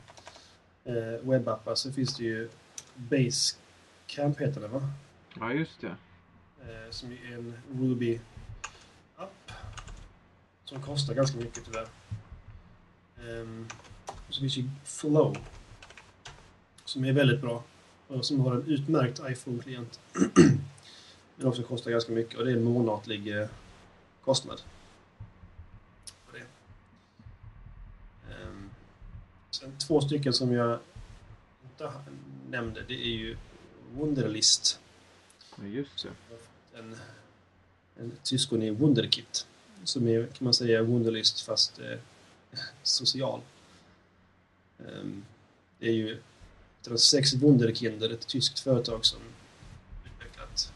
eh, 0.83 1.29
webbappar 1.29 1.75
så 1.75 1.93
finns 1.93 2.15
det 2.17 2.23
ju 2.23 2.49
Basecamp 2.95 4.39
heter 4.39 4.61
det 4.61 4.67
va? 4.67 4.81
Ja, 5.39 5.53
just 5.53 5.81
det. 5.81 5.95
Eh, 6.61 6.89
Som 6.89 7.11
är 7.11 7.33
en 7.33 7.53
Ruby-app. 7.73 9.51
Som 10.65 10.81
kostar 10.81 11.13
ganska 11.13 11.37
mycket 11.37 11.65
tyvärr. 11.65 11.87
Ehm, 13.21 13.67
och 14.27 14.33
så 14.33 14.39
finns 14.41 14.57
ju 14.57 14.69
Flow. 14.83 15.37
Som 16.85 17.05
är 17.05 17.13
väldigt 17.13 17.41
bra. 17.41 17.63
Och 18.07 18.25
som 18.25 18.39
har 18.39 18.55
en 18.55 18.65
utmärkt 18.67 19.19
iPhone-klient. 19.19 19.99
Men 21.35 21.47
också 21.47 21.63
kostar 21.63 21.91
ganska 21.91 22.11
mycket 22.11 22.39
och 22.39 22.45
det 22.45 22.51
är 22.51 22.55
en 22.55 22.63
månatlig 22.63 23.37
eh, 23.41 23.47
kostnad. 24.23 24.61
För 26.25 26.39
det. 26.39 26.45
Ehm, 28.33 28.69
sen 29.61 29.77
två 29.77 30.01
stycken 30.01 30.33
som 30.33 30.51
jag 30.51 30.79
inte 31.63 31.91
nämnde, 32.49 32.83
det 32.87 32.93
är 32.93 33.15
ju 33.15 33.37
Wunderlist 33.93 34.79
Ja, 35.55 35.65
just 35.65 36.03
det. 36.03 36.79
en, 36.79 36.95
en 37.95 38.11
syskon 38.23 38.63
i 38.63 38.69
Wunderkit. 38.69 39.47
Som 39.83 40.07
är, 40.07 40.25
kan 40.25 40.45
man 40.45 40.53
säga, 40.53 40.83
Wunderlist 40.83 41.41
fast 41.41 41.79
eh, 41.79 41.99
social. 42.83 43.41
Ehm, 44.79 45.25
det 45.79 45.87
är 45.87 45.93
ju 45.93 46.17
sex 46.95 47.33
Wunderkinder, 47.33 48.09
ett 48.09 48.27
tyskt 48.27 48.59
företag 48.59 49.05
som 49.05 49.19
utvecklat 50.05 50.73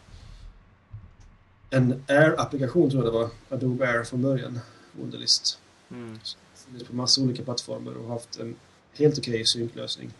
en 1.70 2.04
Air-applikation 2.08 2.90
tror 2.90 3.04
jag 3.04 3.14
det 3.14 3.20
var. 3.20 3.30
Adobe 3.50 3.88
Air 3.88 4.04
från 4.04 4.22
början. 4.22 4.60
Wunderlist. 4.92 5.60
Mm. 5.92 6.20
Funnits 6.56 6.88
på 6.88 6.96
massa 6.96 7.22
olika 7.22 7.44
plattformar 7.44 7.94
och 7.94 8.10
haft 8.10 8.40
en 8.40 8.56
helt 8.98 9.18
okej 9.18 9.46
synklösning. 9.46 10.12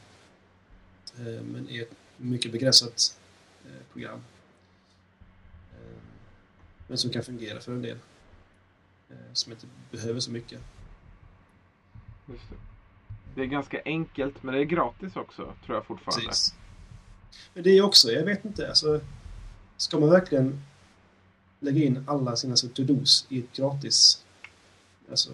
Eh, 1.18 1.44
Men 1.44 1.70
är 1.70 1.82
ett 1.82 1.96
mycket 2.18 2.52
begränsat 2.52 3.20
eh, 3.66 3.94
program. 3.94 4.20
Eh, 5.74 5.98
Men 6.88 6.98
som 6.98 7.10
kan 7.12 7.24
fungera 7.24 7.60
för 7.60 7.72
en 7.72 7.82
del. 7.82 7.98
Som 9.34 9.52
inte 9.52 9.68
behöver 9.92 10.20
så 10.20 10.32
mycket. 10.32 10.60
Just 12.30 12.50
det. 12.50 12.56
det 13.36 13.42
är 13.42 13.46
ganska 13.46 13.82
enkelt, 13.86 14.44
men 14.44 14.54
det 14.54 14.60
är 14.60 14.64
gratis 14.64 15.16
också, 15.16 15.54
tror 15.66 15.78
jag 15.78 15.86
fortfarande. 15.86 16.28
Precis. 16.28 16.54
Men 17.54 17.64
det 17.64 17.70
är 17.70 17.82
också, 17.82 18.12
jag 18.12 18.26
vet 18.26 18.46
inte, 18.46 18.68
alltså, 18.68 19.02
ska 19.78 20.00
man 20.00 20.10
verkligen 20.10 20.62
lägga 21.60 21.86
in 21.86 22.04
alla 22.08 22.36
sina 22.36 22.56
to-dos 22.56 23.26
i 23.30 23.40
ett 23.40 23.52
gratis 23.54 24.26
alltså, 25.10 25.30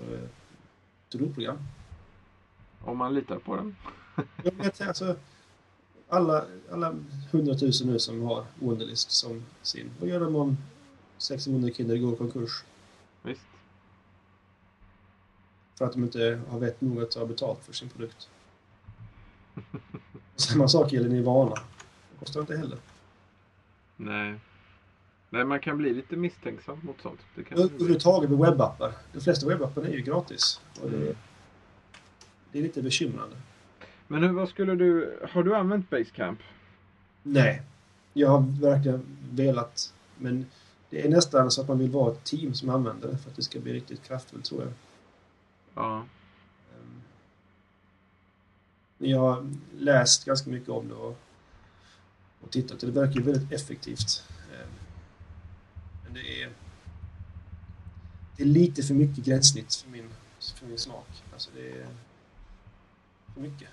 to-do-program? 1.10 1.58
Om 2.86 2.98
man 2.98 3.14
litar 3.14 3.40
på 3.40 3.56
den. 3.56 3.76
Jag 4.44 4.88
alltså, 4.88 5.16
alla, 6.10 6.46
alla 6.72 6.96
hundratusen 7.32 7.88
nu 7.88 8.00
som 8.00 8.22
har 8.22 8.46
Wunderlist 8.60 9.12
som 9.12 9.44
sin. 9.62 9.92
Vad 10.00 10.10
gör 10.10 10.20
de 10.20 10.36
om 10.36 10.58
sex 11.18 11.48
Wunderkinder 11.48 11.98
går 11.98 12.14
i 12.14 12.18
konkurs? 12.18 12.64
Visst. 13.22 13.42
För 15.78 15.86
att 15.86 15.92
de 15.92 16.04
inte 16.04 16.42
har 16.50 16.60
vett 16.60 16.82
nog 16.82 17.02
att 17.02 17.12
ta 17.12 17.26
betalt 17.26 17.60
för 17.64 17.74
sin 17.74 17.90
produkt. 17.90 18.30
Samma 20.36 20.68
sak 20.68 20.94
gäller 20.94 21.10
Nirvana. 21.10 21.56
Det 22.12 22.20
kostar 22.20 22.42
inte 22.42 22.58
heller. 22.58 22.78
Nej. 23.98 24.40
Nej, 25.30 25.46
man 25.46 25.60
kan 25.60 25.78
bli 25.78 25.94
lite 25.94 26.16
misstänksam 26.16 26.80
mot 26.84 27.02
sånt. 27.02 27.20
Överhuvudtaget 27.52 28.30
med 28.30 28.40
webbappar. 28.40 28.94
De 29.14 29.22
flesta 29.22 29.48
webbappar 29.48 29.82
är 29.82 29.94
ju 29.94 30.02
gratis. 30.02 30.62
Och 30.82 30.90
det, 30.90 30.98
Mm. 30.98 31.16
Det 32.52 32.60
är 32.60 32.64
lite 32.64 32.82
bekymrande. 32.82 33.36
Men 34.08 34.24
hur, 34.24 34.30
vad 34.32 34.50
skulle 34.50 34.76
du... 34.76 35.20
Har 35.32 35.44
du 35.44 35.56
använt 35.56 35.90
Basecamp? 35.90 36.40
Nej. 37.24 37.62
Jag 38.14 38.30
har 38.30 38.62
verkligen 38.62 39.18
velat. 39.32 39.94
Men 40.18 40.46
det 40.90 41.06
är 41.06 41.10
nästan 41.10 41.52
så 41.52 41.62
att 41.62 41.68
man 41.68 41.80
vill 41.80 41.92
vara 41.92 42.12
ett 42.12 42.24
team 42.24 42.54
som 42.54 42.70
använder 42.70 43.08
det 43.08 43.18
för 43.18 43.30
att 43.30 43.36
det 43.36 43.44
ska 43.44 43.60
bli 43.60 43.74
riktigt 43.74 44.04
kraftfullt 44.04 44.46
tror 44.46 44.62
jag. 44.62 44.72
Ja. 45.74 45.98
Ehm, 46.76 47.02
Jag 48.98 49.20
har 49.20 49.50
läst 49.78 50.26
ganska 50.26 50.50
mycket 50.50 50.70
om 50.70 50.88
det 50.88 50.94
och, 50.94 51.18
och 52.42 52.52
tittat. 52.52 52.80
Det 52.80 52.88
verkar 52.92 53.14
ju 53.16 53.22
väldigt 53.22 53.52
effektivt. 53.52 54.24
Ehm, 54.54 54.70
Men 56.04 56.14
det 56.14 56.44
är, 56.44 56.50
det 58.38 58.44
är 58.44 58.48
lite 58.48 58.84
för 58.84 58.94
mycket 58.94 59.26
gränssnitt 59.26 59.76
för 59.76 59.90
min, 59.90 60.10
för 60.56 60.66
min 60.66 60.78
smak. 60.78 61.24
Alltså 61.34 61.50
det 61.56 61.72
är 61.72 61.88
för 63.34 63.42
mycket. 63.42 63.70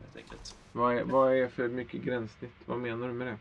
Helt 0.00 0.16
enkelt. 0.16 0.54
Vad 0.72 0.96
är, 0.96 1.02
vad 1.04 1.36
är 1.36 1.48
för 1.48 1.68
mycket 1.68 2.02
gränssnitt? 2.02 2.52
Vad 2.64 2.78
menar 2.78 3.06
du 3.08 3.12
med 3.14 3.26
det? 3.26 3.36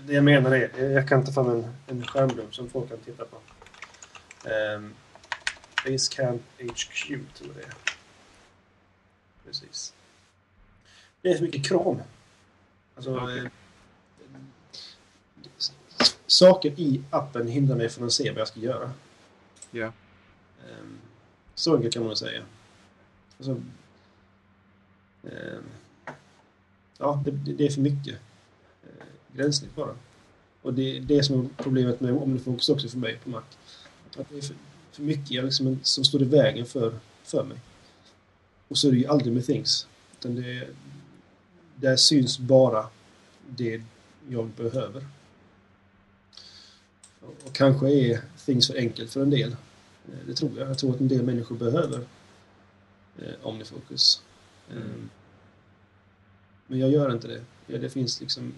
Det 0.00 0.12
jag 0.12 0.24
menar 0.24 0.50
är, 0.50 0.90
jag 0.90 1.08
kan 1.08 1.24
ta 1.24 1.32
fram 1.32 1.50
en, 1.50 1.74
en 1.86 2.06
skärmdump 2.06 2.54
som 2.54 2.70
folk 2.70 2.88
kan 2.88 2.98
titta 2.98 3.24
på. 3.24 3.36
Um, 4.76 4.94
Basecamp 5.84 6.42
HQ 6.58 7.06
tror 7.08 7.48
jag 7.48 7.54
det 7.56 7.62
är. 7.62 7.74
Precis. 9.44 9.94
Det 11.22 11.28
är 11.30 11.34
för 11.34 11.42
mycket 11.42 11.66
kram. 11.66 12.02
Alltså, 12.94 13.16
Okej. 13.20 13.38
eh, 13.38 13.50
saker 16.26 16.70
i 16.80 17.02
appen 17.10 17.48
hindrar 17.48 17.76
mig 17.76 17.88
från 17.88 18.06
att 18.06 18.12
se 18.12 18.30
vad 18.30 18.40
jag 18.40 18.48
ska 18.48 18.60
göra. 18.60 18.92
Ja. 19.70 19.92
Ehm, 20.70 20.98
Så 21.54 21.76
enkelt 21.76 21.94
kan 21.94 22.04
man 22.04 22.16
säga. 22.16 22.42
Alltså, 23.38 23.60
Eh, 25.24 25.58
ja, 26.98 27.22
det, 27.24 27.30
det 27.30 27.66
är 27.66 27.70
för 27.70 27.80
mycket 27.80 28.14
eh, 28.82 29.04
gränssnitt 29.36 29.76
bara. 29.76 29.94
Och 30.62 30.74
det 30.74 30.96
är 30.96 31.00
det 31.00 31.22
som 31.22 31.40
är 31.40 31.62
problemet 31.62 32.00
med 32.00 32.12
OmniFocus 32.12 32.68
också 32.68 32.88
för 32.88 32.98
mig 32.98 33.18
på 33.24 33.30
Mac. 33.30 33.42
Att 34.16 34.28
det 34.30 34.38
är 34.38 34.42
för, 34.42 34.54
för 34.92 35.02
mycket 35.02 35.44
liksom, 35.44 35.80
som 35.82 36.04
står 36.04 36.22
i 36.22 36.24
vägen 36.24 36.66
för, 36.66 36.94
för 37.22 37.44
mig. 37.44 37.58
Och 38.68 38.78
så 38.78 38.88
är 38.88 38.92
det 38.92 38.98
ju 38.98 39.06
aldrig 39.06 39.32
med 39.32 39.46
Things. 39.46 39.86
Utan 40.18 40.34
det, 40.34 40.68
där 41.76 41.96
syns 41.96 42.38
bara 42.38 42.86
det 43.48 43.82
jag 44.28 44.48
behöver. 44.48 45.06
Och, 47.20 47.34
och 47.46 47.52
kanske 47.52 47.90
är 47.90 48.20
Things 48.44 48.66
för 48.66 48.76
enkelt 48.76 49.10
för 49.10 49.22
en 49.22 49.30
del. 49.30 49.50
Eh, 50.08 50.26
det 50.26 50.34
tror 50.34 50.58
jag. 50.58 50.68
Jag 50.68 50.78
tror 50.78 50.94
att 50.94 51.00
en 51.00 51.08
del 51.08 51.22
människor 51.22 51.56
behöver 51.56 52.06
eh, 53.18 53.46
OmniFocus. 53.46 54.22
Mm. 54.70 55.10
Men 56.66 56.78
jag 56.78 56.90
gör 56.90 57.12
inte 57.12 57.28
det. 57.28 57.78
Det 57.78 57.90
finns 57.90 58.20
liksom 58.20 58.52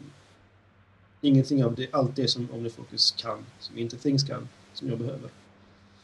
ingenting 1.21 1.65
av 1.65 1.75
det, 1.75 1.89
allt 1.93 2.17
det 2.17 2.29
som 2.29 2.49
OmniFocus 2.51 3.11
kan, 3.11 3.45
som 3.61 3.79
inte 3.79 3.97
Things 3.97 4.25
kan, 4.25 4.49
som 4.75 4.89
jag 4.89 4.99
behöver. 4.99 5.31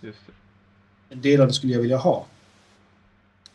Just 0.00 0.18
det. 0.26 0.32
En 1.14 1.20
del 1.20 1.40
av 1.40 1.46
det 1.46 1.52
skulle 1.52 1.72
jag 1.72 1.80
vilja 1.80 1.96
ha. 1.96 2.26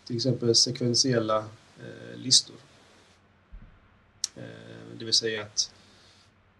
Till 0.05 0.15
exempel 0.15 0.55
sekventiella 0.55 1.37
eh, 1.79 2.17
listor. 2.17 2.55
Eh, 4.35 4.43
det 4.97 5.05
vill 5.05 5.13
säga 5.13 5.41
att 5.41 5.73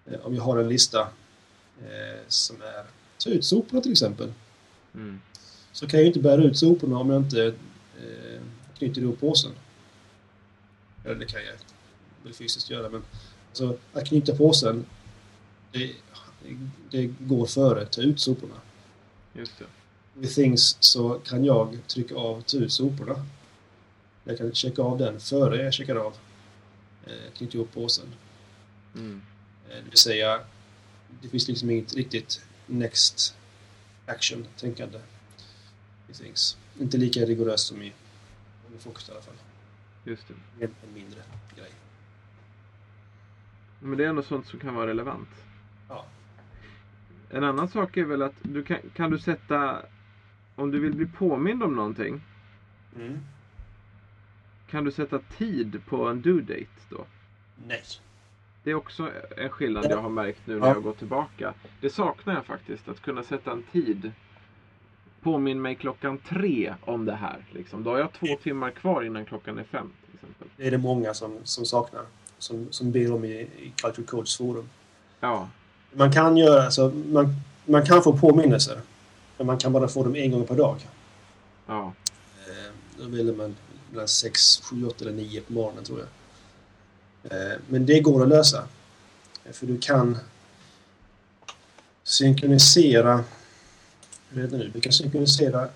eh, 0.06 0.26
om 0.26 0.36
jag 0.36 0.44
har 0.44 0.58
en 0.58 0.70
lista 0.70 1.02
eh, 1.82 2.22
som 2.28 2.62
är 2.62 2.86
ta 3.18 3.30
ut 3.30 3.46
soporna 3.46 3.82
till 3.82 3.92
exempel. 3.92 4.34
Mm. 4.94 5.22
Så 5.72 5.88
kan 5.88 6.00
jag 6.00 6.04
ju 6.04 6.08
inte 6.08 6.20
bära 6.20 6.44
ut 6.44 6.58
soporna 6.58 6.98
om 6.98 7.10
jag 7.10 7.22
inte 7.22 7.46
eh, 7.98 8.42
knyter 8.78 9.02
ihop 9.02 9.20
påsen. 9.20 9.52
Eller 11.04 11.16
det 11.16 11.26
kan 11.26 11.46
jag 11.46 11.54
väl 12.24 12.34
fysiskt 12.34 12.70
göra 12.70 12.90
men 12.90 13.04
alltså, 13.50 13.78
att 13.94 14.08
knyta 14.08 14.36
påsen 14.36 14.86
det, 15.72 15.94
det 16.90 17.06
går 17.20 17.46
före 17.46 17.86
ta 17.86 18.02
ut 18.02 18.20
soporna. 18.20 18.56
Just 19.34 19.60
det. 19.60 19.66
With 20.14 20.36
Things 20.36 20.78
så 20.80 21.14
kan 21.14 21.46
jag 21.46 21.78
trycka 21.88 22.16
av 22.16 22.42
ta 22.42 22.58
ut 22.58 22.74
soporna. 22.74 23.26
Jag 24.24 24.38
kan 24.38 24.54
checka 24.54 24.82
av 24.82 24.98
den 24.98 25.20
före 25.20 25.64
jag 25.64 25.74
checkar 25.74 25.96
av 25.96 26.14
eh, 27.06 27.34
knyta 27.38 27.58
ihop 27.58 27.74
påsen. 27.74 28.06
Mm. 28.96 29.22
Eh, 29.70 29.76
det 29.76 29.90
vill 29.90 29.98
säga, 29.98 30.40
det 31.22 31.28
finns 31.28 31.48
liksom 31.48 31.70
inget 31.70 31.94
riktigt 31.94 32.42
next 32.66 33.36
action-tänkande 34.06 35.00
i 36.10 36.14
Things. 36.14 36.58
Inte 36.80 36.98
lika 36.98 37.20
rigoröst 37.20 37.68
som 37.68 37.82
i 37.82 37.94
i 38.76 38.80
Focus 38.80 39.10
i 39.10 39.12
alla 39.12 39.22
fall. 39.22 39.34
Just 40.04 40.28
det. 40.28 40.66
En 40.66 40.72
mindre 40.94 41.20
grej. 41.56 41.72
Men 43.80 43.98
det 43.98 44.04
är 44.06 44.10
ändå 44.10 44.22
sånt 44.22 44.46
som 44.48 44.60
kan 44.60 44.76
vara 44.76 44.88
relevant. 44.88 45.30
Ja. 45.90 46.06
En 47.30 47.44
annan 47.44 47.68
sak 47.68 47.98
är 47.98 48.04
väl 48.06 48.22
att 48.22 48.36
du 48.42 48.64
kan, 48.64 48.78
kan 48.96 49.12
du 49.12 49.20
sätta, 49.20 49.82
om 50.56 50.72
du 50.72 50.80
vill 50.80 50.94
bli 50.96 51.06
påmind 51.06 51.64
om 51.64 51.76
någonting, 51.76 52.22
Mm. 52.96 53.20
kan 54.70 54.84
du 54.84 54.92
sätta 54.92 55.20
tid 55.20 55.82
på 55.86 56.08
en 56.08 56.22
due 56.22 56.42
date 56.42 56.66
då? 56.90 57.06
Nej. 57.68 57.84
Det 58.64 58.72
är 58.72 58.76
också 58.76 59.12
en 59.38 59.50
skillnad 59.50 59.86
Ja. 59.86 59.90
jag 59.90 60.02
har 60.02 60.10
märkt 60.10 60.48
nu 60.48 60.60
när 60.60 60.68
Ja. 60.68 60.74
jag 60.74 60.84
går 60.84 60.94
tillbaka. 60.94 61.54
Det 61.82 61.90
saknar 61.90 62.34
jag 62.34 62.46
faktiskt, 62.46 62.88
att 62.88 63.02
kunna 63.02 63.24
sätta 63.24 63.52
en 63.52 63.64
tid. 63.64 64.12
Påminn 65.24 65.62
mig 65.62 65.76
klockan 65.76 66.18
tre 66.18 66.74
om 66.82 67.06
det 67.06 67.16
här. 67.16 67.46
Liksom. 67.52 67.84
Då 67.84 67.90
har 67.92 67.98
jag 68.00 68.14
två 68.14 68.28
timmar 68.44 68.72
kvar 68.72 69.04
innan 69.04 69.26
klockan 69.26 69.58
är 69.58 69.64
fem. 69.64 69.92
Till 70.06 70.16
exempel. 70.16 70.48
Det 70.58 70.68
är 70.68 70.72
det 70.72 70.78
många 70.78 71.14
som, 71.14 71.38
som 71.44 71.66
saknar. 71.66 72.02
Som, 72.38 72.68
som 72.72 72.92
ber 72.92 73.14
om 73.14 73.26
i, 73.26 73.30
i 73.42 73.74
Culture 73.82 74.06
Codes 74.08 74.38
forum. 74.38 74.70
Ja, 75.20 75.50
Man 75.94 76.12
kan 76.12 76.38
göra 76.38 76.64
alltså, 76.64 76.92
man, 77.12 77.36
man 77.66 77.86
kan 77.86 78.04
få 78.04 78.18
påminnelser. 78.18 78.82
Men 79.38 79.48
man 79.48 79.58
kan 79.58 79.74
bara 79.74 79.88
få 79.88 80.04
dem 80.04 80.16
en 80.16 80.32
gång 80.32 80.46
per 80.48 80.56
dag. 80.56 80.78
ja, 81.68 81.94
Eh, 82.48 82.72
då 83.04 83.08
väljer 83.10 83.34
man 83.36 83.56
mellan 83.92 84.08
6, 84.08 84.62
7, 84.64 84.86
8 84.88 84.96
eller 85.06 85.12
9 85.12 85.42
på 85.42 85.54
morgonen 85.54 85.84
tror 85.84 86.00
jag. 86.00 86.08
Eh, 87.52 87.58
men 87.68 87.86
det 87.86 88.00
går 88.00 88.24
att 88.24 88.30
lösa. 88.30 88.68
Eh, 89.46 89.52
För 89.52 89.66
du 89.68 89.78
kan 89.78 90.18
synkronisera 92.04 93.24
hur 94.34 94.42
heter 94.42 94.58
det 94.58 94.64
nu? 94.64 94.72
Du 94.74 94.82
kan 94.82 94.94
synkronisera 94.94 95.70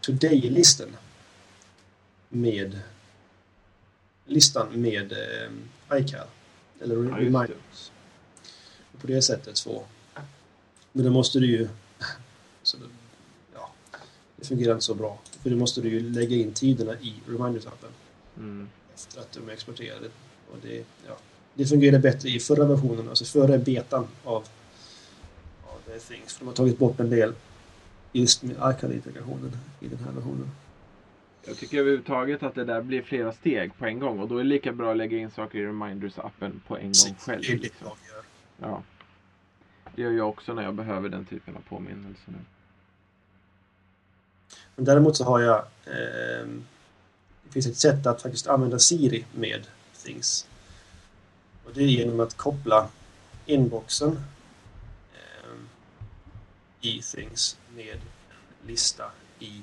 Today-listan 0.00 0.96
med 2.28 2.80
listan 4.26 4.82
med 4.82 5.12
eh, 5.12 5.98
iCal. 6.00 6.26
Eller 6.80 6.94
Ja. 6.96 7.16
Reminders. 7.16 7.90
Och 8.92 9.00
på 9.00 9.06
det 9.06 9.22
sättet 9.22 9.60
få. 9.60 9.84
Men 10.92 11.04
då 11.04 11.10
måste 11.10 11.38
du 11.38 11.46
ju... 11.46 11.68
Så 12.62 12.76
det, 12.76 12.84
ja, 13.54 13.70
det 14.36 14.46
fungerar 14.46 14.72
inte 14.72 14.84
så 14.84 14.94
bra. 14.94 15.18
För 15.42 15.50
då 15.50 15.56
måste 15.56 15.80
du 15.80 15.88
ju 15.88 16.10
lägga 16.10 16.36
in 16.36 16.52
tiderna 16.52 16.92
i 17.00 17.14
Reminders-appen 17.26 17.90
mm, 18.36 18.68
efter 18.94 19.20
att 19.20 19.32
de 19.32 19.48
är 19.48 19.52
exporterade. 19.52 20.06
Och 20.52 20.56
det, 20.62 20.84
ja, 21.06 21.16
det 21.54 21.66
fungerade 21.66 21.98
bättre 21.98 22.28
i 22.28 22.40
förra 22.40 22.64
versionen, 22.64 23.08
alltså 23.08 23.24
före 23.24 23.58
betan 23.58 24.06
av, 24.24 24.48
av 25.64 25.78
The 25.86 25.98
Things. 25.98 26.32
För 26.32 26.40
de 26.40 26.48
har 26.48 26.54
tagit 26.54 26.78
bort 26.78 27.00
en 27.00 27.10
del 27.10 27.32
just 28.12 28.42
med 28.42 28.56
iCal-integrationen 28.56 29.56
i 29.80 29.88
den 29.88 29.98
här 29.98 30.12
versionen. 30.12 30.50
Jag 31.48 31.56
tycker 31.56 31.78
överhuvudtaget 31.78 32.42
att 32.42 32.54
det 32.54 32.64
där 32.64 32.82
blir 32.82 33.02
flera 33.02 33.32
steg 33.32 33.78
på 33.78 33.86
en 33.86 33.98
gång. 33.98 34.18
Och 34.18 34.28
då 34.28 34.34
är 34.34 34.38
det 34.38 34.48
lika 34.48 34.72
bra 34.72 34.90
att 34.90 34.96
lägga 34.96 35.18
in 35.18 35.30
saker 35.30 35.58
i 35.58 35.66
Reminders-appen 35.66 36.60
på 36.66 36.76
en 36.76 36.82
gång 36.82 37.14
själv. 37.18 37.42
Det 37.42 37.52
är 37.52 37.58
Liksom. 37.58 37.88
Ja. 38.58 38.82
Det 39.94 40.02
gör 40.02 40.12
jag 40.12 40.28
också 40.28 40.54
när 40.54 40.62
jag 40.62 40.74
behöver 40.74 41.08
den 41.08 41.24
typen 41.24 41.56
av 41.56 41.60
påminnelser 41.60 42.32
nu. 42.32 42.38
Men 44.76 44.84
däremot 44.84 45.16
så 45.16 45.24
har 45.24 45.40
jag... 45.40 45.64
ehm, 45.86 46.64
det 47.44 47.52
finns 47.52 47.66
ett 47.66 47.76
sätt 47.76 48.06
att 48.06 48.22
faktiskt 48.22 48.46
använda 48.46 48.78
Siri 48.78 49.24
med 49.34 49.66
Things. 50.04 50.48
Och 51.64 51.70
det 51.74 51.80
är 51.80 51.86
genom 51.86 52.20
att 52.20 52.36
koppla 52.36 52.88
inboxen 53.46 54.20
ehm, 55.14 55.68
i 56.80 57.02
Things 57.02 57.58
med 57.78 57.94
en 57.94 58.00
lista 58.66 59.04
i 59.38 59.62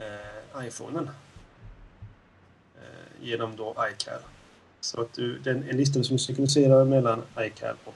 eh, 0.00 0.66
iPhonen. 0.66 1.10
Eh, 2.76 3.26
genom 3.26 3.56
då 3.56 3.76
iCal. 3.92 4.20
Så 4.80 5.00
att 5.00 5.12
du, 5.12 5.38
den, 5.38 5.68
en 5.70 5.76
lista 5.76 6.02
som 6.02 6.18
synkroniserar 6.18 6.84
mellan 6.84 7.22
iCal 7.38 7.76
och 7.84 7.94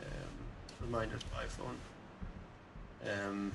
eh, 0.00 0.28
Reminders 0.78 1.24
på 1.24 1.36
iPhone. 1.46 1.78
Eh, 3.04 3.52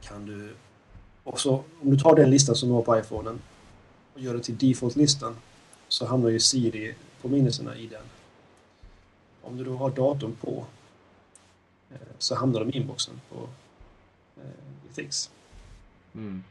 kan 0.00 0.26
du 0.26 0.54
och 1.24 1.40
så 1.40 1.64
om 1.82 1.90
du 1.90 1.96
tar 1.96 2.16
den 2.16 2.30
listan 2.30 2.56
som 2.56 2.68
du 2.68 2.74
har 2.74 2.82
på 2.82 2.98
iPhonen 2.98 3.40
och 4.14 4.20
gör 4.20 4.32
den 4.32 4.42
till 4.42 4.58
default-listan 4.58 5.36
så 5.88 6.06
hamnar 6.06 6.28
ju 6.28 6.40
Siri 6.40 6.94
påminnelserna 7.22 7.76
i 7.76 7.86
den. 7.86 8.04
Om 9.42 9.56
du 9.56 9.64
då 9.64 9.76
har 9.76 9.90
datorn 9.90 10.36
på 10.40 10.66
så 12.22 12.34
hamnar 12.34 12.60
de 12.60 12.70
i 12.70 12.76
inboxen 12.76 13.20
på 13.28 13.48
eh, 14.36 14.90
i 14.90 14.94
Things. 14.94 15.30
Mm. 16.14 16.44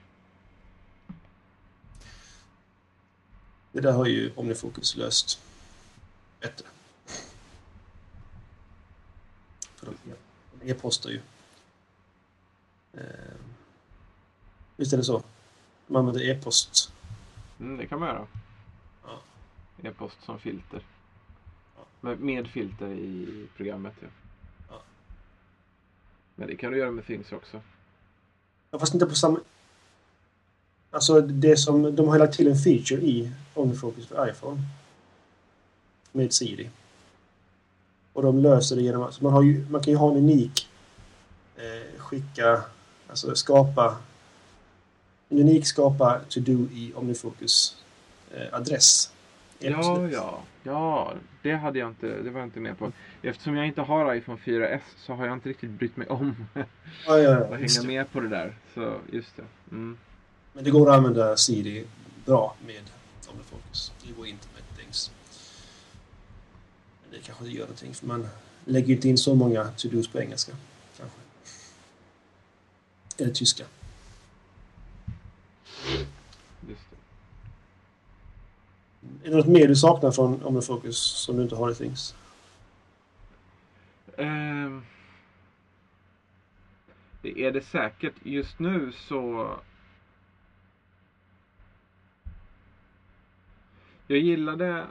Det 3.71 3.81
där 3.81 3.91
har 3.91 4.05
ju 4.05 4.31
OmniFocus 4.35 4.95
löst 4.95 5.41
bättre. 6.39 6.65
För 9.75 9.85
de, 9.85 9.95
de 10.59 10.71
e-postar 10.71 11.09
ju. 11.09 11.21
Eh, 12.93 13.35
visst 14.75 14.93
är 14.93 14.97
det 14.97 15.03
så? 15.03 15.23
De 15.87 15.95
använder 15.95 16.29
e-post. 16.29 16.93
Mm, 17.59 17.77
det 17.77 17.87
kan 17.87 17.99
man 17.99 18.09
göra. 18.09 18.27
Ja. 19.03 19.21
E-post 19.83 20.17
som 20.23 20.39
filter. 20.39 20.85
Ja. 21.75 21.85
Med, 22.01 22.19
med 22.19 22.47
filter 22.47 22.91
i 22.91 23.47
programmet. 23.57 23.93
Ja. 24.01 24.07
Men 26.39 26.47
det 26.47 26.55
kan 26.55 26.71
du 26.71 26.77
göra 26.77 26.91
med 26.91 27.05
Things 27.05 27.31
också. 27.31 27.61
Ja, 28.71 28.79
fast 28.79 28.93
inte 28.93 29.05
på 29.05 29.15
samma... 29.15 29.39
Alltså 30.91 31.21
det 31.21 31.57
som, 31.57 31.95
de 31.95 32.07
har 32.07 32.19
lagt 32.19 32.33
till 32.33 32.47
en 32.47 32.57
feature 32.57 33.01
i 33.01 33.31
OmniFocus 33.53 34.07
för 34.07 34.29
iPhone. 34.29 34.61
Med 36.11 36.33
Siri. 36.33 36.69
Och 38.13 38.23
de 38.23 38.39
löser 38.39 38.75
det 38.75 38.81
genom 38.81 39.03
att 39.03 39.21
man, 39.21 39.33
har 39.33 39.43
ju, 39.43 39.65
man 39.69 39.83
kan 39.83 39.93
ju 39.93 39.97
ha 39.97 40.11
en 40.11 40.17
unik 40.17 40.69
eh, 41.55 41.99
skicka, 41.99 42.63
alltså 43.07 43.35
skapa 43.35 43.97
en 45.29 45.39
unik 45.39 45.67
skapa 45.67 46.21
to-do 46.29 46.67
i 46.73 46.93
OmniFocus 46.95 47.83
eh, 48.31 48.53
adress. 48.53 49.11
Ja, 49.59 50.07
ja, 50.11 50.43
ja. 50.63 51.13
Det 51.41 51.53
hade 51.53 51.79
jag 51.79 51.89
inte, 51.89 52.07
det 52.07 52.29
var 52.29 52.39
jag 52.39 52.47
inte 52.47 52.59
med 52.59 52.77
på. 52.77 52.91
Eftersom 53.21 53.55
jag 53.55 53.67
inte 53.67 53.81
har 53.81 54.15
iPhone 54.15 54.39
4S 54.45 54.79
så 54.97 55.13
har 55.13 55.25
jag 55.25 55.33
inte 55.33 55.49
riktigt 55.49 55.69
brytt 55.69 55.97
mig 55.97 56.07
om 56.07 56.45
Ja, 56.53 56.63
ja, 57.07 57.17
ja, 57.17 57.37
att 57.37 57.59
hänga 57.59 57.87
med 57.87 58.11
på 58.11 58.19
det 58.19 58.27
där. 58.27 58.55
Så 58.73 58.95
just 59.11 59.35
det. 59.35 59.43
Mm. 59.71 59.97
Men 60.53 60.63
det 60.63 60.71
går 60.71 60.89
att 60.89 60.97
använda 60.97 61.37
Siri 61.37 61.85
bra 62.25 62.55
med 62.65 62.81
OmniFocus. 63.31 63.91
Det 64.07 64.13
går 64.13 64.27
inte 64.27 64.47
med 64.53 64.77
Things. 64.77 65.11
Men 67.03 67.19
det 67.19 67.25
kanske 67.25 67.45
inte 67.45 67.57
gör 67.57 67.65
någonting 67.65 67.93
för 67.93 68.07
man 68.07 68.27
lägger 68.65 68.95
inte 68.95 69.09
in 69.09 69.17
så 69.17 69.35
många 69.35 69.63
to-dos 69.77 70.07
på 70.11 70.21
engelska. 70.21 70.51
Kanske. 70.97 71.17
Eller 73.17 73.33
tyska. 73.33 73.63
Är 79.23 79.29
det 79.29 79.37
något 79.37 79.47
mer 79.47 79.67
du 79.67 79.75
saknar 79.75 80.11
från 80.11 80.43
OmniFocus 80.43 80.97
som 80.97 81.35
du 81.37 81.43
inte 81.43 81.55
har 81.55 81.71
i 81.71 81.75
Things? 81.75 82.15
Ehm, 84.17 84.81
det 87.21 87.39
är 87.45 87.51
det 87.51 87.61
säkert. 87.61 88.13
Just 88.23 88.59
nu 88.59 88.91
så... 88.91 89.55
Jag 94.07 94.19
gillade... 94.19 94.85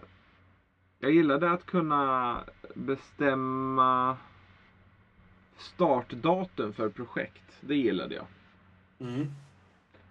Jag 0.98 1.12
gillade 1.12 1.50
att 1.50 1.66
kunna 1.66 2.40
bestämma 2.74 4.16
startdatum 5.58 6.72
för 6.72 6.88
projekt. 6.88 7.42
Det 7.60 7.76
gillade 7.76 8.14
jag. 8.14 8.26
Mm. 9.00 9.26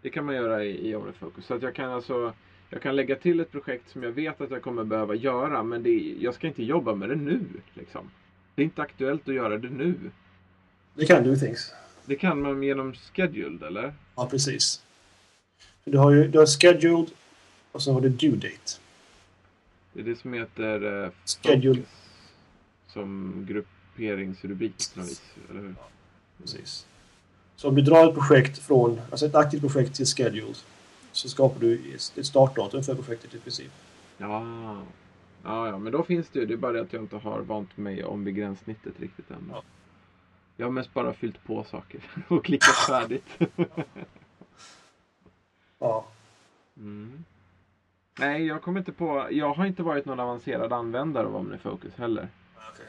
Det 0.01 0.09
kan 0.09 0.25
man 0.25 0.35
göra 0.35 0.63
i, 0.63 0.89
i 0.89 0.95
OmniFocus. 0.95 1.45
Så 1.45 1.53
att 1.53 1.61
jag 1.61 1.75
kan 1.75 1.91
alltså... 1.91 2.33
Jag 2.69 2.81
kan 2.81 2.95
lägga 2.95 3.15
till 3.15 3.39
ett 3.39 3.51
projekt 3.51 3.89
som 3.89 4.03
jag 4.03 4.11
vet 4.11 4.41
att 4.41 4.51
jag 4.51 4.61
kommer 4.61 4.83
behöva 4.83 5.15
göra 5.15 5.63
men 5.63 5.83
det, 5.83 6.15
jag 6.19 6.33
ska 6.33 6.47
inte 6.47 6.63
jobba 6.63 6.95
med 6.95 7.09
det 7.09 7.15
nu. 7.15 7.41
Liksom. 7.73 8.09
Det 8.55 8.61
är 8.61 8.63
inte 8.63 8.81
aktuellt 8.81 9.29
att 9.29 9.35
göra 9.35 9.57
det 9.57 9.69
nu. 9.69 9.95
Det 10.93 11.05
kan 11.05 11.23
du 11.23 11.35
Things. 11.35 11.73
Det 12.05 12.15
kan 12.15 12.41
man 12.41 12.63
genom 12.63 12.93
scheduled 12.93 13.63
eller? 13.63 13.93
Ja, 14.15 14.27
precis. 14.31 14.81
Du 15.83 15.97
har 15.97 16.11
ju 16.11 16.27
du 16.27 16.39
har 16.39 16.45
scheduled 16.45 17.11
och 17.71 17.83
sen 17.83 17.93
har 17.93 18.01
du 18.01 18.09
due 18.09 18.35
date. 18.35 18.79
Det 19.93 19.99
är 19.99 20.03
det 20.03 20.15
som 20.15 20.33
heter 20.33 21.03
eh, 21.03 21.09
Schedule. 21.25 21.75
focus. 21.75 21.89
Som 22.87 23.33
grupperingsrubrik 23.49 24.93
på 24.93 24.99
något 24.99 25.09
vis. 25.09 25.21
Eller 25.49 25.61
hur? 25.61 25.75
Precis. 26.41 26.87
Så 27.55 27.69
om 27.69 27.75
du 27.75 27.81
drar 27.81 28.09
ett 28.09 28.15
projekt 28.15 28.57
från, 28.57 29.01
alltså 29.11 29.25
ett 29.25 29.35
aktivt 29.35 29.61
projekt 29.61 29.95
till 29.95 30.05
scheduled 30.05 30.55
så 31.17 31.29
skapar 31.29 31.59
du 31.59 31.95
ett 31.95 32.25
startdatum 32.25 32.83
för 32.83 32.95
projektet 32.95 33.35
i 33.35 33.39
princip. 33.39 33.71
Ja. 34.17 34.45
ja, 35.43 35.67
ja, 35.67 35.77
men 35.77 35.91
då 35.91 36.03
finns 36.03 36.29
det 36.29 36.39
ju. 36.39 36.45
Det 36.45 36.53
är 36.53 36.57
bara 36.57 36.71
det 36.71 36.81
att 36.81 36.93
jag 36.93 37.03
inte 37.03 37.15
har 37.15 37.41
vant 37.41 37.77
mig 37.77 38.03
om 38.03 38.23
vid 38.23 38.35
gränssnittet 38.35 38.99
riktigt 38.99 39.31
än. 39.31 39.51
Ja. 39.53 39.63
Jag 40.57 40.65
har 40.65 40.71
mest 40.71 40.93
bara 40.93 41.13
fyllt 41.13 41.43
på 41.43 41.63
saker 41.63 42.01
och 42.27 42.45
klickat 42.45 42.75
färdigt. 42.75 43.37
Ja. 45.79 46.07
Mm. 46.77 47.23
Nej, 48.19 48.45
jag 48.45 48.61
kommer 48.61 48.79
inte 48.79 48.91
på. 48.91 49.27
Jag 49.31 49.53
har 49.53 49.65
inte 49.65 49.83
varit 49.83 50.05
någon 50.05 50.19
avancerad 50.19 50.73
användare 50.73 51.27
av 51.27 51.35
OmniFocus 51.35 51.95
heller. 51.95 52.27
Okej. 52.55 52.85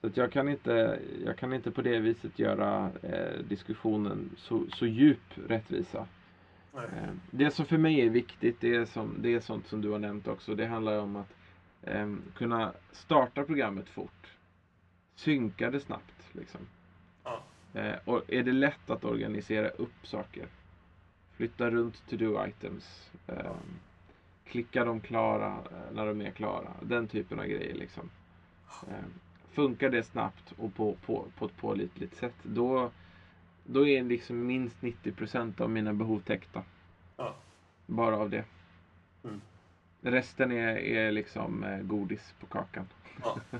Så 0.00 0.06
att 0.06 0.16
jag, 0.16 0.32
kan 0.32 0.48
inte, 0.48 0.98
jag 1.24 1.36
kan 1.36 1.52
inte 1.52 1.70
på 1.70 1.82
det 1.82 1.98
viset 1.98 2.38
göra 2.38 2.90
eh, 3.02 3.40
diskussionen 3.48 4.30
så, 4.36 4.64
så 4.72 4.86
djup 4.86 5.20
rättvisa. 5.48 6.06
Eh, 6.74 7.10
det 7.30 7.50
som 7.50 7.66
för 7.66 7.78
mig 7.78 8.00
är 8.00 8.10
viktigt, 8.10 8.60
det 8.60 8.74
är, 8.74 8.84
som, 8.84 9.16
det 9.18 9.34
är 9.34 9.40
sånt 9.40 9.66
som 9.66 9.80
du 9.80 9.90
har 9.90 9.98
nämnt 9.98 10.28
också. 10.28 10.54
Det 10.54 10.66
handlar 10.66 10.98
om 10.98 11.16
att 11.16 11.34
eh, 11.82 12.14
kunna 12.34 12.72
starta 12.92 13.44
programmet 13.44 13.88
fort. 13.88 14.32
Synka 15.14 15.70
det 15.70 15.80
snabbt. 15.80 16.28
Liksom. 16.32 16.60
Ja. 17.24 17.42
Eh, 17.74 17.94
och 18.04 18.22
är 18.28 18.42
det 18.42 18.52
lätt 18.52 18.90
att 18.90 19.04
organisera 19.04 19.68
upp 19.68 20.06
saker? 20.06 20.46
Flytta 21.36 21.70
runt 21.70 22.02
to-do 22.10 22.48
items. 22.48 23.10
Eh, 23.26 23.56
klicka 24.46 24.84
dem 24.84 25.00
klara 25.00 25.46
eh, 25.46 25.94
när 25.94 26.06
de 26.06 26.20
är 26.20 26.30
klara. 26.30 26.70
Den 26.82 27.08
typen 27.08 27.40
av 27.40 27.46
grejer. 27.46 27.74
Liksom. 27.74 28.10
Eh, 28.88 29.04
funkar 29.52 29.90
det 29.90 30.02
snabbt 30.02 30.52
och 30.56 30.74
på, 30.74 30.96
på, 31.06 31.24
på 31.38 31.46
ett 31.46 31.56
pålitligt 31.56 32.16
sätt, 32.16 32.34
då, 32.42 32.90
då 33.70 33.86
är 33.86 34.02
liksom 34.02 34.46
minst 34.46 34.76
90% 34.80 35.60
av 35.60 35.70
mina 35.70 35.92
behov 35.94 36.20
täckta. 36.26 36.62
Ja. 37.16 37.34
Bara 37.86 38.16
av 38.16 38.30
det. 38.30 38.44
Mm. 39.24 39.40
Resten 40.00 40.52
är, 40.52 40.76
är 40.76 41.12
liksom 41.12 41.64
eh, 41.64 41.78
godis 41.78 42.34
på 42.40 42.46
kakan. 42.46 42.86
Ja. 43.22 43.36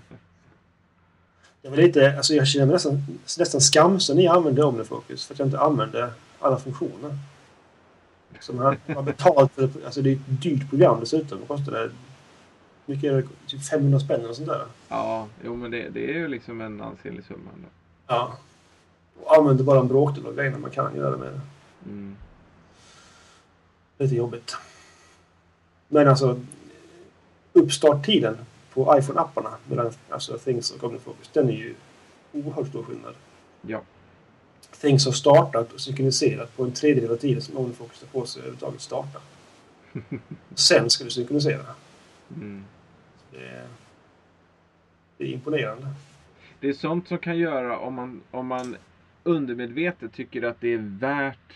Jag, 1.63 1.71
var 1.71 1.77
lite, 1.77 2.17
alltså 2.17 2.35
jag 2.35 2.49
känner 2.49 2.67
mig 2.67 2.73
nästan, 2.73 3.03
nästan 3.39 3.61
skamsen 3.61 4.17
när 4.17 4.23
jag 4.25 4.37
använde 4.37 4.65
OmniFocus 4.65 5.27
för 5.27 5.35
att 5.35 5.39
jag 5.39 5.49
inte 5.49 5.61
använde 5.61 6.13
alla 6.39 6.59
funktioner. 6.59 7.19
Så 8.41 8.53
man 8.53 8.77
har- 8.87 9.03
betalt 9.03 9.53
för 9.53 9.63
det. 9.67 9.85
Alltså 9.85 10.03
det 10.03 10.11
är 10.11 10.15
ett 10.15 10.43
dyrt 10.43 10.71
program 10.71 11.01
dessutom. 11.01 11.41
Det 11.41 11.47
kostade 11.47 11.91
mycket 12.87 13.13
är 13.13 13.17
det? 13.17 13.29
Typ 13.47 13.65
500 13.69 14.01
spänn 14.01 14.21
eller 14.21 14.33
sånt 14.35 14.49
där. 14.49 14.67
Ja, 14.89 15.29
jo 15.45 15.57
men 15.57 15.71
det, 15.71 15.89
det 15.89 16.11
är 16.11 16.15
ju 16.15 16.29
liksom 16.29 16.61
en 16.61 16.81
ansenlig 16.81 17.25
summa 17.25 17.51
ändå. 17.57 17.69
Ja. 18.07 18.39
Och 19.23 19.37
använder 19.37 19.65
bara 19.65 19.81
en 19.81 19.89
bråkdel 19.89 20.27
av 20.27 20.35
grejerna 20.35 20.59
man 20.59 20.71
kan 20.71 20.97
göra 20.97 21.17
med 21.17 21.29
det. 21.33 21.41
Mm. 21.91 22.17
Lite 23.99 24.15
jobbigt. 24.15 24.57
Men 25.89 26.09
alltså 26.09 26.41
uppstarttiden 27.53 28.37
på 28.73 28.99
iPhone-apparna 28.99 29.51
mellan 29.69 29.93
alltså 30.09 30.39
Things 30.39 30.71
och 30.71 30.85
OmniFocus, 30.85 31.31
den 31.33 31.49
är 31.49 31.53
ju 31.53 31.75
oerhört 32.33 32.69
stor 32.69 32.83
skillnad. 32.83 33.15
Ja. 33.63 33.81
Things 34.81 35.05
har 35.05 35.13
startat 35.13 35.73
och 35.73 35.81
synkroniserat 35.81 36.57
på 36.57 36.65
en 36.65 36.73
tredjedel 36.73 37.11
av 37.11 37.17
tiden 37.17 37.43
som 37.43 37.57
OmniFocus 37.57 38.01
tar 38.01 38.21
på 38.21 38.27
sig 38.27 38.41
överhuvudtaget 38.41 38.81
starta. 38.81 39.21
Sen 40.55 40.91
ska 40.91 41.05
du 41.05 41.11
synkronisera. 41.11 41.65
Mm. 42.37 42.65
Det 43.31 43.47
är, 43.47 43.67
det 45.17 45.25
är 45.25 45.29
imponerande. 45.29 45.89
Det 46.61 46.69
är 46.69 46.73
sånt 46.73 47.09
som 47.09 47.19
kan 47.19 47.39
göra 47.39 47.79
om 47.79 47.95
man, 47.95 48.21
om 48.31 48.47
man 48.47 48.77
undermedvetet 49.29 50.13
tycker 50.13 50.43
att 50.43 50.61
det 50.61 50.69
är 50.75 50.99
värt 51.01 51.55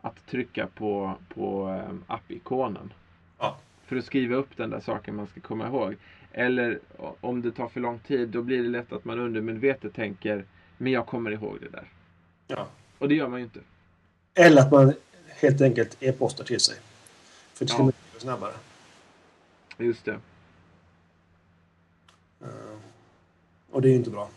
att 0.00 0.26
trycka 0.26 0.66
på, 0.66 1.14
på 1.34 1.68
um, 1.90 2.04
app-ikonen. 2.06 2.92
Ja. 3.38 3.56
För 3.86 3.96
att 3.96 4.04
skriva 4.04 4.36
upp 4.36 4.56
den 4.56 4.70
där 4.70 4.80
saken 4.80 5.16
man 5.16 5.26
ska 5.26 5.40
komma 5.40 5.66
ihåg. 5.66 5.96
Eller 6.32 6.78
om 7.20 7.42
det 7.42 7.52
tar 7.52 7.68
för 7.68 7.80
lång 7.80 7.98
tid, 7.98 8.28
då 8.28 8.42
blir 8.42 8.62
det 8.62 8.68
lätt 8.68 8.92
att 8.92 9.04
man 9.04 9.18
undermedvetet 9.18 9.94
tänker 9.94 10.44
men 10.78 10.92
jag 10.92 11.06
kommer 11.06 11.30
ihåg 11.30 11.58
det 11.60 11.68
där. 11.68 11.84
Ja. 12.46 12.66
Och 12.98 13.08
det 13.08 13.14
gör 13.14 13.28
man 13.28 13.38
ju 13.40 13.44
inte. 13.44 13.60
Eller 14.34 14.62
att 14.62 14.72
man 14.72 14.94
helt 15.28 15.60
enkelt 15.60 15.96
e-postar 16.00 16.44
till 16.44 16.60
sig. 16.60 16.76
För 17.54 17.64
det 17.64 17.68
ska 17.70 17.78
Ja. 17.78 17.84
man 17.84 17.92
göra 18.12 18.20
snabbare. 18.20 18.52
Just 19.78 20.04
det. 20.04 20.18
Eh, 22.40 22.48
och 23.70 23.82
det 23.82 23.88
är 23.88 23.90
ju 23.90 23.96
inte 23.96 24.10
bra. 24.10 24.30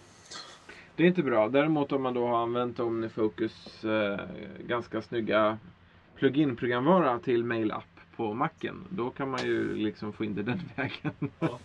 Det 0.95 1.03
är 1.03 1.07
inte 1.07 1.23
bra. 1.23 1.49
Däremot 1.49 1.91
om 1.91 2.01
man 2.01 2.13
då 2.13 2.27
har 2.27 2.37
använt 2.37 2.79
OmniFocus 2.79 3.83
eh, 3.83 4.19
ganska 4.67 5.01
snygga 5.01 5.57
plugin-programvara 6.15 7.19
till 7.19 7.43
mail-app 7.43 7.99
på 8.15 8.33
macken. 8.33 8.83
Då 8.89 9.09
kan 9.09 9.29
man 9.29 9.45
ju 9.45 9.75
liksom 9.75 10.13
få 10.13 10.25
in 10.25 10.35
det 10.35 10.43
den 10.43 10.61
vägen. 10.75 11.31
Ja. 11.39 11.59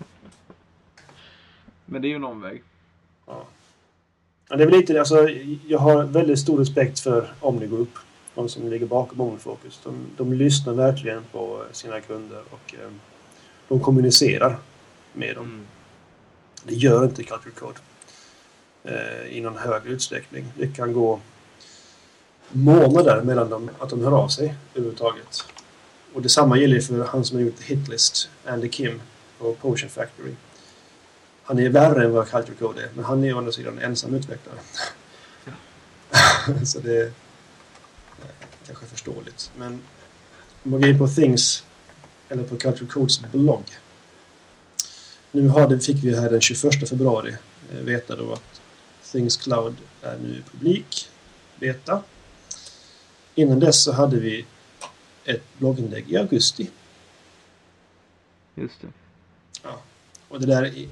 Men 1.84 2.02
det 2.02 2.08
är 2.08 2.10
ju 2.10 2.16
en 2.16 2.24
omväg. 2.24 2.62
Ja. 3.26 3.46
Ja, 4.48 4.56
det 4.56 4.62
är 4.62 4.66
väl 4.66 4.76
lite, 4.76 4.98
alltså, 4.98 5.28
jag 5.66 5.78
har 5.78 6.04
väldigt 6.04 6.38
stor 6.38 6.58
respekt 6.58 7.00
för 7.00 7.32
Omnigroup. 7.40 7.98
De 8.34 8.48
som 8.48 8.68
ligger 8.68 8.86
bakom 8.86 9.20
OmniFocus. 9.20 9.80
De, 9.84 9.94
de 10.16 10.32
lyssnar 10.32 10.74
verkligen 10.74 11.22
på 11.32 11.64
sina 11.72 12.00
kunder 12.00 12.42
och 12.50 12.74
eh, 12.74 12.90
de 13.68 13.80
kommunicerar 13.80 14.56
med 15.12 15.34
dem. 15.36 15.44
Mm. 15.44 15.66
Det 16.64 16.74
gör 16.74 17.04
inte 17.04 17.22
Culture 17.24 17.54
Code 17.54 17.78
eh, 18.86 19.36
i 19.36 19.40
någon 19.40 19.56
hög 19.56 19.86
utsträckning. 19.86 20.52
Det 20.56 20.66
kan 20.66 20.92
gå 20.92 21.20
månader 22.48 23.22
mellan 23.22 23.50
dem 23.50 23.70
att 23.78 23.90
de 23.90 24.04
hör 24.04 24.12
av 24.12 24.28
sig 24.28 24.54
överhuvudtaget. 24.74 25.44
Och 26.14 26.22
detsamma 26.22 26.58
gäller 26.58 26.80
för 26.80 27.04
han 27.04 27.24
som 27.24 27.36
har 27.36 27.44
gjort 27.44 27.60
Hitlist, 27.60 28.28
Andy 28.44 28.68
Kim 28.68 29.00
på 29.38 29.54
Potion 29.54 29.88
Factory. 29.88 30.32
Han 31.42 31.58
är 31.58 31.68
värre 31.68 32.04
än 32.04 32.12
vad 32.12 32.28
Culture 32.28 32.56
Code 32.58 32.82
är, 32.82 32.88
men 32.94 33.04
han 33.04 33.24
är 33.24 33.34
å 33.34 33.38
andra 33.38 33.52
sidan 33.52 33.78
ensam 33.78 34.14
utvecklare. 34.14 34.58
Så 36.64 36.78
det 36.78 36.96
är 36.96 37.06
eh, 37.06 37.10
kanske 38.66 38.86
förståeligt. 38.86 39.50
Men 39.56 39.80
Om 40.62 40.70
man 40.70 40.80
går 40.80 40.90
in 40.90 40.98
på 40.98 41.08
Things 41.08 41.64
eller 42.28 42.42
på 42.42 42.56
Culture 42.56 42.86
Codes 42.86 43.20
blogg. 43.32 43.64
Nu 45.32 45.48
har 45.48 45.68
det, 45.68 45.80
fick 45.80 46.04
vi 46.04 46.20
här 46.20 46.30
den 46.30 46.40
21 46.40 46.88
februari 46.88 47.36
eh, 47.72 47.80
veta 47.80 48.16
då 48.16 48.32
att 48.32 48.60
Things 49.16 49.36
Cloud 49.36 49.76
är 50.02 50.18
nu 50.18 50.42
publik, 50.50 51.08
beta. 51.56 52.02
Innan 53.34 53.60
dess 53.60 53.82
så 53.82 53.92
hade 53.92 54.16
vi 54.16 54.46
ett 55.24 55.58
blogginlägg 55.58 56.10
i 56.10 56.16
augusti. 56.16 56.70
Just 58.54 58.80
det. 58.80 58.88
Och 60.28 60.40
det 60.40 60.46
där 60.46 60.62
är 60.62 60.88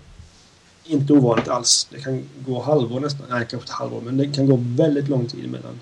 inte 0.85 1.13
ovanligt 1.13 1.49
alls. 1.49 1.89
Det 1.91 2.01
kan 2.01 2.29
gå 2.47 2.63
halvår 2.63 3.01
nästan. 3.01 3.27
Nej, 3.31 3.39
kanske 3.39 3.57
inte 3.57 3.73
halvår, 3.73 4.01
men 4.01 4.17
det 4.17 4.33
kan 4.33 4.47
gå 4.47 4.59
väldigt 4.61 5.09
lång 5.09 5.27
tid 5.27 5.51
mellan, 5.51 5.81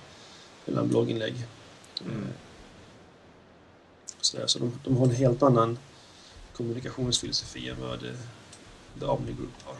mellan 0.64 0.88
blogginlägg. 0.88 1.34
Mm. 2.04 2.26
Så, 4.20 4.36
där, 4.36 4.46
så 4.46 4.58
de, 4.58 4.72
de 4.84 4.96
har 4.96 5.04
en 5.04 5.14
helt 5.14 5.42
annan 5.42 5.78
kommunikationsfilosofi 6.56 7.68
än 7.68 7.80
vad 7.80 8.00
The 9.00 9.06
Omni 9.06 9.32
Group 9.32 9.62
har. 9.64 9.76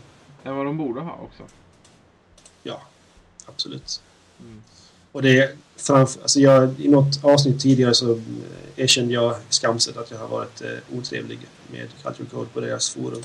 Än 0.51 0.57
vad 0.57 0.67
de 0.67 0.79
borde 0.79 1.01
ha 1.01 1.13
också. 1.13 1.43
Ja, 2.63 2.83
absolut. 3.47 4.03
Mm. 4.41 4.63
Och 5.13 5.23
det 5.23 5.57
framför, 5.77 6.23
alltså 6.23 6.41
jag, 6.41 6.81
I 6.81 6.89
något 6.89 7.25
avsnitt 7.25 7.61
tidigare 7.61 7.95
så 7.95 8.13
eh, 8.13 8.19
erkände 8.77 9.15
jag 9.15 9.37
skamset 9.49 9.97
att 9.97 10.11
jag 10.11 10.19
har 10.19 10.29
varit 10.29 10.61
eh, 10.63 10.99
otrevlig 10.99 11.39
med 11.71 11.89
Culture 12.03 12.29
Code 12.31 12.49
på 12.55 12.61
deras 12.61 12.91
forum. 12.91 13.23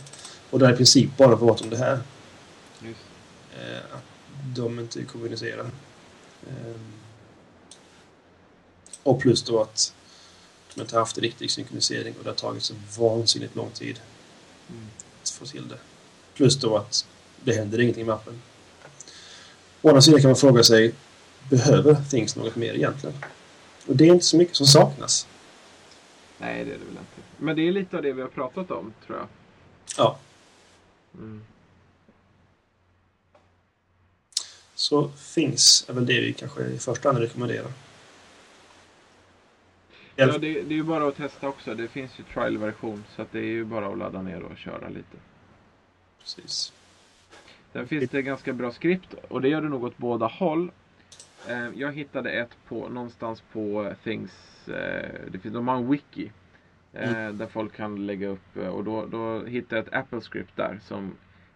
Och 0.50 0.60
har 0.60 0.74
i 0.74 0.76
princip 0.76 1.18
bara 1.18 1.36
varit 1.36 1.62
om 1.62 1.70
det 1.70 1.78
här. 1.78 2.00
Eh, 2.84 3.78
att 3.92 4.04
de 4.56 4.80
inte 4.80 5.04
kommunicerar. 5.04 5.70
Eh, 6.48 6.76
och 9.04 9.22
plus 9.22 9.44
då 9.44 9.62
att 9.62 9.94
de 10.76 10.82
inte 10.82 10.98
haft 10.98 11.18
riktig 11.18 11.52
synkronisering 11.52 12.16
och 12.18 12.24
det 12.24 12.30
har 12.30 12.36
tagit 12.36 12.64
så 12.64 12.74
vansinnigt 12.98 13.56
lång 13.56 13.72
tid 13.72 14.00
Mm. 14.70 14.88
att 15.22 15.30
få 15.30 15.46
till 15.46 15.68
det. 15.68 15.78
Plus 16.34 16.60
då 16.60 16.78
att 16.78 17.08
det 17.44 17.54
händer 17.54 17.80
ingenting 17.80 18.06
med 18.06 18.16
appen. 18.16 18.42
Å 19.82 19.88
andra 19.90 20.02
sidan 20.02 20.22
kan 20.22 20.30
man 20.30 20.36
fråga 20.36 20.64
sig, 20.64 20.94
behöver 21.50 21.96
Things 22.10 22.36
något 22.36 22.56
mer 22.56 22.74
egentligen? 22.74 23.16
Och 23.88 23.96
det 23.96 24.04
är 24.08 24.14
inte 24.14 24.26
så 24.26 24.38
mycket 24.38 24.56
som 24.56 24.66
saknas. 24.68 25.28
Nej, 26.38 26.66
det 26.66 26.72
är 26.72 26.78
det 26.78 26.86
väl 26.86 26.90
inte. 26.90 27.22
Men 27.38 27.56
det 27.56 27.68
är 27.68 27.72
lite 27.72 27.98
av 27.98 28.04
det 28.04 28.14
vi 28.14 28.22
har 28.22 28.30
pratat 28.30 28.72
om, 28.72 28.94
tror 29.06 29.18
jag. 29.18 29.28
Ja, 29.98 30.20
Mm. 31.18 31.42
så 34.76 35.10
Things 35.34 35.86
är 35.90 35.94
väl 35.94 36.06
det 36.06 36.22
vi 36.22 36.34
kanske 36.34 36.64
i 36.64 36.80
första 36.80 37.10
hand 37.10 37.20
rekommenderar. 37.20 37.72
Ja, 40.16 40.26
det, 40.26 40.38
det 40.38 40.50
är 40.50 40.76
ju 40.76 40.84
bara 40.84 41.08
att 41.08 41.16
testa 41.16 41.48
också. 41.48 41.76
Det 41.76 41.88
finns 41.88 42.12
ju 42.20 42.24
trial-version. 42.34 43.04
Så 43.16 43.22
att 43.22 43.32
det 43.32 43.40
är 43.40 43.44
ju 43.44 43.66
bara 43.66 43.88
att 43.88 43.98
ladda 43.98 44.22
ner 44.22 44.44
och 44.44 44.58
köra 44.58 44.90
lite. 44.90 45.18
Precis. 46.20 46.74
Sen 47.74 47.88
finns 47.88 48.10
det 48.10 48.22
ganska 48.22 48.54
bra 48.54 48.72
skript 48.72 49.14
och 49.14 49.42
det 49.42 49.50
gör 49.50 49.62
det 49.62 49.70
nog 49.70 49.84
åt 49.84 49.98
båda 49.98 50.26
håll. 50.28 50.72
Eh, 51.50 51.68
Jag 51.76 51.92
hittade 51.92 52.32
ett 52.32 52.58
på 52.68 52.90
någonstans 52.90 53.42
på 53.52 53.84
eh, 53.86 53.94
Things. 54.04 54.68
eh, 54.70 55.10
Det 55.32 55.40
finns, 55.40 55.54
de 55.54 55.68
har 55.68 55.76
en 55.78 55.90
wiki. 55.92 56.32
eh, 56.94 57.30
Där 57.32 57.48
folk 57.48 57.74
kan 57.76 58.06
lägga 58.06 58.28
upp 58.28 58.58
och 58.58 58.84
då, 58.84 59.06
då 59.06 59.46
hittade 59.46 59.76
jag 59.76 59.88
ett 59.88 59.94
Apple-script 59.94 60.56
där 60.56 60.80
som 60.84 61.12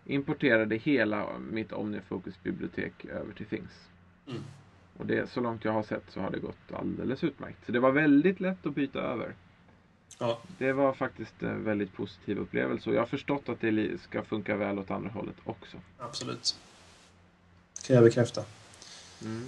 importerade 0.05 0.75
hela 0.75 1.25
mitt 1.51 1.73
OmniFocus-bibliotek 1.73 3.05
över 3.05 3.33
till 3.33 3.45
Things. 3.45 3.89
Mm. 4.27 4.41
Och 4.97 5.05
det, 5.05 5.29
så 5.29 5.41
långt 5.41 5.65
jag 5.65 5.71
har 5.71 5.83
sett 5.83 6.03
så 6.11 6.19
har 6.21 6.31
det 6.31 6.39
gått 6.39 6.71
alldeles 6.73 7.23
utmärkt. 7.23 7.65
Så 7.65 7.71
det 7.71 7.79
var 7.79 7.91
väldigt 7.91 8.39
lätt 8.39 8.65
att 8.65 8.75
byta 8.75 8.99
över. 8.99 9.33
Ja, 10.17 10.39
Det 10.57 10.73
var 10.73 10.93
faktiskt 10.93 11.33
en 11.39 11.63
väldigt 11.63 11.93
positiv 11.93 12.37
upplevelse 12.37 12.89
och 12.89 12.95
jag 12.95 13.01
har 13.01 13.07
förstått 13.07 13.49
att 13.49 13.61
det 13.61 14.01
ska 14.09 14.23
funka 14.23 14.55
väl 14.55 14.79
åt 14.79 14.91
andra 14.91 15.09
hållet 15.09 15.35
också. 15.43 15.77
absolut. 15.99 16.55
Kan 17.83 17.95
jag 17.95 18.05
bekräfta. 18.05 18.45
Mm. 19.21 19.45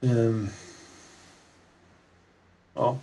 Ehm. 0.00 0.48
ja. 2.74 2.98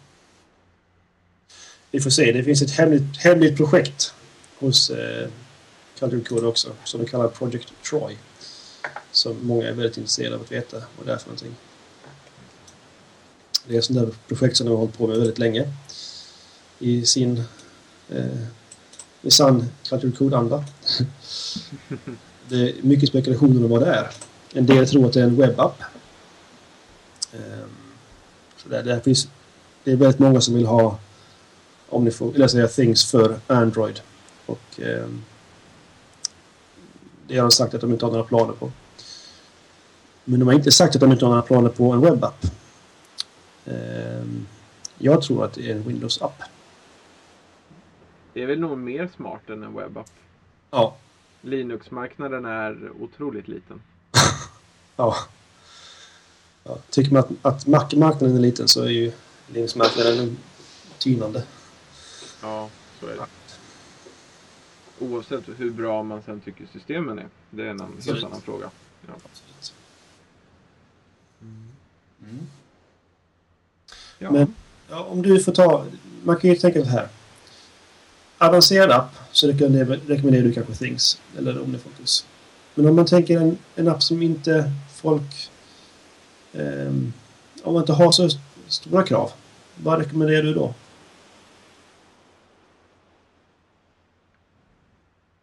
Vi 1.92 2.00
får 2.02 2.10
se. 2.10 2.32
Det 2.32 2.44
finns 2.44 2.62
ett 2.62 2.72
hemligt, 2.72 3.18
hemligt 3.18 3.58
projekt 3.58 4.14
hos 4.60 4.90
eh, 4.90 5.30
Culture 6.00 6.24
Code 6.24 6.48
också 6.48 6.76
som 6.84 7.02
de 7.02 7.08
kallar 7.08 7.28
Project 7.28 7.74
Troy. 7.90 8.18
Som 9.12 9.48
många 9.48 9.68
är 9.68 9.74
väldigt 9.74 9.98
intresserade 9.98 10.36
av 10.36 10.42
att 10.42 10.52
veta 10.52 10.84
vad 10.98 11.08
det 11.08 11.14
är 11.14 11.18
för 11.18 11.28
någonting. 11.28 11.56
Det 13.68 13.74
är 13.74 13.78
ett 13.80 13.86
sånt 13.86 14.00
där 14.00 14.16
projekt 14.28 14.58
som 14.58 14.66
de 14.66 14.72
har 14.72 14.78
hållit 14.78 14.98
på 14.98 15.08
med 15.08 15.18
väldigt 15.18 15.40
länge. 15.40 15.74
I 16.84 17.06
sin 17.06 17.44
eh, 18.10 18.26
i 19.22 19.32
sann 19.32 19.70
Code-anda. 20.18 20.64
det 22.50 22.56
är 22.56 22.74
mycket 22.82 23.10
spekulationer 23.10 23.64
om 23.64 23.70
vad 23.70 23.82
det 23.82 23.94
är. 23.94 24.10
En 24.54 24.66
del 24.66 24.88
tror 24.88 25.06
att 25.06 25.14
det 25.14 25.20
är 25.20 25.24
en 25.24 25.36
webbapp. 25.36 25.82
Ehm, 27.34 27.70
Så 28.58 28.70
det, 28.70 28.82
det, 28.82 29.02
finns, 29.02 29.28
det 29.84 29.92
är 29.92 29.96
väldigt 29.96 30.20
många 30.20 30.42
som 30.42 30.54
vill 30.54 30.66
ha 30.66 31.00
Omnifo, 31.90 32.34
eller 32.36 32.48
säga 32.48 32.68
Things 32.68 33.06
för 33.12 33.40
Android. 33.48 34.00
Och 34.46 34.80
ehm, 34.80 35.24
det 37.28 37.36
har 37.38 37.42
de 37.42 37.52
sagt 37.52 37.74
att 37.74 37.82
de 37.82 37.92
inte 37.92 38.06
har 38.06 38.12
några 38.12 38.24
planer 38.26 38.54
på. 38.54 38.72
Men 40.24 40.40
de 40.40 40.46
har 40.48 40.54
inte 40.56 40.72
sagt 40.72 40.96
att 40.96 41.02
de 41.02 41.12
inte 41.12 41.26
har 41.26 41.30
några 41.30 41.42
planer 41.42 41.70
på 41.70 41.92
en 41.92 42.02
webbapp. 42.02 42.46
Ehm, 43.66 44.46
Jag 44.98 45.22
tror 45.22 45.46
att 45.46 45.54
det 45.54 45.70
är 45.72 45.76
en 45.76 45.84
Windows-app. 45.84 46.44
Det 48.34 48.42
är 48.44 48.46
väl 48.48 48.60
nog 48.60 48.78
mer 48.78 49.10
smart 49.16 49.50
än 49.50 49.64
en 49.64 49.74
webbapp. 49.76 50.10
Ja. 50.72 50.96
Linux-marknaden 51.42 52.46
är 52.46 52.92
otroligt 53.02 53.48
liten. 53.48 53.82
Ja. 54.96 55.16
ja. 56.64 56.78
Tycker 56.90 57.14
man 57.14 57.24
att, 57.24 57.30
att 57.42 57.68
Mac-marknaden 57.68 58.36
är 58.38 58.42
liten 58.42 58.68
så 58.68 58.84
är 58.84 58.90
ju 58.90 59.12
Linux-marknaden 59.48 60.38
tynande. 60.98 61.44
Ja, 62.42 62.70
så 63.00 63.08
är 63.08 63.16
det. 63.16 63.26
Oavsett 65.00 65.44
hur 65.58 65.72
bra 65.72 66.04
man 66.04 66.22
sen 66.26 66.40
tycker 66.40 66.66
systemen 66.74 67.20
är. 67.20 67.28
Det 67.50 67.64
är 67.64 67.68
en 67.70 67.80
helt 67.80 67.94
Absolut. 67.98 68.24
annan 68.24 68.42
fråga. 68.42 68.70
Ja. 69.08 69.14
Absolut. 69.14 69.74
Ja. 74.20 74.32
Men- 74.32 74.56
Ja, 74.90 75.04
om 75.04 75.22
du 75.22 75.40
får 75.44 75.52
ta... 75.52 75.86
Man 76.24 76.38
kan 76.38 76.50
ju 76.50 76.56
tänka 76.56 76.84
så 76.84 76.90
här. 76.90 77.08
Avancerad 78.44 78.92
app 78.92 79.16
så 79.32 79.48
rekommenderar, 79.48 80.44
du 80.44 80.54
kanske 80.54 80.74
Things 80.74 81.22
eller 81.38 81.62
OmniFocus. 81.62 82.28
Men 82.76 82.88
om 82.88 82.96
man 82.96 83.06
tänker 83.06 83.40
en, 83.40 83.58
en 83.76 83.88
app 83.88 84.04
som 84.04 84.22
inte 84.22 84.72
folk... 84.96 85.50
ehm, 86.54 87.14
om 87.64 87.74
man 87.74 87.82
inte 87.82 87.94
har 87.94 88.12
så 88.12 88.30
stora 88.68 89.04
krav. 89.04 89.32
Vad 89.76 90.00
rekommenderar 90.00 90.44
du 90.44 90.54
då? 90.54 90.74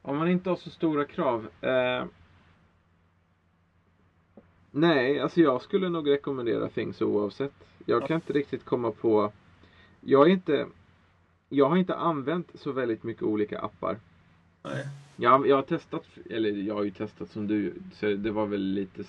Om 0.02 0.16
man 0.16 0.28
inte 0.28 0.51
har 0.51 0.56
så 0.56 0.70
stora 0.70 1.05
krav. 1.05 1.48
Eh... 1.60 2.05
Nej, 4.70 5.20
alltså 5.20 5.40
jag 5.40 5.62
skulle 5.62 5.89
nog 5.89 6.10
rekommendera 6.10 6.68
Things 6.68 7.02
oavsett. 7.02 7.52
Jag 7.86 8.06
kan 8.06 8.14
inte 8.14 8.32
riktigt 8.32 8.64
komma 8.64 8.90
på... 8.90 9.32
Jag 10.01 10.27
är 10.28 10.32
inte... 10.32 10.66
Jag 11.52 11.68
har 11.68 11.77
inte 11.77 11.94
använt 11.94 12.51
så 12.55 12.72
väldigt 12.72 13.02
mycket 13.02 13.22
olika 13.22 13.59
appar. 13.59 13.97
Nej. 14.62 14.86
Jag, 15.16 15.47
jag 15.47 15.56
har 15.56 15.62
testat, 15.62 16.05
eller 16.31 16.51
jag 16.51 16.74
har 16.74 16.82
ju 16.82 16.90
testat 16.90 17.31
som 17.31 17.47
du, 17.47 17.74
så 17.93 18.06
det 18.06 18.31
var 18.31 18.47
väl 18.47 18.62
lite 18.62 19.05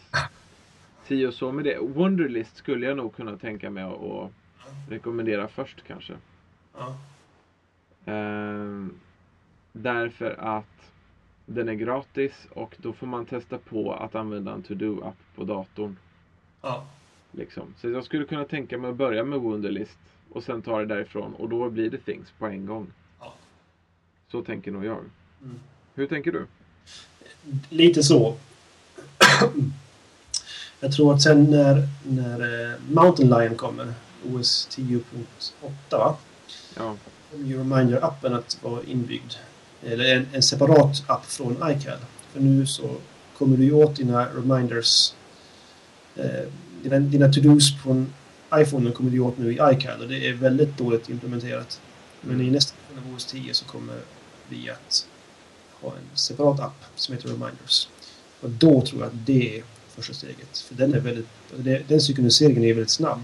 si 1.03 1.25
och 1.25 1.33
så 1.33 1.51
med 1.51 1.65
det. 1.65 1.77
Wonderlist 1.81 2.55
skulle 2.55 2.85
jag 2.85 2.97
nog 2.97 3.15
kunna 3.15 3.37
tänka 3.37 3.69
mig 3.69 3.83
att 3.83 4.31
rekommendera 4.89 5.47
först 5.47 5.83
kanske. 5.87 6.13
Ja. 6.77 6.97
Ehm, 8.05 8.93
därför 9.71 10.35
att 10.39 10.91
den 11.45 11.69
är 11.69 11.73
gratis 11.73 12.47
och 12.49 12.75
då 12.77 12.93
får 12.93 13.07
man 13.07 13.25
testa 13.25 13.57
på 13.57 13.93
att 13.93 14.15
använda 14.15 14.53
en 14.53 14.63
to-do-app 14.63 15.35
på 15.35 15.43
datorn. 15.43 15.97
Ja. 16.61 16.87
Liksom. 17.31 17.73
Så 17.77 17.89
jag 17.89 18.03
skulle 18.03 18.25
kunna 18.25 18.45
tänka 18.45 18.77
mig 18.77 18.89
att 18.89 18.95
börja 18.95 19.23
med 19.23 19.39
Wunderlist 19.39 19.99
och 20.31 20.43
sen 20.43 20.61
ta 20.61 20.79
det 20.79 20.85
därifrån 20.85 21.33
och 21.33 21.49
då 21.49 21.69
blir 21.69 21.89
det 21.89 21.97
Things 21.97 22.27
på 22.37 22.45
en 22.45 22.65
gång. 22.65 22.87
Ja. 23.19 23.33
Så 24.31 24.41
tänker 24.41 24.71
nog 24.71 24.85
jag. 24.85 24.97
Mm. 25.43 25.59
Hur 25.95 26.07
tänker 26.07 26.31
du? 26.31 26.45
Lite 27.69 28.03
så. 28.03 28.35
Jag 30.79 30.91
tror 30.91 31.13
att 31.13 31.21
sen 31.21 31.43
när, 31.43 31.87
när 32.03 32.71
eh, 32.71 32.79
Mountain 32.89 33.29
Lion 33.29 33.55
kommer, 33.55 33.93
OS 34.25 34.69
10.8 34.71 35.69
va? 35.89 36.17
Ja, 36.77 36.95
kommer 37.31 37.45
ju 37.45 37.57
Reminder-appen 37.57 38.33
att 38.33 38.63
vara 38.63 38.83
inbyggd. 38.83 39.33
Eller 39.83 40.15
en, 40.15 40.27
en 40.31 40.43
separat 40.43 41.03
app 41.07 41.25
från 41.25 41.51
iCal. 41.51 41.97
För 42.33 42.39
nu 42.39 42.65
så 42.65 42.95
kommer 43.37 43.57
du 43.57 43.63
ju 43.63 43.73
åt 43.73 43.95
dina 43.95 44.25
reminders, 44.25 45.13
eh, 46.15 46.47
dina, 46.83 46.99
dina 46.99 47.33
to-dos 47.33 47.81
från 47.83 48.13
iPhone 48.55 48.91
kommer 48.91 49.11
det 49.11 49.19
åt 49.19 49.37
nu 49.37 49.51
i 49.51 49.59
iCal 49.73 50.01
och 50.01 50.07
det 50.07 50.27
är 50.27 50.33
väldigt 50.33 50.77
dåligt 50.77 51.09
implementerat. 51.09 51.81
Men 52.21 52.41
i 52.41 52.49
nästa 52.51 52.75
version 52.93 53.09
av 53.09 53.15
OS 53.15 53.25
10 53.25 53.53
så 53.53 53.65
kommer 53.65 53.99
vi 54.49 54.69
att 54.69 55.07
ha 55.81 55.89
en 55.89 56.17
separat 56.17 56.59
app 56.59 56.83
som 56.95 57.15
heter 57.15 57.29
Reminders. 57.29 57.89
Och 58.41 58.49
då 58.49 58.81
tror 58.81 59.01
jag 59.01 59.07
att 59.07 59.25
det 59.25 59.57
är 59.59 59.63
första 59.87 60.13
steget. 60.13 60.57
För 60.57 60.75
den 60.75 60.93
är 60.93 60.99
väldigt... 60.99 61.27
det- 61.55 61.87
Den 61.89 62.01
synkroniseringen 62.01 62.63
är 62.63 62.73
väldigt 62.73 62.89
snabb. 62.89 63.21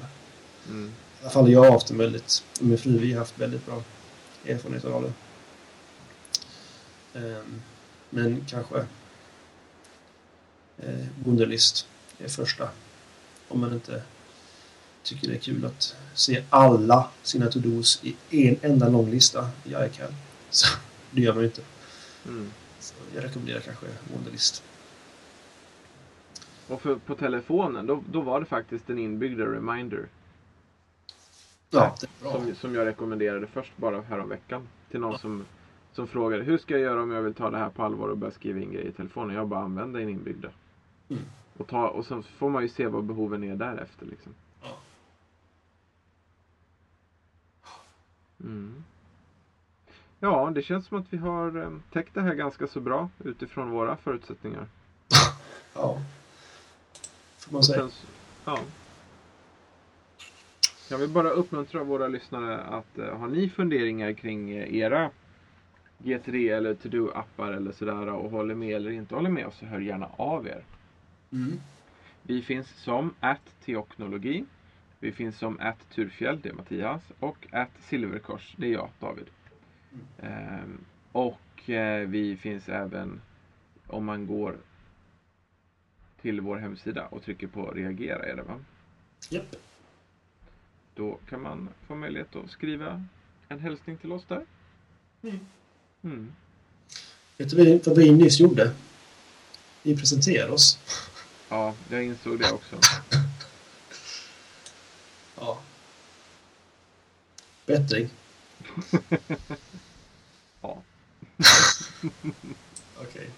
Mm. 0.70 0.88
I 0.88 1.22
alla 1.22 1.30
fall 1.30 1.52
jag 1.52 1.64
har 1.64 1.72
haft 1.72 1.92
en 1.92 1.98
väldigt... 1.98 2.44
och 2.60 2.66
Min 2.66 2.78
fru 2.78 2.98
vi 2.98 3.12
har 3.12 3.20
haft 3.20 3.40
väldigt 3.40 3.66
bra 3.66 3.84
erfarenhet 4.46 4.86
av 4.86 5.04
det. 5.04 5.14
Ehm, 7.20 7.62
men 8.10 8.46
kanske 8.50 8.78
eh, 10.78 11.06
Wunderlist 11.26 11.88
är 12.20 12.28
första. 12.28 12.70
Om 13.48 13.60
man 13.60 13.74
inte 13.74 14.02
tycker 15.08 15.28
det 15.28 15.34
är 15.34 15.40
kul 15.40 15.66
att 15.66 15.96
se 16.14 16.44
alla 16.50 17.10
sina 17.24 17.48
to-dos 17.48 18.04
i 18.30 18.48
en 18.48 18.58
enda 18.62 18.90
lång 18.90 19.10
lista 19.10 19.50
i 19.64 19.70
iCal. 19.70 20.14
Så 20.50 20.78
det 21.12 21.22
gör 21.22 21.34
man 21.34 21.42
ju 21.42 21.48
inte. 21.48 21.62
Mm. 22.28 22.52
Så 22.80 22.94
jag 23.16 23.24
rekommenderar 23.24 23.60
kanske 23.60 23.86
Wunderlist. 24.14 24.64
Och 26.68 26.82
för, 26.82 26.96
på 26.96 27.16
telefonen, 27.16 27.86
då, 27.86 28.04
då 28.12 28.22
var 28.22 28.40
det 28.40 28.46
faktiskt 28.46 28.90
en 28.90 29.00
inbyggd 29.00 29.40
reminder. 29.40 30.06
Ja. 31.70 31.96
Som, 32.22 32.56
som 32.56 32.76
jag 32.76 32.86
rekommenderade 32.86 33.48
först 33.48 33.78
bara 33.78 34.02
häromveckan. 34.02 34.68
Till 34.92 35.00
någon 35.00 35.20
som, 35.20 35.46
som 35.94 36.08
frågade 36.08 36.44
hur 36.44 36.58
ska 36.58 36.74
jag 36.74 36.82
göra 36.82 37.02
om 37.04 37.12
jag 37.12 37.22
vill 37.22 37.34
ta 37.34 37.50
det 37.50 37.58
här 37.58 37.70
på 37.70 37.84
allvar 37.84 38.08
och 38.08 38.18
börja 38.18 38.34
skriva 38.34 38.60
in 38.60 38.72
grejer 38.72 38.88
i 38.88 38.92
telefonen. 38.92 39.36
Jag 39.36 39.48
bara 39.48 39.60
använder 39.60 40.00
en 40.00 40.10
inbyggda. 40.10 40.50
Mm. 41.10 41.24
Och, 41.58 41.68
ta, 41.68 41.88
och 41.88 42.06
sen 42.06 42.24
får 42.24 42.50
man 42.50 42.64
ju 42.64 42.70
se 42.70 42.88
vad 42.88 43.04
behoven 43.04 43.44
är 43.44 43.56
därefter. 43.56 44.06
Liksom. 44.06 44.34
Mm. 48.44 48.84
Ja, 50.20 50.52
det 50.56 50.62
känns 50.62 50.86
som 50.86 50.98
att 50.98 51.14
vi 51.14 51.18
har 51.18 51.62
eh, 51.64 51.72
täckt 51.94 52.14
det 52.14 52.22
här 52.22 52.34
ganska 52.34 52.68
så 52.68 52.80
bra 52.80 53.10
utifrån 53.24 53.70
våra 53.72 53.98
förutsättningar. 53.98 54.68
Ja. 55.74 56.02
Får 57.38 57.54
man 57.54 57.64
säga. 57.64 57.90
ja. 58.46 58.60
Jag 60.90 60.98
vill 60.98 61.10
bara 61.10 61.30
uppmuntra 61.30 61.84
våra 61.84 62.08
lyssnare 62.08 62.58
att 62.58 62.98
eh, 62.98 63.18
har 63.18 63.28
ni 63.28 63.50
funderingar 63.50 64.14
kring 64.14 64.52
eh, 64.52 64.76
era 64.76 65.12
G3 65.98 66.56
eller 66.58 66.74
To-Do-appar 66.74 67.54
eller 67.54 67.72
sådär 67.72 68.08
och 68.08 68.32
håller 68.32 68.56
med 68.56 68.76
eller 68.76 68.92
inte 68.92 69.16
håller 69.16 69.30
med 69.30 69.48
oss 69.48 69.58
så 69.58 69.66
hör 69.66 69.80
gärna 69.80 70.10
av 70.16 70.48
er. 70.48 70.64
Mm. 71.32 71.60
Vi 72.24 72.42
finns 72.42 72.70
som 72.70 73.14
att 73.20 73.56
teoknologi. 73.66 74.46
Vi 75.00 75.12
finns 75.12 75.38
som 75.38 75.60
att 75.60 75.90
Turfjäll, 75.90 76.42
det 76.42 76.50
är 76.50 76.54
Mattias. 76.54 77.02
Och 77.20 77.48
att 77.52 77.70
Silverkors, 77.80 78.56
det 78.58 78.68
är 78.68 78.72
jag, 78.72 78.90
David. 79.00 79.26
Ehm, 80.20 80.86
och 81.12 81.70
eh, 81.70 82.08
vi 82.08 82.38
finns 82.38 82.70
även 82.70 83.22
om 83.88 84.06
man 84.06 84.28
går 84.28 84.58
till 86.22 86.42
vår 86.42 86.58
hemsida 86.58 87.06
och 87.06 87.24
trycker 87.24 87.48
på 87.48 87.72
reagera 87.72 88.26
är 88.26 88.36
det 88.36 88.44
va? 88.44 88.60
Japp. 89.30 89.56
Då 90.96 91.20
kan 91.30 91.42
man 91.42 91.70
få 91.88 91.96
möjlighet 91.96 92.36
att 92.36 92.52
skriva 92.52 93.06
en 93.48 93.60
hälsning 93.60 93.98
till 93.98 94.12
oss 94.12 94.26
där. 94.26 94.46
Mm. 95.24 95.40
Mm. 96.04 96.34
Vet 97.38 97.50
du 97.50 97.80
vad 97.86 97.98
vi 97.98 98.12
nyss 98.12 98.40
gjorde? 98.40 98.74
Vi 99.84 99.98
presenterade 99.98 100.54
oss. 100.54 100.80
Ja, 101.50 101.76
jag 101.90 102.04
insåg 102.04 102.40
det 102.40 102.52
också. 102.52 102.76
Ja. 105.40 105.60
Bättring. 107.68 108.10
Ja. 110.62 110.78
Okej. 113.02 113.30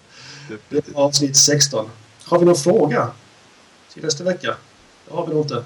Definitivt. 0.48 0.86
Det 0.86 0.92
var 0.94 1.02
avsnitt 1.04 1.36
16. 1.36 1.90
Har 2.24 2.38
vi 2.38 2.44
någon 2.44 2.56
fråga 2.56 3.10
till 3.92 4.02
nästa 4.04 4.24
vecka? 4.24 4.56
Det 5.08 5.14
har 5.14 5.26
vi 5.26 5.32
nog 5.34 5.44
inte. 5.44 5.64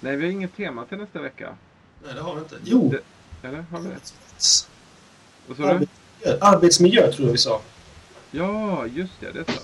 Nej, 0.00 0.16
vi 0.16 0.24
har 0.24 0.32
inget 0.32 0.56
tema 0.56 0.84
till 0.84 0.98
nästa 0.98 1.20
vecka. 1.20 1.54
Nej, 2.04 2.14
det 2.14 2.20
har 2.20 2.34
vi 2.34 2.40
inte. 2.40 2.56
Jo! 2.64 2.88
Det- 3.42 3.48
Eller 3.48 3.58
har 3.70 3.80
vi 3.80 3.88
det? 3.88 3.94
Vad 5.46 5.56
sa 5.56 5.62
du? 5.62 5.68
Arbetsmiljö, 5.68 6.38
arbetsmiljö 6.40 7.12
tror 7.12 7.26
jag 7.26 7.32
vi 7.32 7.38
sa. 7.38 7.60
Ja, 8.30 8.86
just 8.86 9.12
det. 9.20 9.32
Det 9.32 9.44
sa 9.52 9.60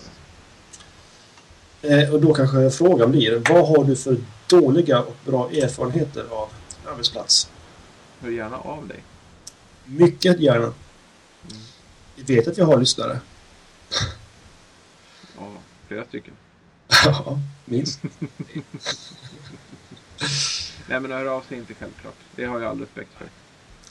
vi. 1.81 1.89
Eh, 2.03 2.11
och 2.15 2.21
då 2.21 2.35
kanske 2.35 2.71
frågan 2.71 3.11
blir, 3.11 3.43
vad 3.51 3.69
har 3.69 3.85
du 3.85 3.97
för 3.97 4.17
dåliga 4.49 5.01
och 5.03 5.17
bra 5.25 5.51
erfarenheter 5.51 6.25
av 6.31 6.49
arbetsplats? 6.87 7.51
Hör 8.21 8.31
gärna 8.31 8.59
av 8.59 8.89
dig. 8.89 9.03
Mycket 9.85 10.41
gärna. 10.41 10.65
Mm. 10.67 10.75
Vi 12.15 12.35
vet 12.35 12.49
att 12.49 12.59
vi 12.59 12.63
har 12.63 12.81
lyssnare. 12.81 13.21
Ja, 15.39 15.51
flera 15.89 16.05
stycken. 16.05 16.35
Ja, 17.05 17.39
minst. 17.65 18.01
Nej, 20.89 21.01
men 21.01 21.11
hör 21.11 21.27
av 21.27 21.43
sig 21.49 21.59
inte 21.59 21.75
självklart. 21.75 22.15
Det 22.37 22.45
har 22.45 22.61
jag 22.61 22.71
all 22.71 22.81
respekt 22.81 23.11
för. 23.19 23.27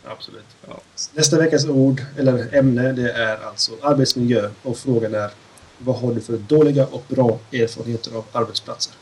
Absolut. 0.04 0.46
Ja. 0.68 0.82
Nästa 1.14 1.38
veckas 1.38 1.66
ord, 1.66 2.02
eller 2.18 2.56
ämne, 2.56 2.92
det 2.92 3.12
är 3.12 3.46
alltså 3.46 3.72
arbetsmiljö. 3.82 4.50
Och 4.62 4.78
frågan 4.78 5.16
är, 5.16 5.32
vad 5.78 5.96
har 5.96 6.14
du 6.14 6.22
för 6.22 6.38
dåliga 6.38 6.86
och 6.88 7.04
bra 7.08 7.40
erfarenheter 7.52 8.16
av 8.16 8.26
arbetsplatser? 8.32 8.94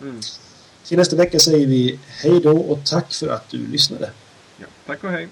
Mm. 0.00 0.20
Till 0.84 0.98
nästa 0.98 1.16
vecka 1.16 1.38
säger 1.38 1.66
vi 1.66 2.00
hej 2.06 2.40
då 2.40 2.58
och 2.58 2.84
tack 2.84 3.12
för 3.12 3.28
att 3.28 3.48
du 3.48 3.66
lyssnade. 3.66 4.10
Tack 4.86 5.04
och 5.04 5.10
hej. 5.10 5.28